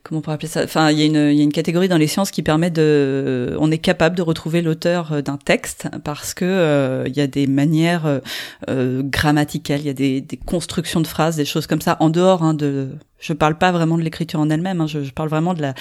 [0.06, 0.62] comment on pourrait appeler ça?
[0.62, 3.56] Enfin, il y, a une, catégorie dans les sciences qui permet de.
[3.58, 7.46] On est capable de retrouver l'auteur d'un texte parce que euh, il y a des
[7.46, 8.20] manières
[8.68, 12.42] euh, grammaticales, il y a des, constructions de phrases, des choses comme ça en dehors
[12.42, 15.62] hein, de je parle pas vraiment de l'écriture en elle-même, hein, je, parle vraiment de
[15.62, 15.74] la,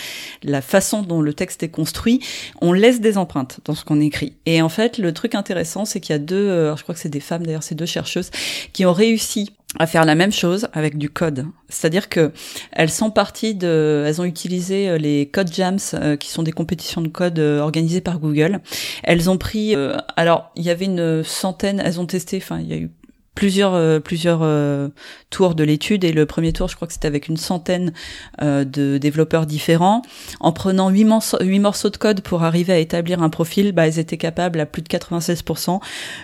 [0.43, 2.22] la, façon dont le texte est construit.
[2.61, 4.38] On laisse des empreintes dans ce qu'on écrit.
[4.45, 7.02] Et en fait, le truc intéressant, c'est qu'il y a deux, euh, je crois que
[7.02, 8.31] c'est des femmes d'ailleurs, c'est deux chercheuses,
[8.73, 11.45] qui ont réussi à faire la même chose avec du code.
[11.69, 12.31] C'est-à-dire que
[12.72, 16.52] elles sont parties de, elles ont utilisé euh, les code jams, euh, qui sont des
[16.52, 18.60] compétitions de code organisées par Google.
[19.03, 19.76] Elles ont pris,
[20.15, 22.89] alors il y avait une centaine, elles ont testé, enfin il y a eu
[23.35, 24.88] plusieurs euh, plusieurs euh,
[25.30, 27.93] tours de l'étude et le premier tour je crois que c'était avec une centaine
[28.41, 30.02] euh, de développeurs différents
[30.39, 33.99] en prenant huit morceaux, morceaux de code pour arriver à établir un profil bah ils
[33.99, 35.80] étaient capables à plus de 96%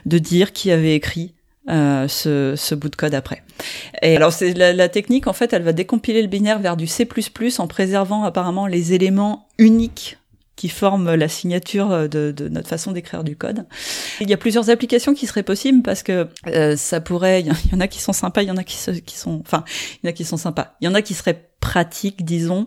[0.05, 1.33] de dire qui avait écrit
[1.67, 3.43] ce, ce, bout de code après.
[4.01, 6.87] Et alors c'est la, la, technique en fait, elle va décompiler le binaire vers du
[6.87, 7.07] C++
[7.59, 10.17] en préservant apparemment les éléments uniques
[10.55, 13.65] qui forment la signature de, de notre façon d'écrire du code.
[14.19, 17.75] Il y a plusieurs applications qui seraient possibles parce que euh, ça pourrait, il y
[17.75, 19.63] en a qui sont sympas, il y en a qui, qui sont, enfin,
[20.03, 22.65] il y en a qui sont sympas, il y en a qui seraient pratique, disons,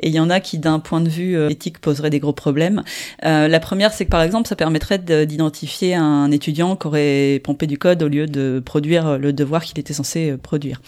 [0.00, 2.32] et il y en a qui, d'un point de vue euh, éthique, poseraient des gros
[2.32, 2.82] problèmes.
[3.24, 7.66] Euh, la première, c'est que par exemple, ça permettrait d'identifier un étudiant qui aurait pompé
[7.66, 10.80] du code au lieu de produire le devoir qu'il était censé euh, produire.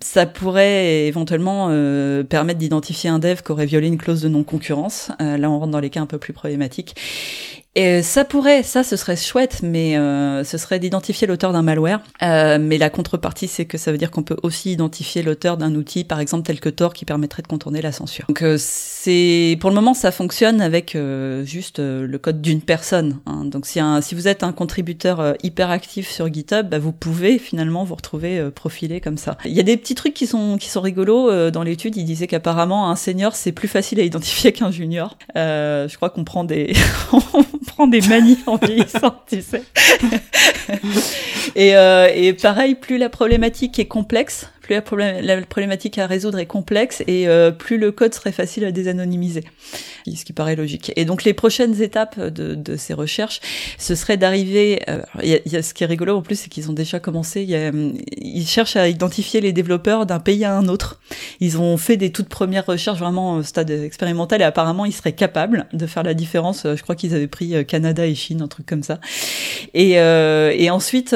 [0.00, 5.10] Ça pourrait éventuellement euh, permettre d'identifier un dev qui aurait violé une clause de non-concurrence.
[5.18, 6.94] Là, on rentre dans les cas un peu plus problématiques.
[7.74, 12.02] Et ça pourrait, ça ce serait chouette, mais euh, ce serait d'identifier l'auteur d'un malware.
[12.22, 15.74] Euh, mais la contrepartie, c'est que ça veut dire qu'on peut aussi identifier l'auteur d'un
[15.74, 18.26] outil, par exemple tel que Tor, qui permettrait de contourner la censure.
[18.28, 22.60] Donc euh, c'est, pour le moment, ça fonctionne avec euh, juste euh, le code d'une
[22.60, 23.20] personne.
[23.24, 23.46] Hein.
[23.46, 27.38] Donc si, un, si vous êtes un contributeur hyper actif sur GitHub, bah, vous pouvez
[27.38, 29.38] finalement vous retrouver profilé comme ça.
[29.46, 31.96] Il y a des petits trucs qui sont qui sont rigolos dans l'étude.
[31.96, 35.16] Il disait qu'apparemment un senior c'est plus facile à identifier qu'un junior.
[35.34, 36.74] je crois qu'on prend des
[37.66, 39.62] prend des manies en vieillissant, tu sais.
[41.56, 46.46] et, euh, et pareil, plus la problématique est complexe, plus la, problématique à résoudre est
[46.46, 49.42] complexe et euh, plus le code serait facile à désanonymiser,
[50.06, 50.92] ce qui paraît logique.
[50.96, 53.40] Et donc les prochaines étapes de, ces recherches,
[53.76, 54.80] ce serait d'arriver.
[54.88, 57.42] Euh, il y, a ce qui est rigolo en plus, c'est qu'ils ont déjà commencé.
[57.42, 61.00] Ils cherchent à identifier les développeurs d'un pays à un autre.
[61.40, 65.12] Ils ont fait des toutes premières recherches vraiment au stade expérimental et apparemment ils seraient
[65.12, 66.62] capables de faire la différence.
[66.64, 69.00] Je crois qu'ils avaient pris euh, Canada et Chine, un truc comme ça.
[69.74, 69.98] Et,
[70.70, 71.12] ensuite,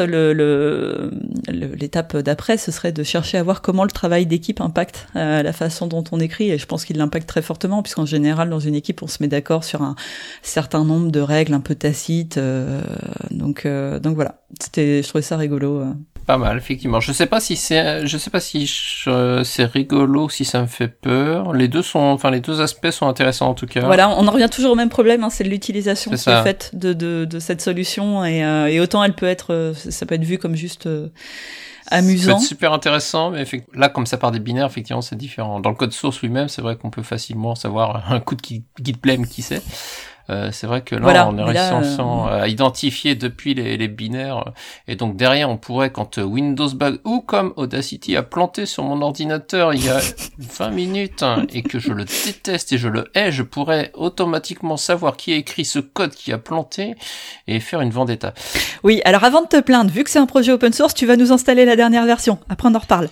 [1.48, 5.52] l'étape d'après, ce serait de chercher à voir comment le travail d'équipe impacte euh, la
[5.52, 6.50] façon dont on écrit.
[6.50, 9.28] Et je pense qu'il l'impacte très fortement, puisqu'en général, dans une équipe, on se met
[9.28, 9.94] d'accord sur un
[10.42, 12.38] certain nombre de règles un peu tacites.
[12.38, 12.80] Euh,
[13.30, 14.40] donc, euh, donc voilà.
[14.60, 15.84] C'était, je trouvais ça rigolo.
[16.26, 16.32] Euh.
[16.32, 17.00] Pas mal, effectivement.
[17.00, 20.88] Je sais pas si c'est, je sais pas si c'est rigolo, si ça me fait
[20.88, 21.52] peur.
[21.52, 23.84] Les deux sont, enfin, les deux aspects sont intéressants en tout cas.
[23.84, 26.92] Voilà, on en revient toujours au même problème, hein, c'est l'utilisation qui est faite de,
[26.92, 30.38] de, de, cette solution et, euh, et, autant elle peut être, ça peut être vu
[30.38, 30.88] comme juste
[31.88, 32.38] amusant.
[32.38, 33.44] C'est super intéressant, mais
[33.74, 35.60] là, comme ça part des binaires, effectivement, c'est différent.
[35.60, 38.64] Dans le code source lui-même, c'est vrai qu'on peut facilement savoir un coup de git
[39.00, 39.62] blame qui c'est.
[40.28, 44.52] Euh, c'est vrai que là, on est réussi euh, à identifier depuis les, les, binaires.
[44.88, 49.00] Et donc derrière, on pourrait, quand Windows Bug ou comme Audacity a planté sur mon
[49.02, 50.00] ordinateur il y a
[50.38, 54.76] 20 minutes hein, et que je le déteste et je le hais, je pourrais automatiquement
[54.76, 56.96] savoir qui a écrit ce code qui a planté
[57.46, 58.34] et faire une vendetta.
[58.82, 61.16] Oui, alors avant de te plaindre, vu que c'est un projet open source, tu vas
[61.16, 62.38] nous installer la dernière version.
[62.48, 63.08] Après, on en reparle.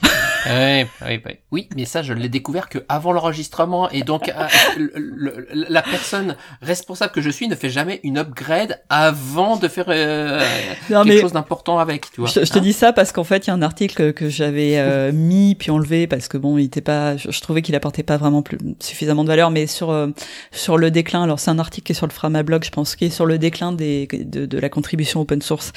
[0.47, 1.37] oui, oui, oui.
[1.53, 7.04] oui, mais ça, je l'ai découvert que avant l'enregistrement et donc euh, la personne responsable
[7.09, 10.41] que je suis ne fait jamais une upgrade avant de faire euh,
[10.89, 12.31] quelque chose d'important avec, tu vois.
[12.31, 15.13] Je, te dis ça parce qu'en fait, il y a un article que j'avais euh,
[15.15, 18.43] mis puis enlevé parce que bon, il était pas, je, trouvais qu'il apportait pas vraiment
[18.43, 20.09] plus, suffisamment de valeur, mais sur euh,
[20.53, 21.23] sur le déclin.
[21.23, 23.27] Alors c'est un article qui est sur le Frama blog, je pense, qui est sur
[23.27, 25.73] le déclin des de, de la contribution open source.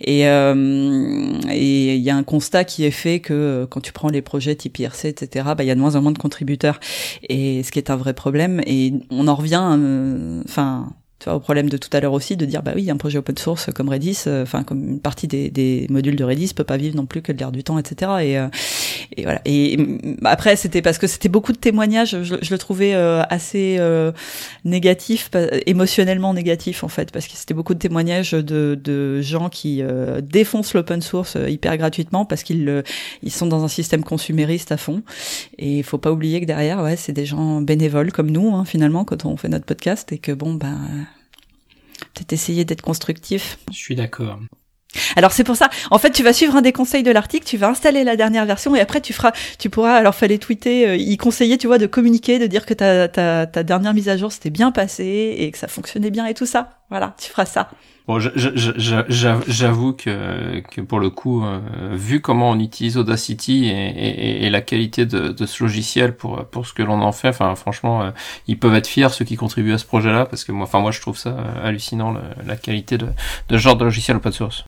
[0.00, 4.22] Et et il y a un constat qui est fait que quand tu prends les
[4.22, 6.80] projets type IRC, etc., bah il y a de moins en moins de contributeurs.
[7.28, 8.60] Et ce qui est un vrai problème.
[8.66, 9.62] Et on en revient,
[10.44, 11.01] enfin 어.
[11.22, 13.16] Tu vois, au problème de tout à l'heure aussi, de dire bah oui, un projet
[13.16, 16.64] open source comme Redis, euh, enfin comme une partie des, des, modules de Redis peut
[16.64, 18.10] pas vivre non plus que de l'air du temps, etc.
[18.22, 18.48] Et, euh,
[19.16, 19.40] et voilà.
[19.44, 19.78] Et,
[20.24, 22.20] après, c'était parce que c'était beaucoup de témoignages.
[22.22, 23.78] Je, le trouvais euh, assez
[24.64, 25.30] négatif,
[25.66, 29.80] émotionnellement négatif en fait, parce que c'était beaucoup de témoignages de, de gens qui
[30.22, 32.82] défoncent l'open source hyper gratuitement parce qu'ils
[33.22, 35.02] ils sont dans un système consumériste à fond.
[35.58, 38.64] Et il faut pas oublier que derrière, ouais, c'est des gens bénévoles comme nous hein,
[38.64, 40.78] finalement quand on fait notre podcast et que bon ben
[42.14, 43.58] peut-être essayer d'être constructif.
[43.70, 44.38] Je suis d'accord.
[45.16, 45.70] Alors c'est pour ça.
[45.90, 48.44] En fait, tu vas suivre un des conseils de l'article, tu vas installer la dernière
[48.44, 49.94] version et après tu feras, tu pourras.
[49.94, 53.46] Alors fallait tweeter, euh, y conseiller, tu vois, de communiquer, de dire que ta, ta,
[53.46, 56.46] ta dernière mise à jour s'était bien passée et que ça fonctionnait bien et tout
[56.46, 56.81] ça.
[56.92, 57.70] Voilà, tu feras ça.
[58.06, 61.58] Bon, j'avoue que, que pour le coup, euh,
[61.92, 66.44] vu comment on utilise Audacity et, et, et la qualité de, de, ce logiciel pour
[66.50, 68.10] pour ce que l'on en fait, enfin franchement, euh,
[68.46, 70.90] ils peuvent être fiers ceux qui contribuent à ce projet-là parce que moi, enfin moi
[70.90, 72.14] je trouve ça euh, hallucinant
[72.44, 74.64] la qualité de, de ce genre de logiciel open source.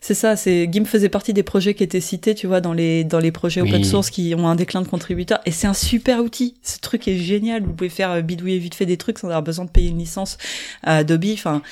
[0.00, 3.04] C'est ça, c'est GIMP faisait partie des projets qui étaient cités, tu vois, dans les
[3.04, 5.40] dans les projets open source qui ont un déclin de contributeurs.
[5.44, 6.54] Et c'est un super outil.
[6.62, 7.64] Ce truc est génial.
[7.64, 10.38] Vous pouvez faire bidouiller vite fait des trucs sans avoir besoin de payer une licence
[10.82, 11.26] à Adobe.
[11.32, 11.62] Enfin,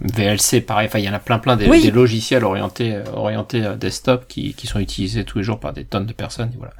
[0.00, 4.26] VLC, pareil, enfin il y en a plein plein des, des logiciels orientés orientés desktop
[4.28, 6.50] qui, qui sont utilisés tous les jours par des tonnes de personnes.
[6.54, 6.74] Et voilà.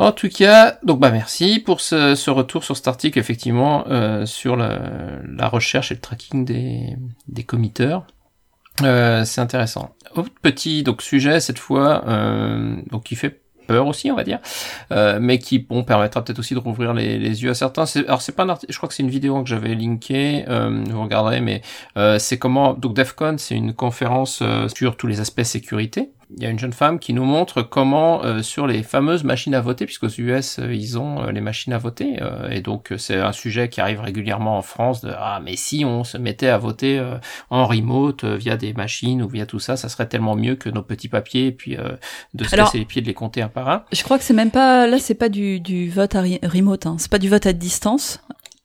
[0.00, 4.24] En tout cas, donc bah merci pour ce, ce retour sur cet article effectivement euh,
[4.24, 4.80] sur la,
[5.28, 6.96] la, recherche et le tracking des,
[7.28, 8.06] des committeurs.
[8.82, 9.94] Euh, c'est intéressant.
[10.42, 13.40] Petit donc sujet cette fois, euh, donc qui fait
[13.78, 14.40] aussi, on va dire,
[14.90, 17.84] euh, mais qui bon permettra peut-être aussi de rouvrir les, les yeux à certains.
[18.06, 21.02] Alors c'est pas un je crois que c'est une vidéo que j'avais linkée, euh, vous
[21.02, 21.62] regarderez, mais
[21.96, 24.42] euh, c'est comment donc DefCon, c'est une conférence
[24.74, 28.24] sur tous les aspects sécurité il y a une jeune femme qui nous montre comment
[28.24, 31.72] euh, sur les fameuses machines à voter, puisqu'aux US euh, ils ont euh, les machines
[31.72, 32.18] à voter,
[32.50, 36.04] et donc c'est un sujet qui arrive régulièrement en France de ah mais si on
[36.04, 37.02] se mettait à voter
[37.50, 40.82] en remote via des machines ou via tout ça, ça serait tellement mieux que nos
[40.82, 41.76] petits papiers et puis
[42.34, 43.84] de se casser les pieds de les compter un par un.
[43.92, 46.96] Je crois que c'est même pas là, c'est pas du, du vote à remote, hein.
[46.98, 48.20] c'est pas du vote à distance.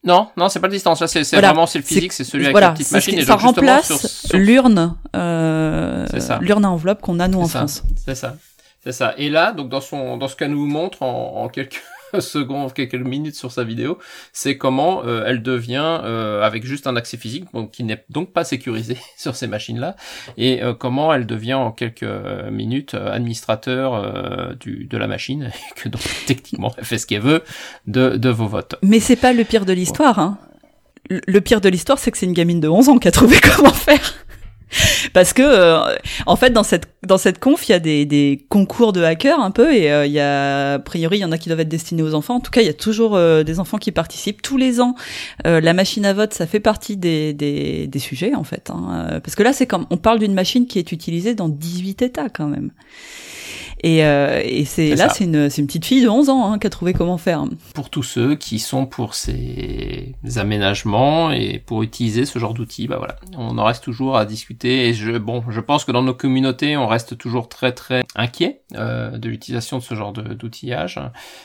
[0.06, 1.02] Non, non, c'est pas la distance.
[1.02, 3.18] Là, c'est vraiment c'est le physique, c'est celui avec voilà, la petite machine.
[3.18, 6.06] et ça remplace l'urne, euh,
[6.42, 7.84] l'urne à enveloppe qu'on a nous en France.
[8.06, 8.36] C'est ça,
[8.84, 9.16] c'est ça.
[9.18, 11.82] Et là, donc dans son, dans ce qu'elle nous montre en, en quelques
[12.36, 13.98] secondes, quelques minutes sur sa vidéo,
[14.34, 18.32] c'est comment euh, elle devient euh, avec juste un accès physique, donc qui n'est donc
[18.32, 19.96] pas sécurisé sur ces machines-là,
[20.38, 22.06] et euh, comment elle devient en quelques
[22.52, 27.44] minutes administrateur du, de la machine, et que donc techniquement elle fait ce qu'elle veut
[27.88, 28.76] de, de vos votes.
[28.82, 30.38] Mais c'est pas le pire de l'histoire, hein.
[31.10, 33.38] Le pire de l'histoire, c'est que c'est une gamine de 11 ans qui a trouvé
[33.56, 34.25] comment faire.
[35.14, 35.96] Parce que euh,
[36.26, 39.40] en fait dans cette dans cette conf il y a des, des concours de hackers
[39.40, 41.62] un peu et euh, il y a a priori il y en a qui doivent
[41.62, 42.36] être destinés aux enfants.
[42.36, 44.96] En tout cas il y a toujours euh, des enfants qui participent tous les ans.
[45.44, 48.70] la machine à vote ça fait partie des, des, des sujets en fait.
[48.70, 49.20] Hein.
[49.24, 52.30] Parce que là c'est comme on parle d'une machine qui est utilisée dans 18 États
[52.30, 52.72] quand même.
[53.86, 56.66] Et, euh, et c'est là, c'est une, une, petite fille de 11 ans hein, qui
[56.66, 57.44] a trouvé comment faire.
[57.76, 62.98] Pour tous ceux qui sont pour ces aménagements et pour utiliser ce genre d'outils, bah
[62.98, 64.90] voilà, on en reste toujours à discuter.
[64.90, 68.64] Et je, bon, je pense que dans nos communautés, on reste toujours très très inquiet
[68.74, 71.00] euh, de l'utilisation de ce genre d'outillage.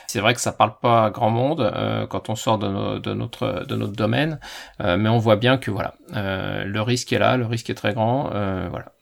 [0.07, 3.13] C'est vrai que ça parle pas à grand monde euh, quand on sort de, de,
[3.13, 4.39] notre de notre domaine,
[4.81, 7.75] euh, mais on voit bien que voilà, euh, le risque est là, le risque est
[7.75, 8.31] très grand.
[8.33, 8.93] Euh, voilà,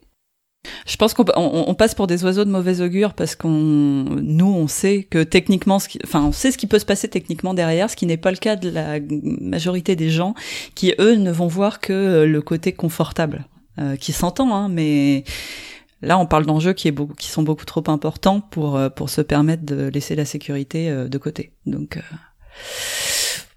[0.86, 4.68] je pense qu'on on, passe pour des oiseaux de mauvais augure parce qu'on, nous, on
[4.68, 7.90] sait que techniquement, ce qui, enfin, on sait ce qui peut se passer techniquement derrière,
[7.90, 10.34] ce qui n'est pas le cas de la majorité des gens
[10.76, 13.46] qui, eux, ne vont voir que le côté confortable,
[13.80, 15.24] euh, qui s'entend, hein, mais
[16.02, 19.10] là, on parle d'enjeux qui, est beaucoup, qui sont beaucoup trop importants pour euh, pour
[19.10, 21.54] se permettre de laisser la sécurité euh, de côté.
[21.66, 22.00] Donc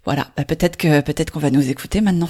[0.05, 2.29] voilà, bah, peut-être que peut-être qu'on va nous écouter maintenant.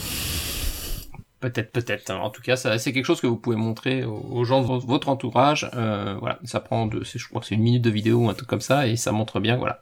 [1.43, 2.09] Peut-être, peut-être.
[2.09, 5.69] En tout cas, c'est quelque chose que vous pouvez montrer aux gens de votre entourage.
[5.73, 8.33] Euh, voilà, ça prend, de, je crois que c'est une minute de vidéo ou un
[8.33, 9.81] truc comme ça, et ça montre bien, voilà,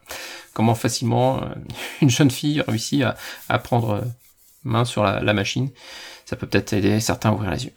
[0.54, 1.46] comment facilement euh,
[2.02, 3.04] une jeune fille réussit
[3.48, 4.00] à, prendre euh,
[4.64, 5.70] main sur la, la machine.
[6.24, 7.72] Ça peut peut-être aider certains à ouvrir les yeux.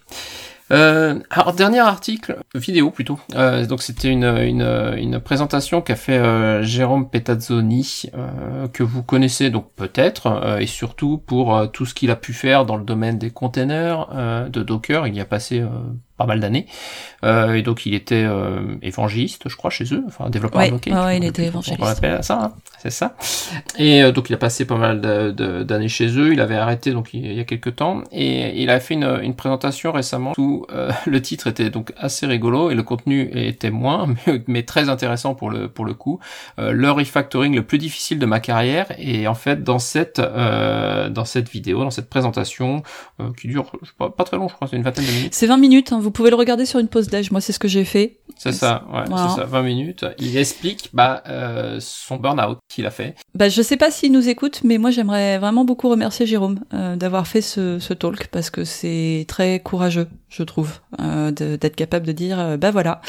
[0.72, 3.20] Euh, alors dernier article vidéo plutôt.
[3.36, 9.04] Euh, donc c'était une, une, une, présentation qu'a fait euh, Jérôme Petazzoni euh, que vous
[9.04, 12.84] connaissez donc peut-être euh, et surtout pour tout ce qu'il a pu faire dans le
[12.84, 14.08] domaine des containers
[14.50, 15.08] de Docker.
[15.08, 15.64] Il y a passé
[16.18, 16.66] pas mal d'années.
[17.24, 21.18] Euh, et donc il était euh, évangéliste, je crois, chez eux, enfin développeur ouais, ouais,
[21.18, 21.82] il était évangéliste.
[21.82, 23.16] On appelle ça, hein, c'est ça.
[23.78, 26.32] Et euh, donc il a passé pas mal d'années chez eux.
[26.32, 29.36] Il avait arrêté donc il, y a quelques temps et il a fait une, une
[29.36, 34.08] présentation récemment où euh, le titre était donc assez rigolo et le contenu était moins,
[34.28, 36.20] mais, mais très intéressant pour le pour le coup.
[36.60, 41.26] Euh, le refactoring le plus difficile de ma carrière et en fait dans cette dans
[41.26, 42.84] cette vidéo, dans cette présentation
[43.38, 45.34] qui dure je sais pas, pas très long, je crois, c'est une vingtaine de minutes.
[45.34, 45.92] C'est 20 minutes.
[45.92, 47.32] Hein, vous pouvez le regarder sur une pause d'âge.
[47.32, 48.20] Moi, c'est ce que j'ai fait.
[48.38, 50.06] C'est ça, ouais, c'est ça, 20 minutes.
[50.20, 53.16] Il explique bah, euh, son burn-out qu'il a fait.
[53.34, 56.96] Bah, je sais pas s'il nous écoute, mais moi, j'aimerais vraiment beaucoup remercier Jérôme euh,
[56.96, 62.06] d'avoir fait ce, ce, talk parce que c'est très courageux, je trouve, euh, d'être capable
[62.06, 63.02] de dire, bah voilà,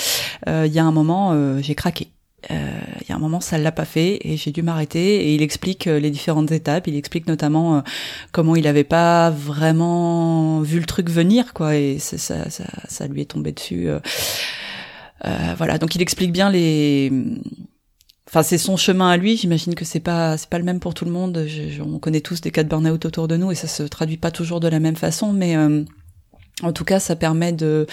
[0.47, 2.09] il y a un moment, j'ai craqué.
[2.51, 5.27] Euh, il y a un moment, ça l'a pas fait et j'ai dû m'arrêter.
[5.27, 6.86] Et il explique euh, les différentes étapes.
[6.86, 7.81] Il explique notamment euh,
[8.32, 11.77] comment il avait pas vraiment vu le truc venir, quoi.
[11.77, 13.89] Et ça, ça, ça, lui est tombé dessus.
[15.56, 15.78] voilà.
[15.78, 17.12] Donc il explique bien les.
[18.28, 19.36] Enfin, c'est son chemin à lui.
[19.36, 21.47] J'imagine que c'est pas c'est pas le même pour tout le monde.
[21.81, 24.32] on connaît tous des cas de burn-out autour de nous et ça se traduit pas
[24.32, 25.55] toujours de la même façon, mais
[26.62, 27.86] en tout cas, ça permet de,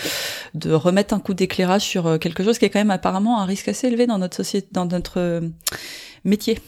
[0.54, 3.46] de remettre un coup d'éclairage sur euh, quelque chose qui est quand même apparemment un
[3.46, 5.42] risque assez élevé dans notre société, dans notre euh,
[6.24, 6.60] métier.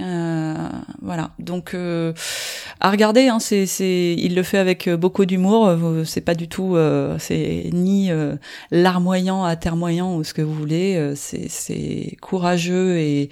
[0.00, 0.54] Euh,
[1.02, 5.68] voilà, donc à regarder, hein, c'est, c'est, il le fait avec beaucoup d'humour.
[6.04, 6.76] C'est pas du tout,
[7.18, 8.08] c'est ni
[8.70, 11.14] larmoyant, atermoyant ou ce que vous voulez.
[11.16, 13.30] c'est, c'est courageux et,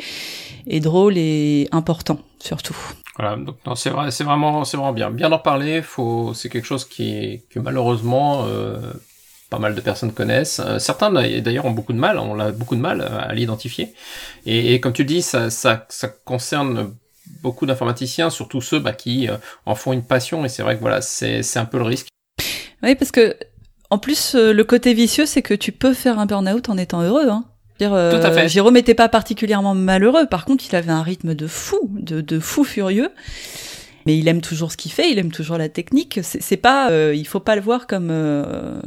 [0.66, 2.76] et drôle et important surtout.
[3.18, 5.10] Donc non, c'est vrai, c'est vraiment, c'est vraiment bien.
[5.10, 5.82] Bien en parler,
[6.34, 8.92] c'est quelque chose qui, que malheureusement, euh,
[9.50, 10.60] pas mal de personnes connaissent.
[10.64, 13.92] Euh, certains d'ailleurs ont beaucoup de mal, on a beaucoup de mal à l'identifier.
[14.46, 15.48] Et, comme tu dis, ça,
[16.24, 16.94] concerne
[17.42, 19.36] beaucoup d'informaticiens, surtout ceux bah, qui euh,
[19.66, 20.44] en font une passion.
[20.44, 22.06] Et c'est vrai que voilà, c'est, c'est un peu le risque.
[22.84, 23.36] Oui, parce que
[23.90, 27.28] en plus, le côté vicieux, c'est que tu peux faire un burn-out en étant heureux.
[27.30, 27.44] Hein.
[27.78, 28.48] Dire, euh, Tout à fait.
[28.48, 30.26] Jérôme n'était pas particulièrement malheureux.
[30.26, 33.10] Par contre, il avait un rythme de fou, de, de fou furieux.
[34.06, 36.20] Mais il aime toujours ce qu'il fait, il aime toujours la technique.
[36.22, 38.80] C'est pas, euh, il faut pas le voir comme euh,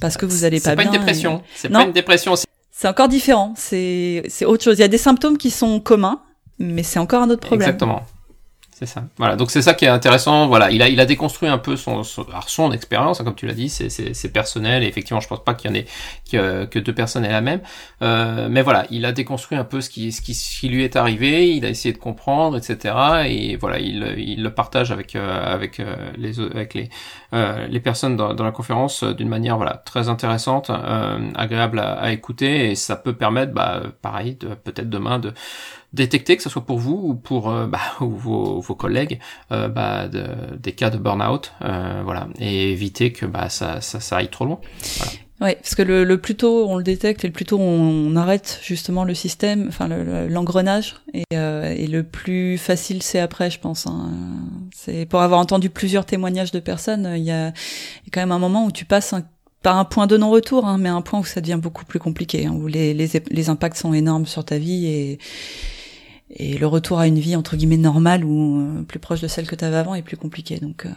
[0.00, 0.84] parce que vous allez pas bien.
[0.84, 1.42] C'est pas une dépression.
[1.54, 2.34] C'est pas une dépression.
[2.70, 3.52] C'est encore différent.
[3.56, 4.78] C'est c'est autre chose.
[4.78, 6.22] Il y a des symptômes qui sont communs,
[6.58, 7.68] mais c'est encore un autre problème.
[7.68, 8.02] Exactement.
[8.80, 9.04] C'est ça.
[9.18, 9.36] Voilà.
[9.36, 10.48] Donc c'est ça qui est intéressant.
[10.48, 13.46] Voilà, il a il a déconstruit un peu son son, son expérience, hein, comme tu
[13.46, 14.82] l'as dit, c'est personnel.
[14.82, 15.84] Et effectivement, je pense pas qu'il y en ait
[16.32, 17.60] que, que deux personnes aient la même.
[18.00, 20.82] Euh, mais voilà, il a déconstruit un peu ce qui ce qui, ce qui lui
[20.82, 21.54] est arrivé.
[21.54, 22.94] Il a essayé de comprendre, etc.
[23.26, 26.88] Et voilà, il il le partage avec euh, avec euh, les avec les
[27.34, 30.70] euh, les personnes dans, dans la conférence d'une manière voilà très intéressante,
[31.34, 32.70] agréable à, à, écouter.
[32.70, 35.34] Et ça peut permettre, bah pareil, peut-être demain de
[35.92, 39.18] détecter, que ce soit pour vous ou pour euh, bah, vos, vos, collègues,
[39.52, 40.24] euh, bah, de,
[40.58, 44.44] des cas de burn-out, euh, voilà, et éviter que bah, ça, ça, ça aille trop
[44.44, 44.60] loin.
[44.98, 45.12] Voilà.
[45.40, 48.14] Ouais, parce que le, le, plus tôt on le détecte et le plus tôt on,
[48.14, 53.58] arrête justement le système, enfin l'engrenage, et, euh, et, le plus facile c'est après, je
[53.58, 53.86] pense.
[53.86, 54.10] Hein.
[54.76, 58.20] C'est pour avoir entendu plusieurs témoignages de personnes, il y a, il y a quand
[58.20, 59.22] même un moment où tu passes un
[59.62, 62.46] pas un point de non-retour, hein, mais un point où ça devient beaucoup plus compliqué,
[62.46, 65.18] hein, où les, les, les, impacts sont énormes sur ta vie et,
[66.30, 69.46] et le retour à une vie entre guillemets normale ou euh, plus proche de celle
[69.46, 70.58] que tu avais avant est plus compliqué.
[70.58, 70.90] Donc, euh,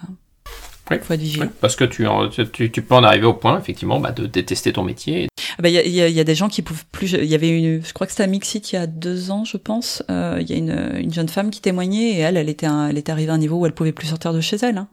[0.92, 0.98] oui.
[1.02, 1.48] faut être vigilant.
[1.60, 2.06] parce que tu,
[2.52, 5.28] tu, tu, peux en arriver au point, effectivement, bah, de détester ton métier.
[5.58, 7.14] Ah bah, il y, a, y, a, des gens qui peuvent plus.
[7.14, 9.44] Il y avait une, je crois que c'était à Mixit il y a deux ans,
[9.44, 10.04] je pense.
[10.12, 12.98] Euh, il y a une, une jeune femme qui témoignait et elle, elle était, elle
[12.98, 14.78] était arrivée à un niveau où elle pouvait plus sortir de chez elle.
[14.78, 14.88] Hein.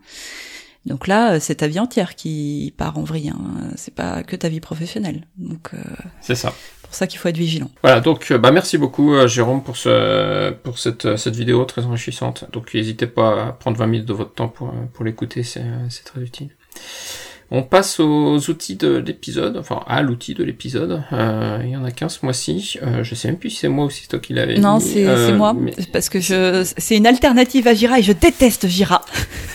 [0.87, 3.29] Donc là, c'est ta vie entière qui part en vrille.
[3.29, 3.73] Hein.
[3.77, 5.27] C'est pas que ta vie professionnelle.
[5.37, 5.71] Donc.
[5.75, 5.79] Euh...
[6.23, 6.55] C'est ça
[6.91, 7.71] pour ça qu'il faut être vigilant.
[7.83, 11.65] Voilà, donc euh, bah merci beaucoup euh, Jérôme pour ce pour cette euh, cette vidéo
[11.65, 12.47] très enrichissante.
[12.53, 16.05] Donc n'hésitez pas à prendre 20 minutes de votre temps pour pour l'écouter, c'est c'est
[16.05, 16.51] très utile.
[17.53, 21.03] On passe aux outils de l'épisode, enfin à l'outil de l'épisode.
[21.13, 22.79] Euh, il y en a qu'un ce mois-ci.
[22.83, 24.59] Euh, je sais même plus si c'est moi ou si c'est toi qui l'avais.
[24.59, 25.57] Non, c'est euh, moi,
[25.93, 29.05] parce que je c'est une alternative à Jira et je déteste Jira.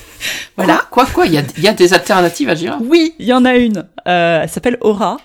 [0.57, 0.81] voilà.
[0.91, 2.79] Quoi, quoi, Il y a, y a des alternatives à Jira?
[2.81, 3.85] Oui, il y en a une.
[4.05, 5.17] elle s'appelle Aura.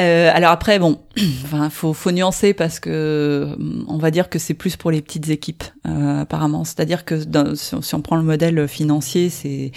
[0.00, 0.98] Euh, alors après, bon,
[1.44, 3.56] enfin, faut, faut nuancer parce que
[3.86, 6.64] on va dire que c'est plus pour les petites équipes euh, apparemment.
[6.64, 7.20] C'est-à-dire que
[7.54, 9.72] si, on prend le modèle financier, c'est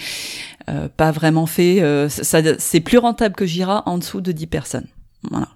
[0.68, 1.80] euh, pas vraiment fait.
[1.80, 4.86] Euh, ça, c'est plus rentable que Jira en dessous de 10 personnes.
[5.30, 5.48] Voilà.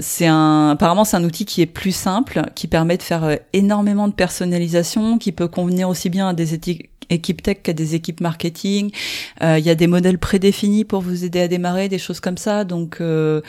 [0.00, 3.36] C'est un, apparemment, c'est un outil qui est plus simple, qui permet de faire euh,
[3.52, 8.20] énormément de personnalisation, qui peut convenir aussi bien à des équipes tech qu'à des équipes
[8.20, 8.90] marketing.
[9.42, 12.38] Euh, il y a des modèles prédéfinis pour vous aider à démarrer, des choses comme
[12.38, 12.64] ça.
[12.64, 13.40] Donc euh,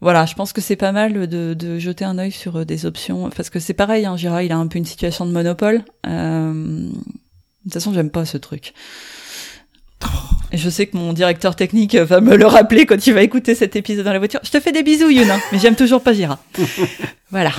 [0.00, 3.30] voilà, je pense que c'est pas mal de, de, jeter un œil sur des options,
[3.30, 5.82] parce que c'est pareil, hein, Jira, il a un peu une situation de monopole.
[6.04, 6.90] de
[7.64, 8.74] toute façon, j'aime pas ce truc.
[10.52, 13.54] Et je sais que mon directeur technique va me le rappeler quand il va écouter
[13.54, 14.40] cet épisode dans la voiture.
[14.42, 16.38] Je te fais des bisous, Yuna, mais j'aime toujours pas Jira.
[17.30, 17.50] voilà.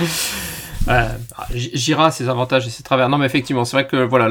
[1.52, 3.08] Jira ses avantages et ses travers.
[3.08, 4.28] Non, mais effectivement, c'est vrai que voilà,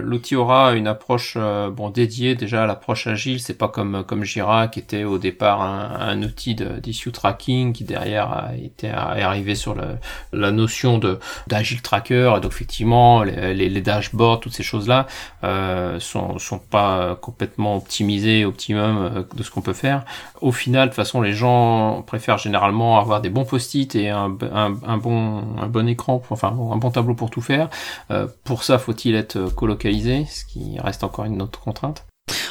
[0.00, 3.40] l'outil aura une approche euh, bon dédiée déjà à l'approche agile.
[3.40, 7.84] C'est pas comme comme Jira qui était au départ un, un outil d'issue tracking qui
[7.84, 9.96] derrière a été arrivé sur le,
[10.32, 12.34] la notion de d'agile tracker.
[12.36, 15.06] Et donc effectivement, les, les, dashboards, toutes ces choses là
[15.44, 20.04] euh, sont sont pas complètement optimisés optimum euh, de ce qu'on peut faire.
[20.40, 24.36] Au final, de toute façon, les gens préfèrent généralement avoir des bons post-it et un,
[24.52, 27.68] un, un bon un bon écran, enfin un bon tableau pour tout faire.
[28.10, 32.04] Euh, pour ça, faut-il être euh, colocalisé, ce qui reste encore une autre contrainte?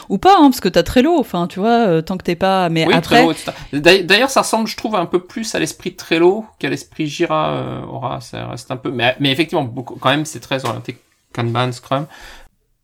[0.10, 2.68] Ou pas hein, parce que t'as Trello enfin tu vois euh, tant que t'es pas
[2.68, 3.26] mais oui, après
[3.72, 8.20] d'ailleurs ça ressemble je trouve un peu plus à l'esprit Trello qu'à l'esprit Jira aura
[8.20, 10.98] ça reste un peu mais, mais effectivement beaucoup quand même c'est très orienté
[11.34, 12.06] Kanban Scrum.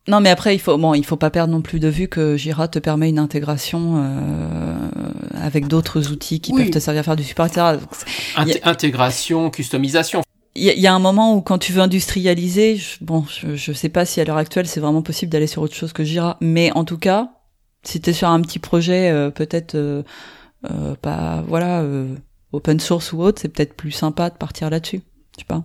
[0.08, 2.36] Non, mais après, il faut bon, il faut pas perdre non plus de vue que
[2.36, 4.88] Jira te permet une intégration euh,
[5.34, 7.76] avec d'autres outils qui peuvent te servir à faire du support, etc.
[8.64, 10.22] Intégration, customisation
[10.58, 13.88] il y, a un moment où quand tu veux industrialiser, je, bon, je, je sais
[13.88, 16.72] pas si à l'heure actuelle c'est vraiment possible d'aller sur autre chose que Jira, mais
[16.72, 17.30] en tout cas,
[17.82, 20.02] si tu es sur un petit projet, euh, peut-être euh,
[20.70, 22.14] euh, pas, voilà, euh,
[22.52, 25.02] open source ou autre, c'est peut-être plus sympa de partir là-dessus.
[25.34, 25.64] Je sais pas.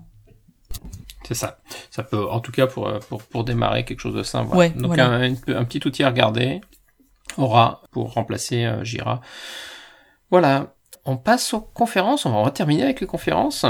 [1.24, 1.60] C'est ça.
[1.90, 4.50] Ça peut, en tout cas, pour, pour, pour démarrer quelque chose de simple.
[4.54, 4.74] Voilà.
[4.74, 6.62] Ouais, Donc Un, un, petit outil à regarder
[7.38, 9.22] aura pour remplacer Jira.
[10.30, 10.74] Voilà.
[11.06, 12.26] On passe aux conférences.
[12.26, 13.66] On va terminer avec les conférences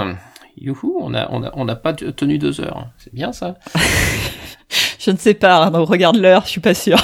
[0.57, 2.87] youhou, on n'a on a, on a pas tenu deux heures.
[2.97, 3.55] C'est bien ça
[4.99, 6.97] Je ne sais pas, donc regarde l'heure, je suis pas sûr.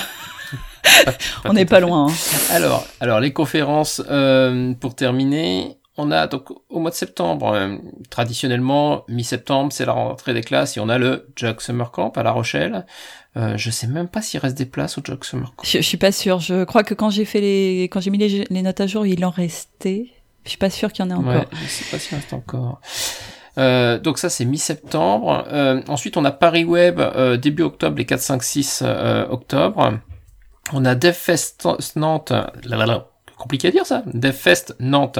[1.45, 2.07] on n'est pas loin.
[2.07, 2.13] Hein.
[2.51, 7.76] Alors, alors les conférences, euh, pour terminer, on a donc au mois de septembre, euh,
[8.09, 12.23] traditionnellement, mi-septembre, c'est la rentrée des classes et on a le Jug Summer Camp à
[12.23, 12.85] La Rochelle.
[13.38, 15.63] Euh, je sais même pas s'il reste des places au Jug Summer Camp.
[15.65, 16.39] Je, je, suis pas sûre.
[16.39, 19.05] Je crois que quand j'ai fait les, quand j'ai mis les, les, notes à jour,
[19.05, 20.05] il en restait.
[20.45, 21.34] Je suis pas sûre qu'il y en ait encore.
[21.34, 22.80] Ouais, je sais pas s'il reste encore.
[23.60, 25.45] Euh, donc ça c'est mi-septembre.
[25.52, 28.84] Euh, ensuite on a Paris Web euh, début octobre, les 4, 5, 6
[29.30, 29.99] octobre.
[30.72, 33.07] On a DevFest Nantes, là, là, là,
[33.40, 34.03] compliqué à dire ça.
[34.06, 35.19] DevFest Nantes,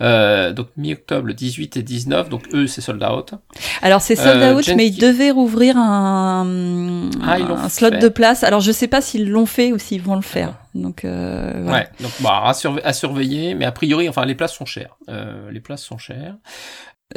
[0.00, 3.34] euh, donc mi-octobre, le 18 et 19, donc eux c'est sold out.
[3.82, 8.42] Alors c'est sold out, mais ils devaient rouvrir un, ah, un slot de place.
[8.42, 10.54] Alors je sais pas s'ils l'ont fait ou s'ils vont le faire.
[10.74, 14.66] Donc euh, ouais, donc bah, à, à, surveiller, mais a priori, enfin les places sont
[14.66, 14.96] chères.
[15.50, 16.34] les places sont chères.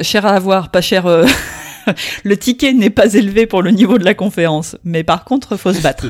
[0.00, 1.06] Cher à avoir, pas cher.
[2.24, 5.72] le ticket n'est pas élevé pour le niveau de la conférence, mais par contre, faut
[5.72, 6.06] se battre.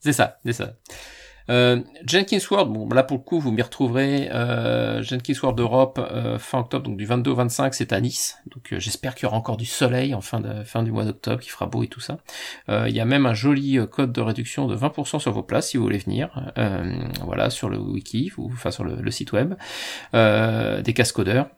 [0.00, 0.74] c'est ça, c'est ça.
[1.50, 4.30] Euh, Jenkins World, bon là pour le coup vous m'y retrouverez.
[4.32, 8.38] Euh, Jenkins World Europe euh, fin octobre, donc du 22 au 25, c'est à Nice.
[8.52, 11.04] Donc euh, j'espère qu'il y aura encore du soleil en fin de fin du mois
[11.04, 12.18] d'octobre, qui fera beau et tout ça.
[12.68, 15.68] Euh, il y a même un joli code de réduction de 20% sur vos places
[15.68, 16.30] si vous voulez venir.
[17.22, 19.54] voilà sur le wiki, ou enfin sur le, le site web.
[20.12, 21.48] des cascodeurs.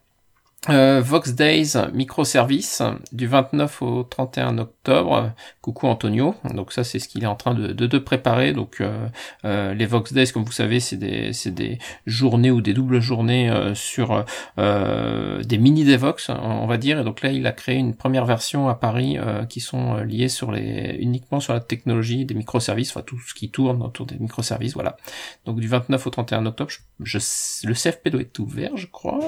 [0.69, 5.33] Euh, Vox Days microservice du 29 au 31 octobre.
[5.61, 6.35] Coucou Antonio.
[6.55, 8.53] Donc ça c'est ce qu'il est en train de, de, préparer.
[8.53, 9.07] Donc euh,
[9.45, 13.53] euh, les Vox Days comme vous savez c'est des, des journées ou des doubles journées
[13.75, 14.25] sur
[14.57, 17.01] des mini Devox on va dire.
[17.01, 19.19] Et donc là il a créé une première version à Paris
[19.49, 23.51] qui sont liées sur les uniquement sur la technologie des microservices, enfin tout ce qui
[23.51, 24.75] tourne autour des microservices.
[24.75, 24.97] Voilà.
[25.45, 26.71] Donc du 29 au 31 octobre,
[27.01, 27.19] je,
[27.65, 29.21] le CFP doit être ouvert je crois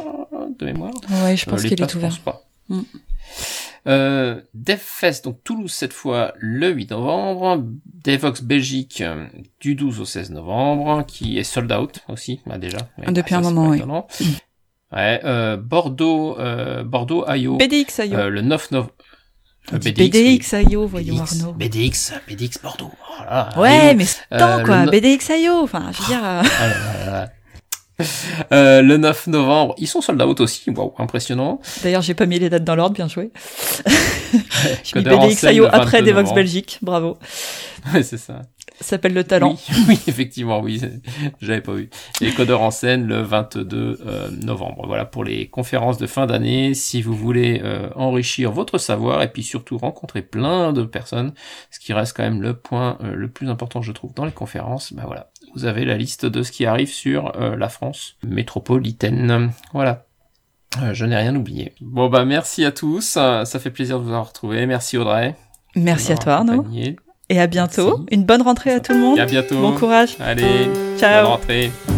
[0.59, 0.95] de mémoire.
[1.25, 2.11] Ouais, je pense euh, qu'il est ouvert.
[2.11, 2.49] Je pense pas.
[2.69, 2.83] Mm.
[3.87, 7.65] Euh, DevFest, donc Toulouse cette fois le 8 novembre,
[8.05, 9.27] Devox Belgique euh,
[9.61, 12.79] du 12 au 16 novembre, qui est sold out aussi, bah déjà.
[13.09, 13.83] Depuis un moment, oui.
[14.93, 17.57] Ouais, euh, Bordeaux, euh, Bordeaux IO.
[17.57, 18.29] BDX IO.
[18.29, 18.93] Le 9 novembre.
[19.71, 21.53] BDX, BDX IO, voyons BDX, Arnaud.
[21.53, 22.91] BDX, BDX Bordeaux.
[23.21, 24.87] Oh ouais, mais c'est temps, quoi.
[24.87, 26.21] BDX IO, enfin, je veux dire.
[26.23, 27.29] Ah
[28.53, 31.61] Euh, le 9 novembre, ils sont sold out aussi, wow, impressionnant.
[31.83, 33.31] D'ailleurs, j'ai pas mis les dates dans l'ordre, bien joué.
[34.85, 37.19] j'ai mis BDX.io après Devox Belgique, bravo.
[37.95, 38.43] Ouais, c'est ça.
[38.81, 39.57] Ça s'appelle le talent.
[39.89, 40.81] Oui, effectivement, oui,
[41.41, 41.91] j'avais pas vu.
[42.21, 44.85] Et Codeur en scène le 22 euh, novembre.
[44.87, 46.75] Voilà pour les conférences de fin d'année.
[46.75, 51.33] Si vous voulez euh, enrichir votre savoir et puis surtout rencontrer plein de personnes,
[51.71, 54.33] ce qui reste quand même le point euh, le plus important, je trouve, dans les
[54.33, 59.51] conférences, bah voilà, vous avez la liste de ce qui arrive sur la France métropolitaine.
[59.73, 60.07] Voilà.
[60.93, 61.73] je n'ai rien oublié.
[61.81, 64.67] Bon bah merci à tous, ça fait plaisir de vous avoir retrouvé.
[64.67, 65.35] Merci Audrey.
[65.77, 66.67] Merci à toi Arnaud.
[67.31, 68.07] Et à bientôt.
[68.11, 69.19] Une bonne rentrée à tout le monde.
[69.19, 69.61] Et à bientôt.
[69.61, 70.17] Bon courage.
[70.19, 70.71] Allez.
[70.99, 71.25] Ciao.
[71.25, 71.98] Bonne rentrée.